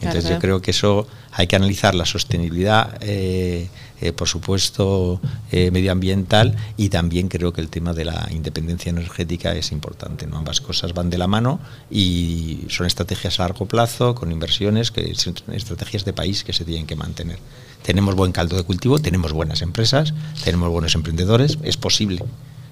Entonces 0.00 0.30
yo 0.30 0.38
creo 0.38 0.62
que 0.62 0.70
eso 0.70 1.06
hay 1.32 1.46
que 1.46 1.56
analizar 1.56 1.94
la 1.94 2.06
sostenibilidad, 2.06 2.96
eh, 3.02 3.68
eh, 4.00 4.12
por 4.12 4.28
supuesto, 4.28 5.20
eh, 5.52 5.70
medioambiental 5.70 6.56
y 6.78 6.88
también 6.88 7.28
creo 7.28 7.52
que 7.52 7.60
el 7.60 7.68
tema 7.68 7.92
de 7.92 8.06
la 8.06 8.26
independencia 8.30 8.88
energética 8.88 9.54
es 9.54 9.72
importante. 9.72 10.26
¿no? 10.26 10.38
Ambas 10.38 10.62
cosas 10.62 10.94
van 10.94 11.10
de 11.10 11.18
la 11.18 11.26
mano 11.26 11.60
y 11.90 12.64
son 12.68 12.86
estrategias 12.86 13.40
a 13.40 13.42
largo 13.42 13.66
plazo, 13.66 14.14
con 14.14 14.32
inversiones, 14.32 14.90
que 14.90 15.14
son 15.14 15.34
estrategias 15.52 16.04
de 16.04 16.14
país 16.14 16.44
que 16.44 16.54
se 16.54 16.64
tienen 16.64 16.86
que 16.86 16.96
mantener. 16.96 17.38
Tenemos 17.82 18.14
buen 18.14 18.32
caldo 18.32 18.56
de 18.56 18.62
cultivo, 18.62 18.98
tenemos 18.98 19.32
buenas 19.32 19.60
empresas, 19.60 20.14
tenemos 20.44 20.70
buenos 20.70 20.94
emprendedores, 20.94 21.58
es 21.62 21.76
posible. 21.76 22.24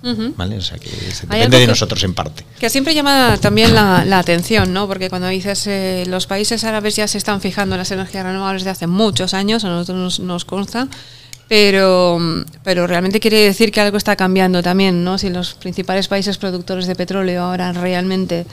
¿Vale? 0.02 0.58
O 0.58 0.62
sea 0.62 0.78
que 0.78 0.90
depende 1.28 1.58
de 1.58 1.66
nosotros 1.66 2.02
en 2.04 2.14
parte. 2.14 2.44
Que 2.58 2.70
siempre 2.70 2.94
llama 2.94 3.36
también 3.40 3.74
la, 3.74 4.18
atención, 4.18 4.72
¿no? 4.72 4.86
Porque 4.86 5.08
cuando 5.10 5.28
dices 5.28 5.66
eh, 5.66 6.04
los 6.06 6.26
países 6.26 6.64
árabes 6.64 6.96
ya 6.96 7.08
se 7.08 7.18
están 7.18 7.40
fijando 7.40 7.74
en 7.74 7.80
las 7.80 7.90
energías 7.90 8.24
renovables 8.24 8.64
de 8.64 8.70
hace 8.70 8.86
muchos 8.86 9.34
años, 9.34 9.64
a 9.64 9.68
nosotros 9.68 10.20
nos, 10.20 10.44
consta, 10.44 10.88
pero, 11.48 12.18
pero 12.62 12.86
realmente 12.86 13.20
quiere 13.20 13.38
decir 13.38 13.72
que 13.72 13.80
algo 13.80 13.96
está 13.96 14.14
cambiando 14.16 14.62
también, 14.62 15.02
¿no? 15.02 15.18
Si 15.18 15.30
los 15.30 15.54
principales 15.54 16.08
países 16.08 16.38
productores 16.38 16.86
de 16.86 16.94
petróleo 16.94 17.42
ahora 17.42 17.72
realmente 17.72 18.46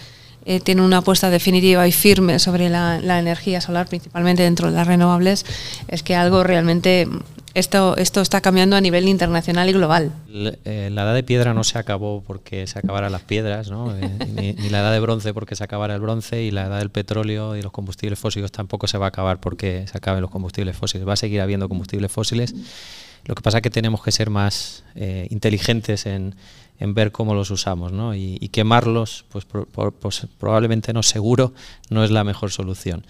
eh, 0.46 0.60
tienen 0.60 0.84
una 0.84 0.98
apuesta 0.98 1.30
definitiva 1.30 1.88
y 1.88 1.92
firme 1.92 2.40
sobre 2.40 2.70
la, 2.70 3.00
la, 3.02 3.20
energía 3.20 3.62
solar, 3.62 3.88
principalmente 3.88 4.44
dentro 4.44 4.70
de 4.70 4.78
las 4.78 4.88
renovables, 4.88 5.46
es 5.88 6.04
que 6.04 6.16
algo 6.16 6.44
realmente 6.44 7.08
esto, 7.56 7.96
esto 7.96 8.20
está 8.20 8.42
cambiando 8.42 8.76
a 8.76 8.82
nivel 8.82 9.08
internacional 9.08 9.70
y 9.70 9.72
global. 9.74 10.12
Eh, 10.30 10.90
la 10.92 11.04
edad 11.04 11.16
de 11.16 11.24
piedra 11.24 11.54
no 11.54 11.64
se 11.64 11.80
acabó 11.80 12.22
porque 12.22 12.68
se 12.68 12.78
acabaran 12.78 13.14
las 13.14 13.22
piedras, 13.22 13.72
¿no? 13.72 13.96
Eh, 13.96 14.56
ni, 14.60 14.70
la 14.70 14.82
edad 14.82 14.92
de 14.92 15.00
bronce 15.00 15.34
porque 15.34 15.56
se 15.56 15.64
acabara 15.64 15.96
el 15.96 16.02
bronce, 16.02 16.44
y 16.44 16.52
la 16.52 16.66
edad 16.66 16.80
del 16.80 16.92
petróleo 16.92 17.56
y 17.56 17.62
los 17.62 17.72
combustibles 17.72 18.20
fósiles 18.20 18.52
tampoco 18.52 18.88
se 18.88 18.98
va 18.98 19.06
a 19.06 19.10
acabar 19.10 19.40
porque 19.40 19.86
se 19.90 19.98
acaben 19.98 20.22
los 20.22 20.32
combustibles 20.32 20.76
fósiles. 20.76 21.08
Va 21.08 21.14
a 21.14 21.16
seguir 21.16 21.40
habiendo 21.40 21.70
combustibles 21.70 22.12
fósiles. 22.12 22.54
Lo 23.24 23.36
que 23.36 23.42
pasa 23.42 23.60
es 23.60 23.62
que 23.62 23.70
tenemos 23.70 24.04
que 24.04 24.12
ser 24.12 24.30
más 24.30 24.84
eh, 24.94 25.28
inteligentes 25.32 26.06
en, 26.06 26.36
en, 26.78 26.94
ver 26.94 27.14
cómo 27.14 27.36
los 27.36 27.52
usamos, 27.52 27.94
¿no? 27.94 28.14
Y, 28.14 28.50
quemarlos, 28.50 29.26
pues, 29.30 29.46
pues, 29.46 30.28
probablemente 30.38 30.92
no 30.92 31.04
seguro, 31.04 31.54
no 31.90 32.04
es 32.04 32.12
la 32.12 32.26
mejor 32.26 32.52
solución. 32.52 33.06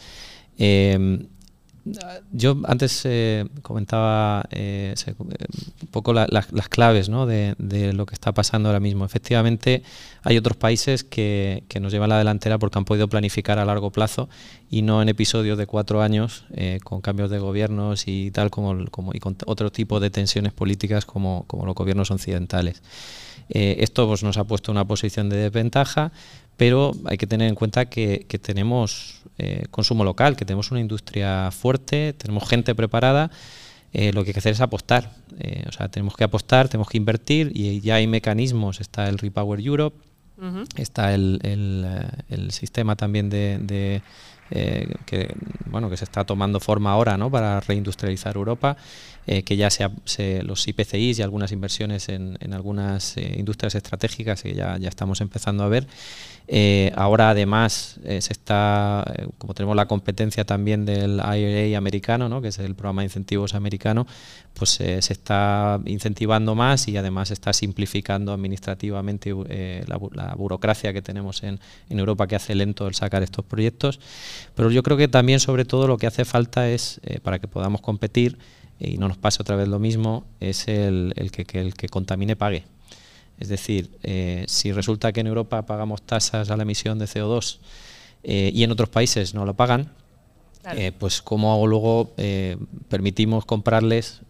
Yo 2.32 2.58
antes 2.66 3.02
eh, 3.06 3.46
comentaba 3.62 4.44
eh, 4.50 4.96
un 5.20 5.88
poco 5.92 6.14
las 6.14 6.70
claves 6.70 7.08
de, 7.08 7.94
lo 7.94 8.06
que 8.08 8.16
está 8.16 8.34
pasando 8.34 8.70
ahora 8.70 8.80
mismo. 8.80 9.06
Efectivamente, 9.06 9.84
hay 10.24 10.38
otros 10.38 10.58
países 10.58 11.04
que, 11.04 11.64
nos 11.80 11.92
llevan 11.92 12.10
la 12.10 12.18
delantera 12.18 12.58
porque 12.58 12.80
han 12.80 12.86
podido 12.86 13.08
planificar 13.08 13.60
a 13.60 13.66
largo 13.66 13.92
plazo 13.92 14.30
y 14.72 14.82
no 14.82 15.04
en 15.04 15.10
episodios 15.10 15.58
de 15.60 15.68
cuatro 15.68 16.02
años 16.02 16.46
eh, 16.54 16.80
con 16.84 17.02
cambios 17.02 17.30
de 17.30 17.38
gobiernos 17.38 18.08
y 18.08 18.32
tal 18.32 18.50
como, 18.50 18.86
como, 18.90 19.12
y 19.14 19.20
con 19.20 19.38
otro 19.46 19.72
tipo 19.72 20.00
de 20.00 20.10
tensiones 20.10 20.54
políticas 20.54 21.06
como, 21.06 21.44
como 21.46 21.68
los 21.68 21.76
gobiernos 21.76 22.10
occidentales. 22.10 22.82
esto 23.50 24.08
pues, 24.08 24.24
nos 24.24 24.38
ha 24.38 24.46
puesto 24.46 24.72
una 24.72 24.86
posición 24.86 25.30
de 25.30 25.38
desventaja, 25.38 26.12
pero 26.58 26.94
hay 27.06 27.18
que 27.18 27.28
tener 27.28 27.50
en 27.50 27.56
cuenta 27.56 27.86
que, 27.86 28.26
tenemos 28.42 29.22
eh, 29.38 29.66
consumo 29.72 30.04
local, 30.04 30.36
que 30.36 30.46
tenemos 30.46 30.72
una 30.72 30.80
industria 30.80 31.52
fuerte, 31.52 32.14
tenemos 32.14 32.48
gente 32.48 32.74
preparada. 32.76 33.32
Eh, 33.94 34.12
lo 34.14 34.24
que 34.24 34.30
hay 34.30 34.34
que 34.34 34.40
hacer 34.40 34.54
es 34.54 34.62
apostar. 34.62 35.12
Eh, 35.40 35.64
o 35.68 35.72
sea, 35.72 35.90
tenemos 35.90 36.16
que 36.16 36.24
apostar, 36.24 36.68
tenemos 36.68 36.90
que 36.90 36.98
invertir 36.98 37.52
y 37.54 37.80
ya 37.82 37.96
hay 37.96 38.08
mecanismos. 38.08 38.80
Está 38.80 39.08
el 39.08 39.18
Repower 39.18 39.60
Europe, 39.60 39.98
está 40.76 41.14
el, 41.14 41.40
el, 42.30 42.52
sistema 42.52 42.96
también 42.96 43.30
de, 43.30 44.02
que 44.50 45.34
bueno 45.66 45.90
que 45.90 45.98
se 45.98 46.04
está 46.04 46.26
tomando 46.26 46.60
forma 46.60 46.92
ahora, 46.92 47.18
¿no? 47.18 47.32
Para 47.32 47.60
reindustrializar 47.62 48.36
Europa. 48.36 48.78
Que 49.26 49.58
ya 49.58 49.70
sea 49.70 49.92
los 50.44 50.68
IPCIs 50.68 51.20
y 51.20 51.22
algunas 51.22 51.52
inversiones 51.52 52.10
en, 52.10 52.38
algunas 52.54 53.18
industrias 53.18 53.76
estratégicas 53.76 54.44
que 54.44 54.54
ya, 54.54 54.78
ya 54.78 54.90
estamos 54.90 55.22
empezando 55.22 55.64
a 55.64 55.68
ver. 55.68 55.88
Eh, 56.48 56.92
ahora 56.96 57.32
además 57.32 58.00
eh, 58.04 58.22
se 58.22 58.32
está, 58.32 59.04
eh, 59.18 59.28
como 59.40 59.56
tenemos 59.56 59.76
la 59.76 59.88
competencia 59.88 60.46
también 60.46 60.86
del 60.86 61.20
IRA 61.20 61.76
americano, 61.78 62.30
¿no? 62.30 62.40
que 62.42 62.50
es 62.50 62.60
el 62.60 62.76
programa 62.76 63.02
de 63.02 63.08
incentivos 63.08 63.56
americano, 63.56 64.06
pues 64.54 64.70
se 64.70 65.00
está 65.00 65.82
incentivando 65.86 66.56
más 66.56 66.88
y 66.88 66.96
además 66.96 67.28
se 67.28 67.34
está 67.34 67.52
simplificando 67.52 68.32
administrativamente 68.32 69.34
la, 69.86 70.36
burocracia 70.38 70.94
que 70.94 71.02
tenemos 71.02 71.44
en, 71.44 71.60
en, 71.90 72.00
Europa 72.00 72.26
que 72.28 72.38
hace 72.38 72.56
lento 72.56 72.88
el 72.88 72.96
sacar 72.96 73.22
estos 73.22 73.44
proyectos. 73.44 74.00
Pero 74.56 74.72
yo 74.72 74.82
creo 74.82 74.96
que 74.96 75.10
también 75.10 75.42
sobre 75.42 75.66
todo 75.66 75.88
lo 75.88 75.98
que 75.98 76.08
hace 76.08 76.24
falta 76.24 76.70
es, 76.70 77.02
para 77.22 77.40
que 77.40 77.50
podamos 77.50 77.82
competir 77.82 78.38
y 78.80 78.98
no 78.98 79.08
nos 79.08 79.18
pase 79.18 79.42
otra 79.42 79.56
vez 79.56 79.68
lo 79.68 79.80
mismo, 79.80 80.26
es 80.40 80.68
el, 80.68 81.14
el 81.16 81.32
que 81.32 81.60
el 81.60 81.74
que 81.74 81.88
contamine 81.88 82.36
pague. 82.36 82.66
Es 83.38 83.50
decir, 83.50 83.92
eh, 84.04 84.46
si 84.48 84.72
resulta 84.72 85.12
que 85.12 85.20
en 85.20 85.28
Europa 85.28 85.66
pagamos 85.66 86.02
tasas 86.02 86.50
a 86.50 86.58
la 86.58 86.64
emisión 86.64 87.00
de 87.00 87.06
CO2 87.06 87.58
eh, 88.24 88.52
y 88.54 88.64
en 88.64 88.72
otros 88.72 88.90
países 88.90 89.34
no 89.34 89.46
lo 89.46 89.56
pagan, 89.56 89.92
eh, 90.76 90.92
pues 90.98 91.22
cómo 91.22 91.68
luego 91.68 92.16
permitimos 92.90 93.46
comprarles 93.46 94.22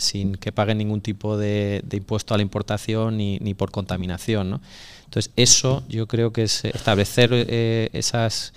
sin 0.00 0.34
que 0.34 0.52
paguen 0.52 0.76
ningún 0.76 1.00
tipo 1.00 1.38
de, 1.38 1.82
impuesto 1.92 2.34
a 2.34 2.36
la 2.36 2.42
importación 2.42 3.16
ni, 3.16 3.54
por 3.54 3.70
contaminación. 3.70 4.60
Entonces, 5.04 5.32
eso 5.36 5.82
yo 5.88 6.06
creo 6.06 6.30
que 6.30 6.42
es 6.42 6.66
establecer 6.66 7.32
esas, 7.94 8.52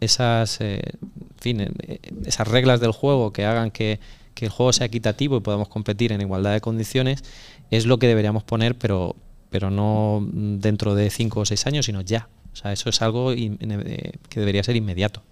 esas, 0.00 0.58
esas 0.60 2.48
reglas 2.48 2.80
del 2.80 2.92
juego 2.92 3.32
que 3.32 3.46
hagan 3.46 3.70
que, 3.70 4.00
que 4.36 4.44
el 4.44 4.50
juego 4.52 4.72
sea 4.72 4.86
equitativo 4.86 5.38
y 5.38 5.40
podamos 5.40 5.68
competir 5.68 6.12
en 6.12 6.20
igualdad 6.20 6.52
de 6.52 6.60
condiciones, 6.60 7.24
es 7.72 7.86
lo 7.86 7.98
que 7.98 8.06
deberíamos 8.06 8.44
poner, 8.44 8.76
pero, 8.76 9.16
pero 9.50 9.70
no 9.70 10.24
dentro 10.30 10.94
de 10.94 11.10
cinco 11.10 11.40
o 11.40 11.44
seis 11.46 11.66
años, 11.66 11.86
sino 11.86 12.02
ya. 12.02 12.28
O 12.52 12.56
sea, 12.56 12.72
eso 12.72 12.90
es 12.90 13.02
algo 13.02 13.32
eh, 13.32 14.12
que 14.28 14.40
debería 14.40 14.62
ser 14.62 14.76
inmediato. 14.76 15.22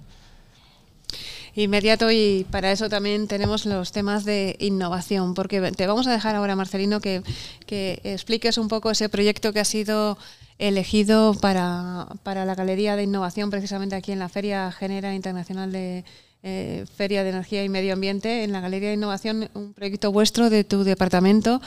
Inmediato 1.54 2.10
y 2.10 2.46
para 2.50 2.72
eso 2.72 2.88
también 2.88 3.28
tenemos 3.28 3.66
los 3.66 3.92
temas 3.92 4.24
de 4.24 4.56
innovación, 4.58 5.34
porque 5.34 5.60
te 5.72 5.86
vamos 5.86 6.06
a 6.06 6.12
dejar 6.12 6.34
ahora, 6.34 6.56
Marcelino, 6.56 7.00
que, 7.00 7.22
que 7.66 8.00
expliques 8.02 8.58
un 8.58 8.68
poco 8.68 8.90
ese 8.90 9.08
proyecto 9.08 9.52
que 9.52 9.60
ha 9.60 9.64
sido 9.64 10.18
elegido 10.58 11.34
para, 11.34 12.08
para 12.22 12.44
la 12.46 12.54
Galería 12.54 12.96
de 12.96 13.02
Innovación, 13.02 13.50
precisamente 13.50 13.96
aquí 13.96 14.12
en 14.12 14.18
la 14.18 14.28
Feria 14.28 14.72
General 14.72 15.14
Internacional 15.14 15.70
de 15.72 16.04
eh, 16.46 16.84
Feria 16.94 17.24
de 17.24 17.30
Energía 17.30 17.64
y 17.64 17.70
Medio 17.70 17.94
Ambiente, 17.94 18.44
en 18.44 18.52
la 18.52 18.60
Galería 18.60 18.90
de 18.90 18.96
Innovación, 18.96 19.48
un 19.54 19.72
proyecto 19.72 20.12
vuestro 20.12 20.50
de 20.50 20.62
tu 20.62 20.84
departamento 20.84 21.62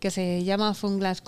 que 0.00 0.10
se 0.10 0.42
llama 0.44 0.72
Funglas. 0.72 1.22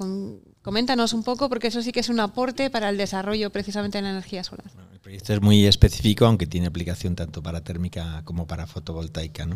coméntanos 0.62 1.12
un 1.12 1.22
poco, 1.22 1.50
porque 1.50 1.66
eso 1.66 1.82
sí 1.82 1.92
que 1.92 2.00
es 2.00 2.08
un 2.08 2.20
aporte 2.20 2.70
para 2.70 2.88
el 2.88 2.96
desarrollo 2.96 3.50
precisamente 3.50 3.98
de 3.98 4.02
la 4.02 4.10
energía 4.12 4.42
solar. 4.44 4.64
el 4.94 4.98
proyecto 5.00 5.34
es 5.34 5.42
muy 5.42 5.66
específico, 5.66 6.24
aunque 6.24 6.46
tiene 6.46 6.68
aplicación 6.68 7.14
tanto 7.14 7.42
para 7.42 7.60
térmica 7.60 8.22
como 8.24 8.46
para 8.46 8.66
fotovoltaica. 8.66 9.46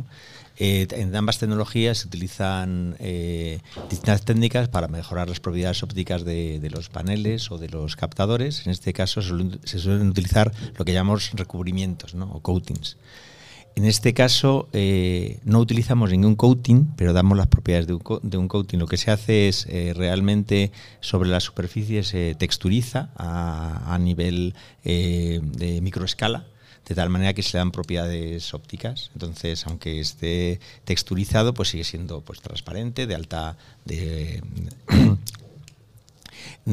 Eh, 0.59 0.87
en 0.91 1.17
ambas 1.17 1.39
tecnologías 1.39 1.99
se 1.99 2.09
utilizan 2.09 2.97
eh, 2.99 3.61
distintas 3.89 4.23
técnicas 4.27 4.69
para 4.69 4.87
mejorar 4.87 5.31
las 5.31 5.41
propiedades 5.41 5.83
ópticas 5.83 6.25
de, 6.27 6.69
los 6.71 6.91
paneles 6.91 7.51
o 7.51 7.57
de 7.57 7.71
los 7.71 7.97
captadores. 7.97 8.67
En 8.67 8.73
este 8.73 8.93
caso 8.93 9.23
se 9.23 9.79
suelen 9.79 10.11
utilizar 10.11 10.53
lo 10.77 10.85
que 10.85 10.93
llamamos 10.93 11.31
recubrimientos 11.33 12.15
o 12.15 12.41
coatings. 12.41 12.99
En 13.77 13.85
este 13.85 14.13
caso 14.15 14.69
eh, 14.73 15.39
no 15.45 15.59
utilizamos 15.59 16.11
ningún 16.11 16.35
coating, 16.35 16.93
pero 16.97 17.13
damos 17.13 17.39
las 17.39 17.47
propiedades 17.47 17.87
de 17.87 17.95
un, 17.95 18.49
coating. 18.49 18.79
Lo 18.79 18.87
que 18.87 18.97
se 18.97 19.11
hace 19.11 19.49
es 19.49 19.67
eh, 19.71 19.93
realmente 19.97 20.73
sobre 21.01 21.31
la 21.31 21.41
superficie 21.41 22.03
se 22.03 22.35
texturiza 22.35 23.11
a, 23.17 23.97
nivel 23.99 24.55
eh, 24.85 25.41
de 25.43 25.81
microescala, 25.81 26.47
de 26.87 26.95
tal 26.95 27.09
manera 27.11 27.33
que 27.33 27.43
se 27.43 27.59
dan 27.59 27.71
propiedades 27.71 28.53
ópticas. 28.53 29.11
Entonces, 29.15 29.67
aunque 29.67 30.01
esté 30.01 30.61
texturizado, 30.85 31.55
pues 31.55 31.71
sigue 31.71 31.85
siendo 31.85 32.21
pues, 32.21 32.41
transparente, 32.41 33.07
de 33.07 33.15
alta... 33.15 33.57
De, 33.85 34.43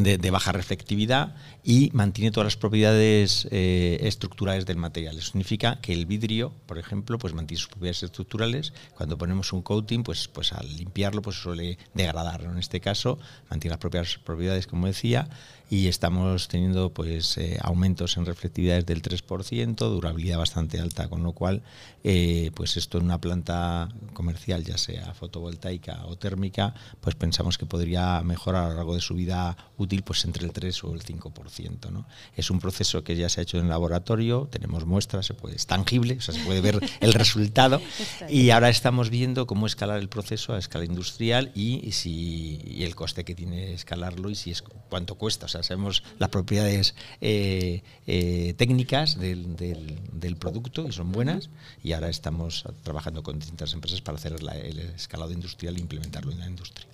de, 0.04 0.32
baja 0.32 0.52
reflectividad 0.52 1.36
y 1.64 1.90
mantiene 1.94 2.32
todas 2.32 2.46
las 2.46 2.58
propiedades 2.58 3.48
eh, 3.52 4.00
estructurales 4.02 4.66
del 4.66 4.78
material. 4.78 5.18
Eso 5.18 5.32
significa 5.32 5.80
que 5.82 5.94
el 5.94 6.06
vidrio, 6.06 6.54
por 6.66 6.78
ejemplo, 6.78 7.18
pues 7.18 7.34
mantiene 7.34 7.60
sus 7.60 7.70
propiedades 7.70 8.04
estructurales. 8.04 8.74
Cuando 8.96 9.18
ponemos 9.18 9.54
un 9.54 9.62
coating, 9.62 10.04
pues, 10.04 10.28
pues 10.28 10.54
al 10.54 10.76
limpiarlo, 10.76 11.22
pues 11.22 11.38
suele 11.38 11.78
degradarlo. 11.94 12.52
En 12.52 12.58
este 12.58 12.80
caso, 12.80 13.20
mantiene 13.50 13.74
las 13.74 13.80
propias 13.80 14.18
propiedades, 14.18 14.68
como 14.68 14.88
decía, 14.88 15.30
y 15.70 15.88
estamos 15.88 16.48
teniendo 16.48 16.94
pues 16.94 17.38
eh, 17.38 17.58
aumentos 17.62 18.16
en 18.16 18.26
reflectividades 18.26 18.86
del 18.86 19.02
3%, 19.02 19.76
durabilidad 19.76 20.38
bastante 20.38 20.80
alta, 20.80 21.10
con 21.10 21.24
lo 21.24 21.34
cual 21.34 21.62
eh, 22.04 22.52
pues 22.56 22.78
esto 22.78 22.98
en 22.98 23.06
una 23.06 23.20
planta 23.20 23.90
comercial, 24.14 24.64
ya 24.64 24.78
sea 24.78 25.14
fotovoltaica 25.14 26.06
o 26.06 26.18
térmica, 26.18 26.74
pues 27.02 27.16
pensamos 27.16 27.58
que 27.58 27.66
podría 27.66 28.22
mejorar 28.24 28.66
a 28.66 28.70
lo 28.70 28.76
largo 28.76 28.96
de 28.96 29.02
su 29.02 29.14
vida 29.14 29.58
útil 29.78 29.87
pues 30.04 30.26
entre 30.26 30.46
el 30.46 30.52
3 30.52 30.84
o 30.84 30.94
el 30.94 31.04
5%. 31.04 31.92
¿no? 31.92 32.06
Es 32.36 32.52
un 32.52 32.60
proceso 32.60 33.04
que 33.04 33.16
ya 33.16 33.30
se 33.30 33.40
ha 33.40 33.44
hecho 33.44 33.58
en 33.58 33.64
el 33.64 33.70
laboratorio, 33.70 34.48
tenemos 34.52 34.86
muestras, 34.86 35.26
se 35.26 35.34
puede, 35.34 35.56
es 35.56 35.66
tangible, 35.66 36.18
o 36.18 36.22
sea, 36.22 36.34
se 36.34 36.42
puede 36.42 36.62
ver 36.62 36.80
el 37.00 37.14
resultado 37.14 37.82
y 38.30 38.50
ahora 38.52 38.70
estamos 38.70 39.10
viendo 39.10 39.48
cómo 39.48 39.68
escalar 39.68 40.00
el 40.00 40.10
proceso 40.10 40.54
a 40.54 40.60
escala 40.60 40.86
industrial 40.86 41.52
y, 41.56 41.92
si 41.92 42.62
y 42.66 42.84
el 42.84 42.96
coste 42.96 43.24
que 43.24 43.36
tiene 43.36 43.74
escalarlo 43.74 44.30
y 44.30 44.36
si 44.36 44.52
es 44.52 44.62
cuánto 44.90 45.16
cuesta 45.16 45.48
sabemos 45.48 46.04
las 46.20 46.30
propiedades 46.30 46.96
eh, 47.22 47.84
eh, 48.06 48.54
técnicas 48.58 49.18
del, 49.20 50.38
producto 50.40 50.88
y 50.88 50.92
son 50.92 51.12
buenas 51.12 51.50
y 51.84 51.94
ahora 51.94 52.10
estamos 52.10 52.64
trabajando 52.84 53.24
con 53.24 53.40
distintas 53.40 53.74
empresas 53.74 54.02
para 54.02 54.18
hacer 54.18 54.34
el 54.34 54.80
escalado 54.80 55.32
industrial 55.32 55.76
e 55.78 55.80
implementarlo 55.80 56.32
en 56.32 56.40
la 56.40 56.48
industria. 56.48 56.88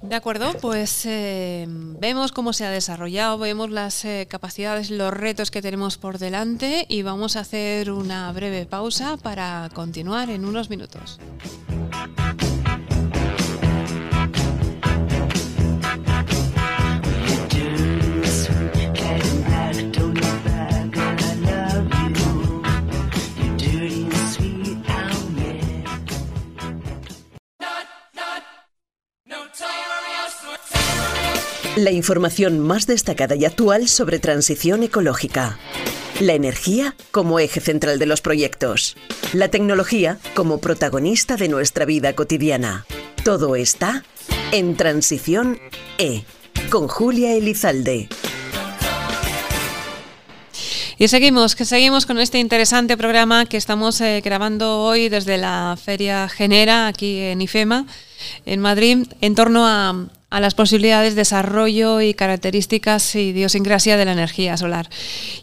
De 0.00 0.14
acuerdo, 0.14 0.54
pues 0.60 1.04
eh, 1.06 1.66
vemos 1.68 2.32
cómo 2.32 2.52
se 2.52 2.64
ha 2.64 2.70
desarrollado, 2.70 3.38
vemos 3.38 3.70
las 3.70 4.06
capacidades, 4.28 4.90
los 4.90 5.12
retos 5.12 5.50
que 5.50 5.60
tenemos 5.60 5.98
por 5.98 6.18
delante 6.18 6.86
y 6.88 7.02
vamos 7.02 7.36
a 7.36 7.40
hacer 7.40 7.90
una 7.90 8.30
breve 8.32 8.64
pausa 8.64 9.16
para 9.16 9.68
continuar 9.74 10.30
en 10.30 10.44
unos 10.44 10.70
minutos. 10.70 11.18
La 31.78 31.92
información 31.92 32.58
más 32.58 32.88
destacada 32.88 33.36
y 33.36 33.44
actual 33.44 33.86
sobre 33.86 34.18
transición 34.18 34.82
ecológica. 34.82 35.60
La 36.18 36.32
energía 36.32 36.96
como 37.12 37.38
eje 37.38 37.60
central 37.60 38.00
de 38.00 38.06
los 38.06 38.20
proyectos. 38.20 38.96
La 39.32 39.46
tecnología 39.46 40.18
como 40.34 40.58
protagonista 40.58 41.36
de 41.36 41.46
nuestra 41.46 41.84
vida 41.84 42.14
cotidiana. 42.14 42.84
Todo 43.22 43.54
está 43.54 44.02
en 44.50 44.74
Transición 44.74 45.60
E, 45.98 46.24
con 46.68 46.88
Julia 46.88 47.34
Elizalde. 47.34 48.08
Y 50.98 51.06
seguimos, 51.06 51.54
que 51.54 51.64
seguimos 51.64 52.06
con 52.06 52.18
este 52.18 52.40
interesante 52.40 52.96
programa 52.96 53.46
que 53.46 53.56
estamos 53.56 54.00
eh, 54.00 54.20
grabando 54.20 54.80
hoy 54.80 55.08
desde 55.08 55.38
la 55.38 55.78
Feria 55.80 56.28
Genera 56.28 56.88
aquí 56.88 57.20
en 57.20 57.40
IFEMA, 57.40 57.86
en 58.46 58.60
Madrid, 58.60 59.06
en 59.20 59.36
torno 59.36 59.64
a, 59.64 60.08
a 60.30 60.40
las 60.40 60.54
posibilidades 60.54 61.14
de 61.14 61.22
desarrollo 61.22 62.02
y 62.02 62.12
características 62.12 63.14
y 63.14 63.30
idiosincrasia 63.30 63.96
de 63.96 64.04
la 64.04 64.12
energía 64.12 64.58
solar. 64.58 64.90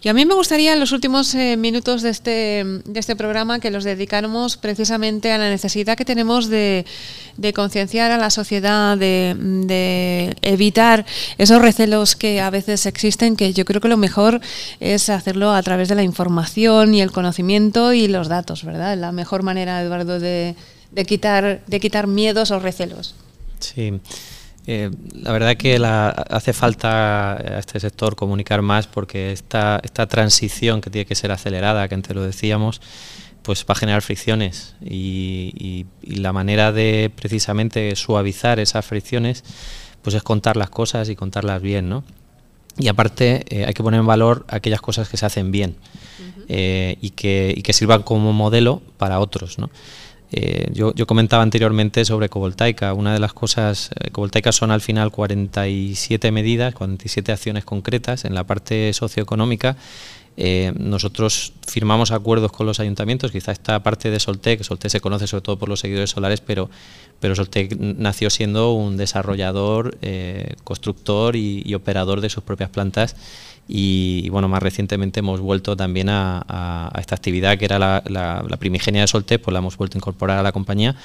Y 0.03 0.09
a 0.09 0.13
mí 0.13 0.25
me 0.25 0.35
gustaría 0.35 0.73
en 0.73 0.79
los 0.79 0.91
últimos 0.91 1.33
eh, 1.33 1.57
minutos 1.57 2.03
de 2.03 2.11
este, 2.11 2.63
de 2.85 2.99
este 2.99 3.15
programa 3.15 3.59
que 3.59 3.71
los 3.71 3.83
dedicáramos 3.83 4.57
precisamente 4.57 5.31
a 5.31 5.39
la 5.39 5.49
necesidad 5.49 5.97
que 5.97 6.05
tenemos 6.05 6.49
de, 6.49 6.85
concienciar 7.55 8.11
a 8.11 8.17
la 8.17 8.29
sociedad, 8.29 8.95
de, 8.95 10.35
evitar 10.43 11.05
esos 11.39 11.61
recelos 11.61 12.15
que 12.15 12.39
a 12.39 12.51
veces 12.51 12.85
existen, 12.85 13.35
que 13.35 13.53
yo 13.53 13.65
creo 13.65 13.81
que 13.81 13.87
lo 13.87 13.97
mejor 13.97 14.39
es 14.79 15.09
hacerlo 15.09 15.51
a 15.51 15.63
través 15.63 15.89
de 15.89 15.95
la 15.95 16.03
información 16.03 16.93
y 16.93 17.01
el 17.01 17.11
conocimiento 17.11 17.91
y 17.91 18.07
los 18.07 18.27
datos, 18.27 18.63
¿verdad? 18.63 18.95
La 18.97 19.11
mejor 19.11 19.41
manera, 19.41 19.81
Eduardo, 19.81 20.19
de, 20.19 20.55
de 20.91 21.05
quitar, 21.05 21.63
de 21.65 21.79
quitar 21.79 22.05
miedos 22.05 22.51
o 22.51 22.59
recelos. 22.59 23.15
Sí. 23.59 23.99
Eh, 24.67 24.89
la 25.13 25.31
verdad 25.31 25.55
que 25.57 25.77
hace 25.77 26.53
falta 26.53 27.33
a 27.33 27.59
este 27.59 27.79
sector 27.79 28.15
comunicar 28.15 28.63
más 28.63 28.87
porque 28.87 29.31
esta, 29.31 29.79
esta 29.83 30.07
transición 30.07 30.81
que 30.81 30.89
tiene 30.89 31.05
que 31.05 31.15
ser 31.15 31.31
acelerada, 31.31 31.87
que 31.87 31.95
antes 31.95 32.15
lo 32.15 32.23
decíamos, 32.23 32.81
pues 33.43 33.63
va 33.69 33.73
a 33.73 33.75
generar 33.75 34.01
fricciones 34.01 34.75
y, 34.83 35.85
la 36.01 36.33
manera 36.33 36.71
de 36.71 37.11
precisamente 37.15 37.95
suavizar 37.95 38.59
esas 38.59 38.85
fricciones 38.85 39.43
pues 40.01 40.15
es 40.15 40.23
contar 40.23 40.55
las 40.55 40.69
cosas 40.69 41.09
y 41.09 41.15
contarlas 41.15 41.61
bien, 41.61 41.89
¿no? 41.89 42.03
Y 42.77 42.87
aparte 42.87 43.43
eh, 43.49 43.65
hay 43.65 43.73
que 43.73 43.83
poner 43.83 43.99
en 43.99 44.05
valor 44.05 44.45
aquellas 44.49 44.81
cosas 44.81 45.09
que 45.09 45.17
se 45.17 45.25
hacen 45.25 45.51
bien 45.51 45.75
eh, 46.47 46.97
y, 47.01 47.11
que, 47.11 47.53
y 47.55 47.61
que 47.61 47.73
sirvan 47.73 48.03
como 48.03 48.33
modelo 48.33 48.81
para 48.97 49.19
otros, 49.19 49.57
¿no? 49.57 49.69
Eh, 50.31 50.69
yo, 50.73 50.93
comentaba 51.05 51.43
anteriormente 51.43 52.03
sobre 52.05 52.27
ecovoltaica. 52.27 52.93
Una 52.93 53.13
de 53.13 53.19
las 53.19 53.33
cosas, 53.33 53.91
eh, 53.91 54.07
ecovoltaica 54.07 54.51
son 54.51 54.71
al 54.71 54.81
final 54.81 55.11
47 55.11 56.31
medidas, 56.31 56.73
47 56.73 57.31
acciones 57.31 57.65
concretas 57.65 58.25
en 58.25 58.33
la 58.33 58.43
parte 58.43 58.91
socioeconómica. 58.93 59.77
Eh, 60.37 60.73
nosotros 60.77 61.53
firmamos 61.65 62.11
acuerdos 62.11 62.51
con 62.51 62.65
los 62.65 62.81
ayuntamientos, 62.81 63.31
quizá 63.31 63.53
esta 63.53 63.81
parte 63.83 64.11
de 64.11 64.19
Soltec, 64.19 64.63
Soltec 64.63 64.91
se 64.91 64.99
conoce 64.99 65.27
sobre 65.27 65.43
todo 65.43 65.57
por 65.57 65.69
los 65.69 65.79
seguidores 65.79 66.09
solares, 66.09 66.41
pero, 66.41 66.69
pero 67.21 67.35
Soltec 67.35 67.77
nació 67.79 68.29
siendo 68.29 68.73
un 68.73 68.97
desarrollador, 68.97 69.97
constructor 70.65 71.37
y 71.37 71.73
operador 71.73 72.19
de 72.19 72.29
sus 72.29 72.43
propias 72.43 72.69
plantas 72.69 73.15
y, 73.67 74.29
bueno, 74.29 74.47
más 74.47 74.61
recientemente 74.61 75.21
hemos 75.21 75.41
vuelto 75.41 75.75
también 75.75 76.09
a, 76.09 76.91
esta 76.99 77.15
actividad 77.15 77.57
que 77.57 77.65
era 77.65 77.79
la, 77.79 78.57
primigenia 78.59 79.01
de 79.01 79.07
Soltec, 79.07 79.41
pues 79.41 79.53
la 79.53 79.59
hemos 79.59 79.77
vuelto 79.77 79.97
a 79.97 79.99
incorporar 79.99 80.37
a 80.37 80.43
la 80.43 80.51
compañía. 80.51 80.95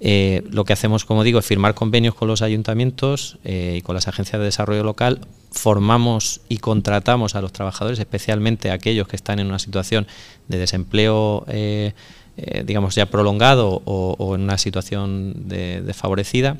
Eh, 0.00 0.42
lo 0.50 0.64
que 0.64 0.72
hacemos, 0.72 1.04
como 1.04 1.24
digo, 1.24 1.38
es 1.38 1.46
firmar 1.46 1.74
convenios 1.74 2.14
con 2.14 2.28
los 2.28 2.42
ayuntamientos 2.42 3.38
eh, 3.44 3.76
y 3.78 3.82
con 3.82 3.94
las 3.94 4.06
agencias 4.08 4.38
de 4.38 4.46
desarrollo 4.46 4.82
local, 4.82 5.20
formamos 5.50 6.40
y 6.48 6.58
contratamos 6.58 7.36
a 7.36 7.40
los 7.40 7.52
trabajadores, 7.52 7.98
especialmente 7.98 8.70
aquellos 8.70 9.08
que 9.08 9.16
están 9.16 9.38
en 9.38 9.46
una 9.46 9.58
situación 9.58 10.06
de 10.48 10.58
desempleo, 10.58 11.44
eh, 11.48 11.94
digamos, 12.66 12.96
ya 12.96 13.06
prolongado 13.06 13.82
o, 13.84 14.34
en 14.34 14.42
una 14.42 14.58
situación 14.58 15.46
desfavorecida 15.46 16.58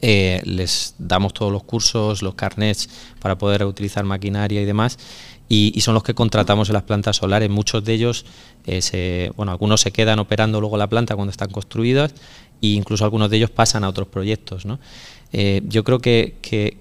eh, 0.00 0.40
les 0.44 0.94
damos 0.98 1.32
todos 1.32 1.52
los 1.52 1.62
cursos, 1.62 2.22
los 2.22 2.34
carnets 2.34 2.88
para 3.20 3.38
poder 3.38 3.64
utilizar 3.64 4.04
maquinaria 4.04 4.60
y 4.60 4.64
demás. 4.64 4.98
Y, 5.48 5.80
son 5.80 5.94
los 5.94 6.02
que 6.02 6.14
contratamos 6.14 6.68
en 6.68 6.74
las 6.74 6.82
plantas 6.82 7.16
solares. 7.16 7.48
Muchos 7.48 7.84
de 7.84 7.94
ellos, 7.94 8.26
eh, 8.66 9.30
bueno, 9.36 9.52
algunos 9.52 9.80
se 9.80 9.92
quedan 9.92 10.18
operando 10.18 10.60
luego 10.60 10.76
la 10.76 10.88
planta 10.88 11.14
cuando 11.14 11.30
están 11.30 11.50
construidas 11.50 12.12
e 12.60 12.68
incluso 12.68 13.04
algunos 13.04 13.30
de 13.30 13.36
ellos 13.36 13.50
pasan 13.50 13.84
a 13.84 13.88
otros 13.88 14.08
proyectos. 14.08 14.64
Eh, 15.32 15.62
yo 15.66 15.84
creo 15.84 16.00
que, 16.00 16.34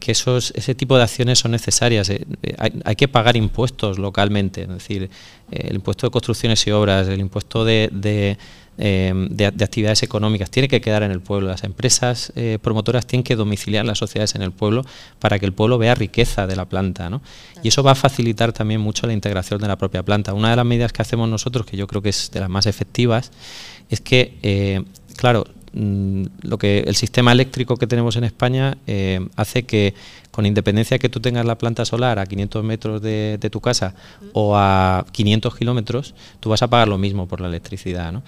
esos, 0.07 0.51
ese 0.55 0.73
tipo 0.73 0.97
de 0.97 1.03
acciones 1.03 1.37
son 1.37 1.51
necesarias. 1.51 2.11
Hay, 2.57 2.95
que 2.95 3.07
pagar 3.07 3.37
impuestos 3.37 3.99
localmente, 3.99 4.63
es 4.63 4.69
decir, 4.69 5.11
el 5.51 5.75
impuesto 5.75 6.07
de 6.07 6.11
construcciones 6.11 6.65
y 6.65 6.71
obras, 6.71 7.07
el 7.07 7.19
impuesto 7.19 7.65
de 7.65 8.37
Em, 8.77 9.29
de, 9.29 9.45
actividades 9.45 10.03
económicas 10.03 10.49
tiene 10.49 10.67
que 10.67 10.81
quedar 10.81 11.03
en 11.03 11.11
el 11.11 11.21
pueblo. 11.21 11.47
Las 11.47 11.63
empresas 11.63 12.33
eh, 12.35 12.59
promotoras 12.61 13.07
tienen 13.07 13.23
que 13.23 13.35
domiciliar 13.37 13.85
las 13.85 13.97
sociedades 13.97 14.35
en 14.35 14.41
el 14.41 14.51
pueblo 14.51 14.85
para 15.19 15.39
que 15.39 15.45
el 15.45 15.53
pueblo 15.53 15.77
vea 15.77 15.95
riqueza 15.95 16.45
de 16.45 16.57
la 16.57 16.65
planta. 16.65 17.09
¿no? 17.09 17.21
Y 17.63 17.69
eso 17.69 17.83
va 17.83 17.91
a 17.91 17.95
facilitar 17.95 18.51
también 18.51 18.81
mucho 18.81 19.07
la 19.07 19.13
integración 19.13 19.61
de 19.61 19.67
la 19.67 19.77
propia 19.77 20.03
planta. 20.03 20.33
Una 20.33 20.49
de 20.49 20.57
las 20.57 20.65
medidas 20.65 20.91
que 20.91 21.01
hacemos 21.01 21.29
nosotros, 21.29 21.65
que 21.65 21.77
yo 21.77 21.87
creo 21.87 22.01
que 22.01 22.09
es 22.09 22.31
de 22.31 22.41
las 22.41 22.49
más 22.49 22.65
efectivas, 22.65 23.31
es 23.89 24.01
que, 24.01 24.37
eh, 24.43 24.83
claro, 25.15 25.45
Mm, 25.77 26.27
lo 26.43 26.57
que 26.57 26.79
el 26.87 26.95
sistema 26.95 27.33
eléctrico 27.33 27.75
que 27.75 27.85
tenemos 27.85 28.15
en 28.15 28.23
España 28.23 28.77
eh, 28.87 29.27
hace 29.35 29.63
que 29.63 29.93
con 30.31 30.45
independencia 30.45 30.97
que 30.99 31.09
tú 31.09 31.19
tengas 31.19 31.45
la 31.45 31.57
planta 31.57 31.83
solar 31.83 32.17
a 32.17 32.25
500 32.25 32.63
metros 32.63 33.01
de, 33.01 33.37
tu 33.51 33.59
casa 33.59 33.93
o 34.31 34.55
a 34.55 35.05
500 35.11 35.53
kilómetros, 35.53 36.15
tú 36.39 36.49
vas 36.49 36.61
a 36.61 36.69
pagar 36.69 36.87
lo 36.87 36.97
mismo 36.97 37.27
por 37.27 37.41
la 37.41 37.49
electricidad, 37.49 38.13
¿no? 38.13 38.23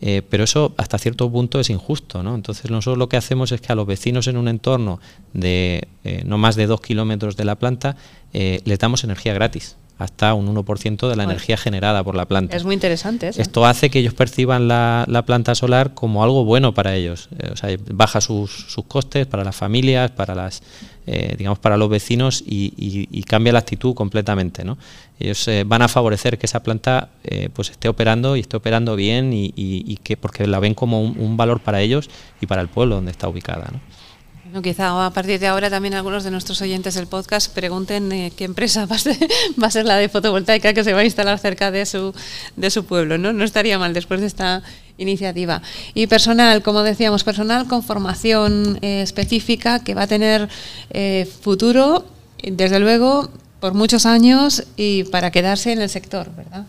Eh, 0.00 0.22
pero 0.28 0.44
eso 0.44 0.74
hasta 0.76 0.96
cierto 0.98 1.30
punto 1.30 1.58
es 1.58 1.70
injusto, 1.70 2.22
¿no? 2.22 2.34
Entonces 2.34 2.70
nosotros 2.70 2.98
lo 2.98 3.08
que 3.08 3.16
hacemos 3.16 3.50
es 3.50 3.60
que 3.60 3.72
a 3.72 3.74
los 3.74 3.86
vecinos 3.86 4.28
en 4.28 4.36
un 4.36 4.46
entorno 4.46 5.00
de 5.32 5.88
eh, 6.04 6.22
no 6.24 6.38
más 6.38 6.54
de 6.54 6.66
2 6.66 6.80
kilómetros 6.80 7.36
de 7.36 7.44
la 7.44 7.56
planta 7.56 7.96
les 8.32 8.78
damos 8.78 9.02
energía 9.04 9.32
gratis 9.32 9.76
hasta 9.98 10.32
un 10.34 10.54
1% 10.54 11.08
de 11.08 11.16
la 11.16 11.24
energía 11.24 11.56
generada 11.56 12.04
por 12.04 12.14
la 12.14 12.24
planta. 12.24 12.56
Es 12.56 12.64
muy 12.64 12.74
interesante 12.74 13.28
eso. 13.28 13.42
Esto 13.42 13.66
hace 13.66 13.90
que 13.90 13.98
ellos 13.98 14.14
perciban 14.14 14.68
la, 14.68 15.24
planta 15.26 15.56
solar 15.56 15.92
como 15.94 16.22
algo 16.22 16.44
bueno 16.44 16.72
para 16.72 16.94
ellos. 16.94 17.28
Eh, 17.38 17.50
o 17.52 17.56
sea, 17.56 17.76
baja 17.90 18.20
sus, 18.20 18.50
sus, 18.50 18.84
costes 18.84 19.26
para 19.26 19.42
las 19.42 19.56
familias, 19.56 20.12
para 20.12 20.36
las 20.36 20.62
eh, 21.06 21.34
digamos, 21.36 21.58
para 21.58 21.76
los 21.76 21.88
vecinos 21.88 22.44
y, 22.46 23.22
cambia 23.24 23.52
la 23.52 23.58
actitud 23.58 23.94
completamente. 23.94 24.64
¿no? 24.64 24.78
Ellos 25.18 25.48
eh, 25.48 25.64
van 25.66 25.82
a 25.82 25.88
favorecer 25.88 26.38
que 26.38 26.46
esa 26.46 26.62
planta 26.62 27.10
pues 27.52 27.70
esté 27.70 27.88
operando 27.88 28.36
y 28.36 28.40
esté 28.40 28.56
operando 28.56 28.94
bien 28.94 29.32
y, 29.32 29.98
que 30.04 30.16
porque 30.16 30.46
la 30.46 30.60
ven 30.60 30.74
como 30.74 31.02
un, 31.02 31.18
un, 31.18 31.36
valor 31.36 31.60
para 31.60 31.80
ellos 31.80 32.08
y 32.40 32.46
para 32.46 32.62
el 32.62 32.68
pueblo 32.68 32.94
donde 32.94 33.10
está 33.10 33.28
ubicada. 33.28 33.68
¿no? 33.72 33.80
Quizá 34.62 35.06
a 35.06 35.10
partir 35.10 35.38
de 35.38 35.46
ahora 35.46 35.68
también 35.68 35.94
algunos 35.94 36.24
de 36.24 36.30
nuestros 36.30 36.60
oyentes 36.62 36.94
del 36.94 37.06
podcast 37.06 37.52
pregunten 37.52 38.10
eh, 38.12 38.32
qué 38.34 38.44
empresa 38.44 38.86
va 38.90 38.96
a, 38.96 39.70
ser, 39.70 39.84
la 39.84 39.96
de 39.96 40.08
fotovoltaica 40.08 40.72
que 40.72 40.84
se 40.84 40.92
va 40.94 41.00
a 41.00 41.04
instalar 41.04 41.38
cerca 41.38 41.70
de 41.70 41.84
su, 41.84 42.14
de 42.56 42.70
su 42.70 42.84
pueblo. 42.84 43.18
¿no? 43.18 43.32
no 43.32 43.44
estaría 43.44 43.78
mal 43.78 43.92
después 43.92 44.20
de 44.20 44.26
esta 44.26 44.62
iniciativa. 44.96 45.62
Y 45.94 46.06
personal, 46.06 46.62
como 46.62 46.82
decíamos, 46.82 47.24
personal 47.24 47.66
con 47.66 47.82
formación 47.82 48.78
eh, 48.80 49.02
específica 49.02 49.84
que 49.84 49.94
va 49.94 50.02
a 50.02 50.06
tener 50.06 50.48
eh, 50.90 51.28
futuro, 51.42 52.06
desde 52.42 52.80
luego, 52.80 53.28
por 53.60 53.74
muchos 53.74 54.06
años 54.06 54.64
y 54.76 55.04
para 55.04 55.30
quedarse 55.30 55.72
en 55.72 55.82
el 55.82 55.90
sector, 55.90 56.30
¿verdad? 56.34 56.64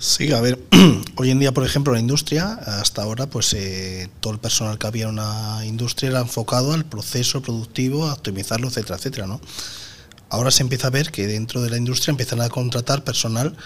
Sí, 0.00 0.32
a 0.32 0.40
ver, 0.40 0.60
hoy 1.16 1.30
en 1.30 1.40
día, 1.40 1.52
por 1.52 1.66
ejemplo, 1.66 1.92
la 1.92 1.98
industria, 1.98 2.52
hasta 2.52 3.02
ahora, 3.02 3.26
pues 3.26 3.52
eh, 3.54 4.08
todo 4.20 4.32
el 4.32 4.38
personal 4.38 4.78
que 4.78 4.86
había 4.86 5.04
en 5.04 5.10
una 5.10 5.66
industria 5.66 6.10
era 6.10 6.20
enfocado 6.20 6.72
al 6.72 6.84
proceso 6.84 7.42
productivo, 7.42 8.06
a 8.06 8.12
optimizarlo, 8.12 8.68
etcétera, 8.68 8.96
etcétera, 8.96 9.26
¿no? 9.26 9.40
Ahora 10.30 10.52
se 10.52 10.62
empieza 10.62 10.86
a 10.86 10.90
ver 10.90 11.10
que 11.10 11.26
dentro 11.26 11.62
de 11.62 11.70
la 11.70 11.78
industria 11.78 12.12
empiezan 12.12 12.40
a 12.40 12.48
contratar 12.48 13.02
personal 13.02 13.56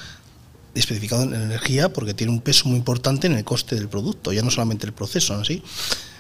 especificado 0.75 1.25
en 1.25 1.35
energía 1.35 1.93
porque 1.93 2.15
tiene 2.15 2.33
un 2.33 2.41
peso 2.41 2.67
muy 2.67 2.79
importante 2.79 3.27
en 3.27 3.35
el 3.35 3.45
coste 3.45 3.75
del 3.75 3.89
producto, 3.89 4.33
ya 4.33 4.41
no 4.41 4.51
solamente 4.51 4.87
el 4.87 4.95
proceso 4.95 5.35
en 5.35 5.45
sí. 5.45 5.63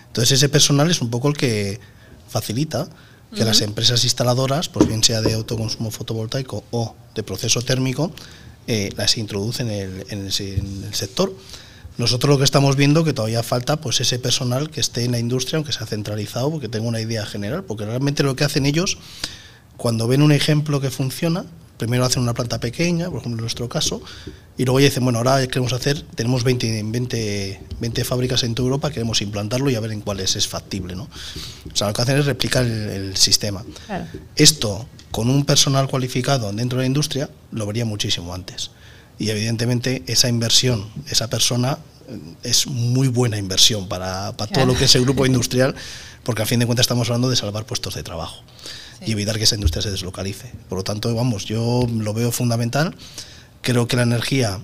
Entonces 0.09 0.33
ese 0.33 0.51
personal 0.51 0.91
es 0.91 1.01
un 1.01 1.09
poco 1.09 1.29
el 1.29 1.35
que 1.35 1.81
facilita 2.29 2.87
que 3.35 3.47
las 3.47 3.63
empresas 3.63 4.05
instaladoras, 4.05 4.69
pues 4.69 4.87
bien 4.87 5.03
sea 5.03 5.23
de 5.23 5.33
autoconsumo 5.33 5.91
fotovoltaico 5.91 6.65
o 6.71 6.95
de 7.15 7.23
proceso 7.23 7.63
térmico, 7.63 8.13
eh, 8.67 8.91
las 8.97 9.19
introducen 9.19 9.71
en 9.71 10.21
el, 10.27 10.33
sector. 10.33 11.35
Nosotros 11.99 12.31
lo 12.31 12.39
que 12.39 12.45
estamos 12.45 12.77
viendo 12.77 13.05
que 13.05 13.13
todavía 13.13 13.43
falta 13.43 13.81
pues 13.81 14.01
ese 14.01 14.19
personal 14.19 14.71
que 14.71 14.81
esté 14.81 15.05
en 15.05 15.13
la 15.13 15.19
industria, 15.19 15.57
aunque 15.59 15.73
sea 15.73 15.87
centralizado, 15.87 16.51
porque 16.51 16.69
tenga 16.69 16.87
una 16.87 17.01
idea 17.01 17.27
general, 17.27 17.65
porque 17.65 17.85
realmente 17.85 18.23
lo 18.23 18.35
que 18.37 18.45
hacen 18.45 18.65
ellos, 18.67 18.99
cuando 19.77 20.09
ven 20.09 20.23
un 20.23 20.33
ejemplo 20.33 20.81
que 20.81 20.91
funciona, 20.91 21.45
primero 21.83 22.05
hacen 22.05 22.23
una 22.23 22.33
planta 22.33 22.61
pequeña, 22.61 23.11
por 23.11 23.19
ejemplo 23.19 23.39
en 23.39 23.41
nuestro 23.41 23.69
caso, 23.69 24.01
y 24.57 24.65
luego 24.65 24.79
ya 24.79 24.85
dicen, 24.85 25.03
bueno, 25.03 25.19
ahora 25.19 25.45
queremos 25.49 25.73
hacer, 25.73 26.01
tenemos 26.15 26.45
20, 26.45 26.81
20, 26.85 27.61
20 27.81 28.05
fábricas 28.05 28.45
en 28.45 28.55
toda 28.55 28.67
Europa, 28.67 28.91
queremos 28.91 29.21
implantarlo 29.21 29.69
y 29.69 29.75
a 29.75 29.81
ver 29.81 29.91
en 29.91 30.01
cuáles 30.01 30.37
es 30.37 30.47
factible. 30.47 30.95
¿no? 30.95 31.09
O 31.73 31.77
sea, 31.77 31.89
lo 31.89 31.93
que 31.93 32.03
hacen 32.03 32.19
es 32.19 32.27
replicar 32.27 32.65
el, 32.65 33.17
sistema. 33.17 33.65
Esto 34.37 34.87
con 35.11 35.29
un 35.29 35.45
personal 35.45 35.89
cualificado 35.89 36.53
dentro 36.53 36.79
de 36.79 36.85
la 36.85 36.87
industria, 36.87 37.29
lo 37.51 37.67
vería 37.67 37.85
muchísimo 37.85 38.33
antes. 38.33 38.71
Y 39.19 39.31
evidentemente 39.31 40.05
esa 40.07 40.29
inversión, 40.29 40.89
esa 41.11 41.29
persona 41.29 41.79
eh, 42.09 42.17
es 42.45 42.69
muy 42.69 43.09
buena 43.09 43.39
inversión 43.39 43.89
para, 43.89 44.33
todo 44.35 44.67
lo 44.67 44.77
que 44.77 44.85
es 44.85 44.95
el 44.95 45.03
grupo 45.03 45.27
industrial, 45.27 45.75
porque 46.23 46.43
a 46.43 46.47
fin 46.47 46.61
de 46.61 46.67
cuentas 46.67 46.85
estamos 46.85 47.09
hablando 47.09 47.29
de 47.29 47.35
salvar 47.35 47.67
puestos 47.67 47.97
de 47.97 48.05
trabajo 48.05 48.45
y 49.05 49.13
evitar 49.13 49.39
que 49.39 49.45
esa 49.45 49.55
industria 49.55 49.83
se 49.83 49.91
deslocalice. 49.91 50.53
Por 50.69 50.79
lo 50.79 50.85
tanto, 50.85 51.15
vamos, 51.15 51.45
yo 51.45 51.87
lo 51.91 52.15
veo 52.15 52.33
fundamental. 52.33 52.95
Creo 53.61 53.87
que 53.87 53.97
la 53.97 54.03
energía, 54.03 54.61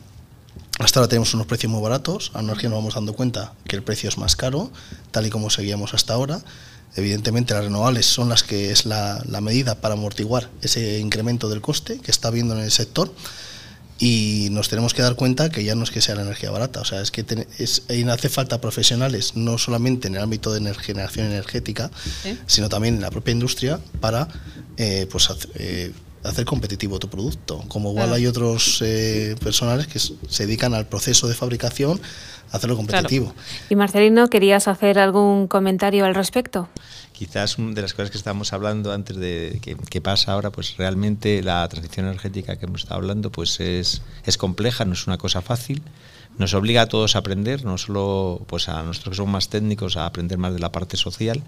hasta 0.78 1.00
ahora 1.00 1.08
tenemos 1.08 1.34
unos 1.34 1.46
precios 1.46 1.72
muy 1.72 1.82
baratos, 1.82 2.30
a 2.34 2.38
la 2.38 2.44
energía 2.44 2.68
nos 2.68 2.78
vamos 2.78 2.94
dando 2.94 3.14
cuenta 3.14 3.52
que 3.66 3.76
el 3.76 3.82
precio 3.82 4.08
es 4.08 4.18
más 4.18 4.36
caro, 4.36 4.70
tal 5.10 5.26
y 5.26 5.30
como 5.30 5.50
seguíamos 5.50 5.94
hasta 5.94 6.14
ahora. 6.14 6.40
Evidentemente 6.96 7.54
las 7.54 7.64
renovables 7.64 8.06
son 8.06 8.28
las 8.28 8.42
que 8.42 8.72
es 8.72 8.86
la, 8.86 9.22
medida 9.40 9.76
para 9.80 9.94
amortiguar 9.94 10.50
ese 10.62 10.98
incremento 10.98 11.48
del 11.48 11.60
coste 11.60 11.98
que 11.98 12.10
está 12.10 12.28
habiendo 12.28 12.54
en 12.56 12.64
el 12.64 12.70
sector 12.70 13.12
y 13.98 14.48
nos 14.52 14.68
tenemos 14.68 14.94
que 14.94 15.02
dar 15.02 15.16
cuenta 15.16 15.50
que 15.50 15.64
ya 15.64 15.74
no 15.74 15.82
es 15.82 15.90
que 15.90 16.00
sea 16.00 16.14
la 16.14 16.22
energía 16.22 16.50
barata, 16.50 16.80
o 16.80 16.84
sea, 16.84 17.00
es 17.00 17.10
que 17.10 17.24
es, 17.58 17.82
hace 18.08 18.28
falta 18.28 18.60
profesionales, 18.60 19.32
no 19.34 19.58
solamente 19.58 20.08
en 20.08 20.14
el 20.14 20.22
ámbito 20.22 20.52
de 20.52 20.74
generación 20.74 21.26
energética, 21.26 21.90
sino 22.46 22.68
también 22.68 22.96
en 22.96 23.00
la 23.00 23.10
propia 23.10 23.32
industria 23.32 23.80
para 24.00 24.28
eh, 24.76 25.08
pues, 25.10 25.28
eh, 25.56 25.92
hacer 26.22 26.44
competitivo 26.44 26.98
tu 26.98 27.08
producto. 27.08 27.64
Como 27.68 27.90
igual 27.90 28.12
hay 28.12 28.26
otros 28.26 28.80
eh, 28.82 29.34
personales 29.42 29.88
que 29.88 29.98
se 29.98 30.46
dedican 30.46 30.74
al 30.74 30.86
proceso 30.86 31.26
de 31.26 31.34
fabricación, 31.34 32.00
hacerlo 32.52 32.76
competitivo. 32.76 33.34
Y 33.68 33.74
Marcelino, 33.74 34.28
¿querías 34.30 34.68
hacer 34.68 34.98
algún 34.98 35.48
comentario 35.48 36.04
al 36.04 36.14
respecto? 36.14 36.68
Quizás 37.18 37.58
una 37.58 37.74
de 37.74 37.82
las 37.82 37.94
cosas 37.94 38.12
que 38.12 38.16
estábamos 38.16 38.52
hablando 38.52 38.92
antes 38.92 39.16
de 39.16 39.58
qué 39.60 40.00
pasa 40.00 40.34
ahora, 40.34 40.52
pues 40.52 40.76
realmente 40.76 41.42
la 41.42 41.68
transición 41.68 42.06
energética 42.06 42.54
que 42.54 42.66
hemos 42.66 42.82
estado 42.82 43.00
hablando, 43.00 43.32
pues 43.32 43.58
es, 43.58 44.02
es 44.24 44.36
compleja, 44.36 44.84
no 44.84 44.92
es 44.92 45.08
una 45.08 45.18
cosa 45.18 45.42
fácil. 45.42 45.82
Nos 46.38 46.54
obliga 46.54 46.82
a 46.82 46.86
todos 46.86 47.16
a 47.16 47.18
aprender, 47.18 47.64
no 47.64 47.76
solo 47.76 48.42
pues 48.46 48.68
a 48.68 48.84
nosotros 48.84 49.10
que 49.10 49.16
somos 49.16 49.32
más 49.32 49.48
técnicos, 49.48 49.96
a 49.96 50.06
aprender 50.06 50.38
más 50.38 50.52
de 50.52 50.60
la 50.60 50.70
parte 50.70 50.96
social. 50.96 51.42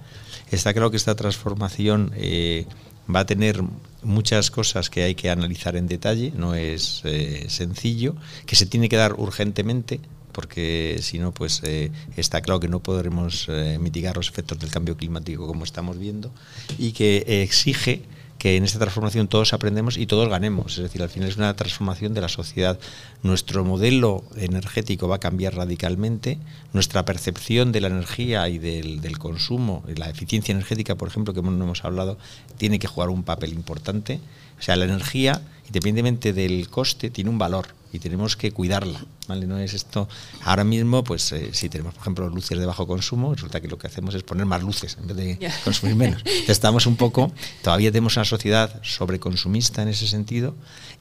Está 0.51 0.73
claro 0.73 0.91
que 0.91 0.97
esta 0.97 1.15
transformación 1.15 2.11
eh, 2.17 2.67
va 3.09 3.21
a 3.21 3.27
tener 3.27 3.63
muchas 4.03 4.51
cosas 4.51 4.91
que 4.91 5.05
hay 5.05 5.15
que 5.15 5.31
analizar 5.31 5.77
en 5.77 5.87
detalle, 5.87 6.33
no 6.35 6.57
es 6.57 7.03
eh, 7.05 7.47
sencillo, 7.49 8.17
que 8.45 8.57
se 8.57 8.67
tiene 8.67 8.89
que 8.89 8.97
dar 8.97 9.13
urgentemente 9.13 10.01
porque 10.31 10.99
si 11.03 11.19
no, 11.19 11.33
pues 11.33 11.63
eh, 11.65 11.91
está 12.17 12.41
claro 12.41 12.61
que 12.61 12.69
no 12.69 12.81
podremos 12.81 13.47
eh, 13.49 13.79
mitigar 13.81 14.17
los 14.17 14.29
efectos 14.29 14.59
del 14.59 14.71
cambio 14.71 14.97
climático 14.97 15.47
como 15.47 15.65
estamos 15.65 15.99
viendo 15.99 16.31
y 16.79 16.93
que 16.93 17.43
exige 17.43 18.03
que 18.41 18.57
en 18.57 18.65
esta 18.65 18.79
transformación 18.79 19.29
todos 19.29 19.53
aprendemos 19.53 19.99
y 19.99 20.07
todos 20.07 20.31
ganemos. 20.31 20.79
Es 20.79 20.85
decir, 20.85 21.03
al 21.03 21.11
final 21.11 21.29
es 21.29 21.37
una 21.37 21.55
transformación 21.55 22.15
de 22.15 22.23
la 22.23 22.29
sociedad. 22.29 22.81
Nuestro 23.23 23.67
modelo 23.67 24.25
energético 24.35 25.09
va 25.09 25.17
a 25.17 25.21
cambiar 25.21 25.55
radicalmente, 25.55 26.39
nuestra 26.73 27.05
percepción 27.05 27.71
de 27.71 27.83
la 27.83 27.89
energía 27.89 28.49
y 28.49 28.57
del, 28.59 29.03
del 29.03 29.19
consumo, 29.19 29.85
la 29.95 30.09
eficiencia 30.09 30.53
energética, 30.53 30.95
por 30.95 31.09
ejemplo, 31.09 31.35
que 31.35 31.43
no 31.43 31.51
hemos 31.51 31.85
hablado, 31.85 32.17
tiene 32.57 32.79
que 32.79 32.89
jugar 32.89 33.11
un 33.11 33.25
papel 33.25 33.53
importante. 33.53 34.21
O 34.59 34.63
sea, 34.63 34.75
la 34.77 34.87
energía, 34.87 35.43
independientemente 35.67 36.33
del 36.33 36.71
coste, 36.71 37.11
tiene 37.11 37.29
un 37.29 37.39
valor 37.39 37.67
y 37.93 37.99
tenemos 37.99 38.37
que 38.37 38.53
cuidarla. 38.53 39.05
¿vale? 39.29 39.47
No 39.47 39.59
es 39.59 39.75
esto. 39.75 40.09
Ahora 40.45 40.65
mismo, 40.65 41.05
pues 41.05 41.33
eh, 41.33 41.51
si 41.53 41.69
tenemos, 41.69 41.95
por 41.95 42.03
ejemplo, 42.03 42.29
luces 42.29 42.59
de 42.59 42.67
bajo 42.67 42.87
consumo, 42.87 43.35
resulta 43.35 43.61
que 43.61 43.69
lo 43.69 43.79
que 43.79 43.87
hacemos 43.87 44.15
es 44.15 44.23
poner 44.23 44.47
más 44.47 44.63
luces 44.63 44.97
en 45.01 45.07
vez 45.07 45.17
de 45.17 45.53
consumir 45.65 45.97
menos. 45.97 46.23
Estamos 46.49 46.87
un 46.87 46.97
poco, 46.97 47.33
todavía 47.63 47.91
tenemos 47.91 48.17
una 48.17 48.25
sociedad 48.25 48.81
sobreconsumista 48.83 49.83
en 49.83 49.89
ese 49.89 50.07
sentido 50.07 50.55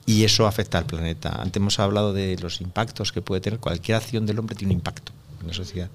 y 0.06 0.24
eso 0.24 0.48
afecta 0.48 0.78
al 0.78 0.86
planeta. 0.86 1.42
Antes 1.42 1.58
hemos 1.58 1.80
hablado 1.80 2.14
de 2.14 2.38
los 2.38 2.62
impactos 2.62 3.12
que 3.12 3.22
puede 3.22 3.42
tener 3.42 3.60
cualquier 3.60 3.98
acción 3.98 4.26
del 4.26 4.40
hombre 4.40 4.56
tiene 4.56 4.74
un 4.74 4.80
impacto 4.80 5.12
en 5.42 5.48
la 5.48 5.54
sociedad. 5.54 5.90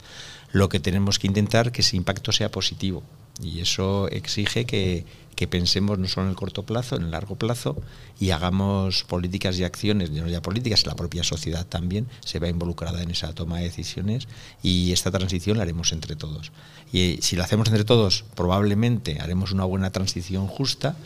Lo 0.53 0.69
que 0.69 0.81
tenemos 0.81 1.19
que 1.19 1.27
intentar 1.27 1.73
que 1.73 1.81
ese 1.83 1.97
impacto 1.97 2.31
sea 2.31 2.51
positivo 2.51 3.03
y 3.43 3.61
eso 3.61 4.09
exige 4.09 4.65
que 4.65 5.05
pensemos 5.47 5.99
no 5.99 6.09
solo 6.09 6.27
en 6.27 6.31
el 6.31 6.37
corto 6.37 6.65
plazo, 6.65 6.97
en 6.97 7.03
el 7.03 7.11
largo 7.11 7.37
plazo 7.37 7.77
y 8.21 8.31
hagamos 8.31 9.05
políticas 9.05 9.59
y 9.59 9.65
acciones, 9.65 10.11
no 10.11 10.29
ya 10.29 10.41
políticas, 10.41 10.87
la 10.87 10.95
propia 10.95 11.25
sociedad 11.25 11.67
también 11.67 12.07
se 12.25 12.39
va 12.39 12.49
involucrada 12.49 13.03
en 13.03 13.11
esa 13.11 13.35
toma 13.35 13.59
de 13.59 13.65
decisiones 13.65 14.29
y 14.63 14.93
esta 14.93 15.11
transición 15.11 15.57
la 15.57 15.65
haremos 15.65 15.93
entre 15.93 16.17
todos. 16.17 16.53
Y 16.93 17.19
si 17.23 17.37
la 17.37 17.45
hacemos 17.45 17.69
entre 17.69 17.85
todos, 17.85 18.25
probablemente 18.35 19.21
haremos 19.21 19.53
una 19.53 19.65
buena 19.65 19.91
transición 19.91 20.47
justa 20.47 20.97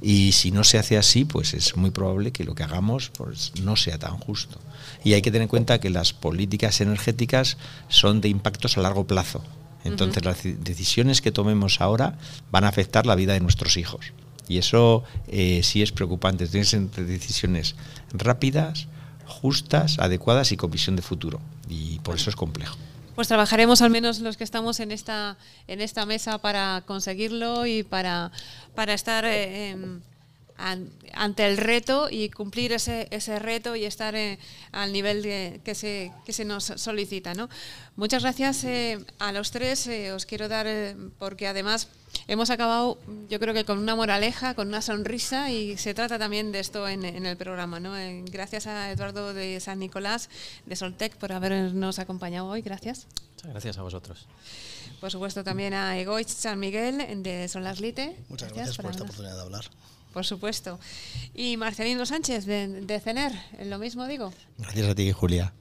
y 0.00 0.32
si 0.32 0.52
no 0.52 0.62
se 0.62 0.78
hace 0.78 0.96
así, 0.96 1.24
pues 1.24 1.52
es 1.54 1.76
muy 1.76 1.90
probable 1.90 2.30
que 2.30 2.44
lo 2.44 2.54
que 2.54 2.62
hagamos 2.62 3.10
pues, 3.10 3.52
no 3.62 3.76
sea 3.76 3.98
tan 3.98 4.16
justo. 4.18 4.58
Y 5.04 5.14
hay 5.14 5.22
que 5.22 5.30
tener 5.30 5.42
en 5.42 5.48
cuenta 5.48 5.80
que 5.80 5.90
las 5.90 6.12
políticas 6.12 6.80
energéticas 6.80 7.56
son 7.88 8.20
de 8.20 8.28
impactos 8.28 8.78
a 8.78 8.82
largo 8.82 9.06
plazo 9.06 9.42
entonces 9.84 10.24
las 10.24 10.42
decisiones 10.42 11.20
que 11.20 11.32
tomemos 11.32 11.80
ahora 11.80 12.18
van 12.50 12.64
a 12.64 12.68
afectar 12.68 13.06
la 13.06 13.14
vida 13.14 13.32
de 13.32 13.40
nuestros 13.40 13.76
hijos. 13.76 14.12
Y 14.48 14.58
eso 14.58 15.04
eh, 15.28 15.62
sí 15.62 15.82
es 15.82 15.92
preocupante. 15.92 16.46
Tienes 16.46 16.74
entre 16.74 17.04
decisiones 17.04 17.74
rápidas, 18.12 18.88
justas, 19.26 19.98
adecuadas 19.98 20.52
y 20.52 20.56
con 20.56 20.70
visión 20.70 20.96
de 20.96 21.02
futuro. 21.02 21.40
Y 21.68 22.00
por 22.00 22.16
eso 22.16 22.28
es 22.30 22.36
complejo. 22.36 22.76
Pues 23.14 23.28
trabajaremos 23.28 23.82
al 23.82 23.90
menos 23.90 24.20
los 24.20 24.36
que 24.36 24.44
estamos 24.44 24.80
en 24.80 24.90
esta, 24.90 25.36
en 25.68 25.80
esta 25.80 26.06
mesa 26.06 26.38
para 26.38 26.82
conseguirlo 26.86 27.66
y 27.66 27.82
para, 27.82 28.32
para 28.74 28.94
estar... 28.94 29.24
Eh, 29.26 29.76
ante 30.56 31.46
el 31.46 31.56
reto 31.56 32.08
y 32.10 32.30
cumplir 32.30 32.72
ese, 32.72 33.08
ese 33.10 33.38
reto 33.38 33.76
y 33.76 33.84
estar 33.84 34.14
eh, 34.14 34.38
al 34.70 34.92
nivel 34.92 35.22
que, 35.64 35.74
se, 35.74 36.12
que 36.24 36.32
se 36.32 36.44
nos 36.44 36.64
solicita. 36.64 37.34
¿no? 37.34 37.48
Muchas 37.96 38.22
gracias 38.22 38.64
eh, 38.64 39.04
a 39.18 39.32
los 39.32 39.50
tres. 39.50 39.86
Eh, 39.86 40.12
os 40.12 40.26
quiero 40.26 40.48
dar, 40.48 40.66
porque 41.18 41.46
además 41.46 41.88
hemos 42.28 42.50
acabado, 42.50 42.98
yo 43.28 43.40
creo 43.40 43.54
que 43.54 43.64
con 43.64 43.78
una 43.78 43.96
moraleja, 43.96 44.54
con 44.54 44.68
una 44.68 44.82
sonrisa 44.82 45.50
y 45.50 45.76
se 45.76 45.94
trata 45.94 46.18
también 46.18 46.52
de 46.52 46.60
esto 46.60 46.88
en, 46.88 47.04
en 47.04 47.26
el 47.26 47.36
programa. 47.36 47.80
¿no? 47.80 47.92
gracias 48.26 48.66
a 48.66 48.90
Eduardo 48.90 49.34
de 49.34 49.58
San 49.60 49.78
Nicolás, 49.78 50.28
de 50.66 50.76
Soltec, 50.76 51.16
por 51.16 51.32
habernos 51.32 51.98
acompañado 51.98 52.46
hoy. 52.48 52.62
Gracias. 52.62 53.06
Muchas 53.34 53.50
gracias 53.50 53.78
a 53.78 53.82
vosotros. 53.82 54.26
Por 55.00 55.10
supuesto 55.10 55.42
también 55.42 55.74
a 55.74 55.98
Egoich 55.98 56.28
San 56.28 56.60
Miguel 56.60 57.22
de 57.24 57.48
Solas 57.48 57.80
Lite. 57.80 58.16
Muchas 58.28 58.52
gracias, 58.52 58.76
por 58.76 58.90
esta 58.90 59.02
oportunidad 59.02 59.34
de 59.34 59.42
hablar. 59.42 59.64
Por 60.12 60.24
supuesto. 60.24 60.78
Y 61.34 61.56
Marcelino 61.56 62.04
Sánchez 62.06 62.44
de, 62.44 62.68
de 62.82 63.00
CENER, 63.00 63.32
lo 63.64 63.78
mismo 63.78 64.06
digo. 64.06 64.32
Gracias 64.58 64.88
a 64.88 64.94
ti, 64.94 65.10
Julia. 65.12 65.52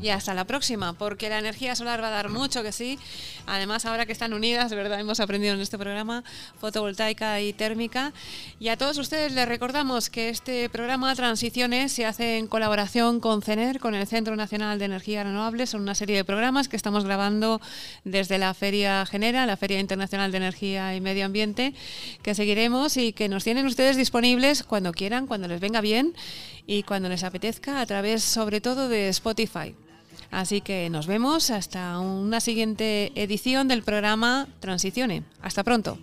Y 0.00 0.10
hasta 0.10 0.32
la 0.32 0.44
próxima, 0.44 0.92
porque 0.92 1.28
la 1.28 1.40
energía 1.40 1.74
solar 1.74 2.00
va 2.00 2.08
a 2.08 2.10
dar 2.12 2.28
mucho 2.28 2.62
que 2.62 2.70
sí. 2.70 3.00
Además, 3.46 3.84
ahora 3.84 4.06
que 4.06 4.12
están 4.12 4.32
unidas, 4.32 4.70
¿verdad? 4.70 5.00
Hemos 5.00 5.18
aprendido 5.18 5.54
en 5.54 5.60
este 5.60 5.76
programa 5.76 6.22
fotovoltaica 6.60 7.40
y 7.40 7.52
térmica. 7.52 8.12
Y 8.60 8.68
a 8.68 8.76
todos 8.76 8.96
ustedes 8.98 9.32
les 9.32 9.48
recordamos 9.48 10.08
que 10.08 10.28
este 10.28 10.68
programa 10.68 11.16
Transiciones 11.16 11.90
se 11.90 12.06
hace 12.06 12.38
en 12.38 12.46
colaboración 12.46 13.18
con 13.18 13.42
CENER, 13.42 13.80
con 13.80 13.96
el 13.96 14.06
Centro 14.06 14.36
Nacional 14.36 14.78
de 14.78 14.84
Energías 14.84 15.24
Renovables. 15.24 15.70
Son 15.70 15.82
una 15.82 15.96
serie 15.96 16.14
de 16.14 16.24
programas 16.24 16.68
que 16.68 16.76
estamos 16.76 17.04
grabando 17.04 17.60
desde 18.04 18.38
la 18.38 18.54
Feria 18.54 19.04
Genera, 19.04 19.46
la 19.46 19.56
Feria 19.56 19.80
Internacional 19.80 20.30
de 20.30 20.36
Energía 20.36 20.94
y 20.94 21.00
Medio 21.00 21.24
Ambiente, 21.24 21.74
que 22.22 22.36
seguiremos 22.36 22.96
y 22.96 23.12
que 23.12 23.28
nos 23.28 23.42
tienen 23.42 23.66
ustedes 23.66 23.96
disponibles 23.96 24.62
cuando 24.62 24.92
quieran, 24.92 25.26
cuando 25.26 25.48
les 25.48 25.58
venga 25.58 25.80
bien 25.80 26.14
y 26.68 26.84
cuando 26.84 27.08
les 27.08 27.24
apetezca, 27.24 27.80
a 27.80 27.86
través 27.86 28.22
sobre 28.22 28.60
todo 28.60 28.88
de 28.88 29.08
Spotify. 29.08 29.74
Así 30.30 30.60
que 30.60 30.90
nos 30.90 31.06
vemos 31.06 31.50
hasta 31.50 31.98
una 31.98 32.40
siguiente 32.40 33.12
edición 33.14 33.68
del 33.68 33.82
programa 33.82 34.46
Transicione. 34.60 35.24
Hasta 35.42 35.64
pronto. 35.64 35.98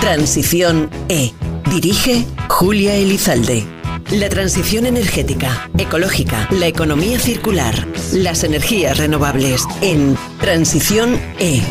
Transición 0.00 0.90
E. 1.08 1.32
Dirige 1.70 2.24
Julia 2.48 2.94
Elizalde. 2.94 3.83
La 4.12 4.28
transición 4.28 4.86
energética, 4.86 5.68
ecológica, 5.76 6.48
la 6.50 6.66
economía 6.66 7.18
circular, 7.18 7.74
las 8.12 8.44
energías 8.44 8.98
renovables 8.98 9.64
en 9.80 10.16
Transición 10.40 11.18
E. 11.38 11.62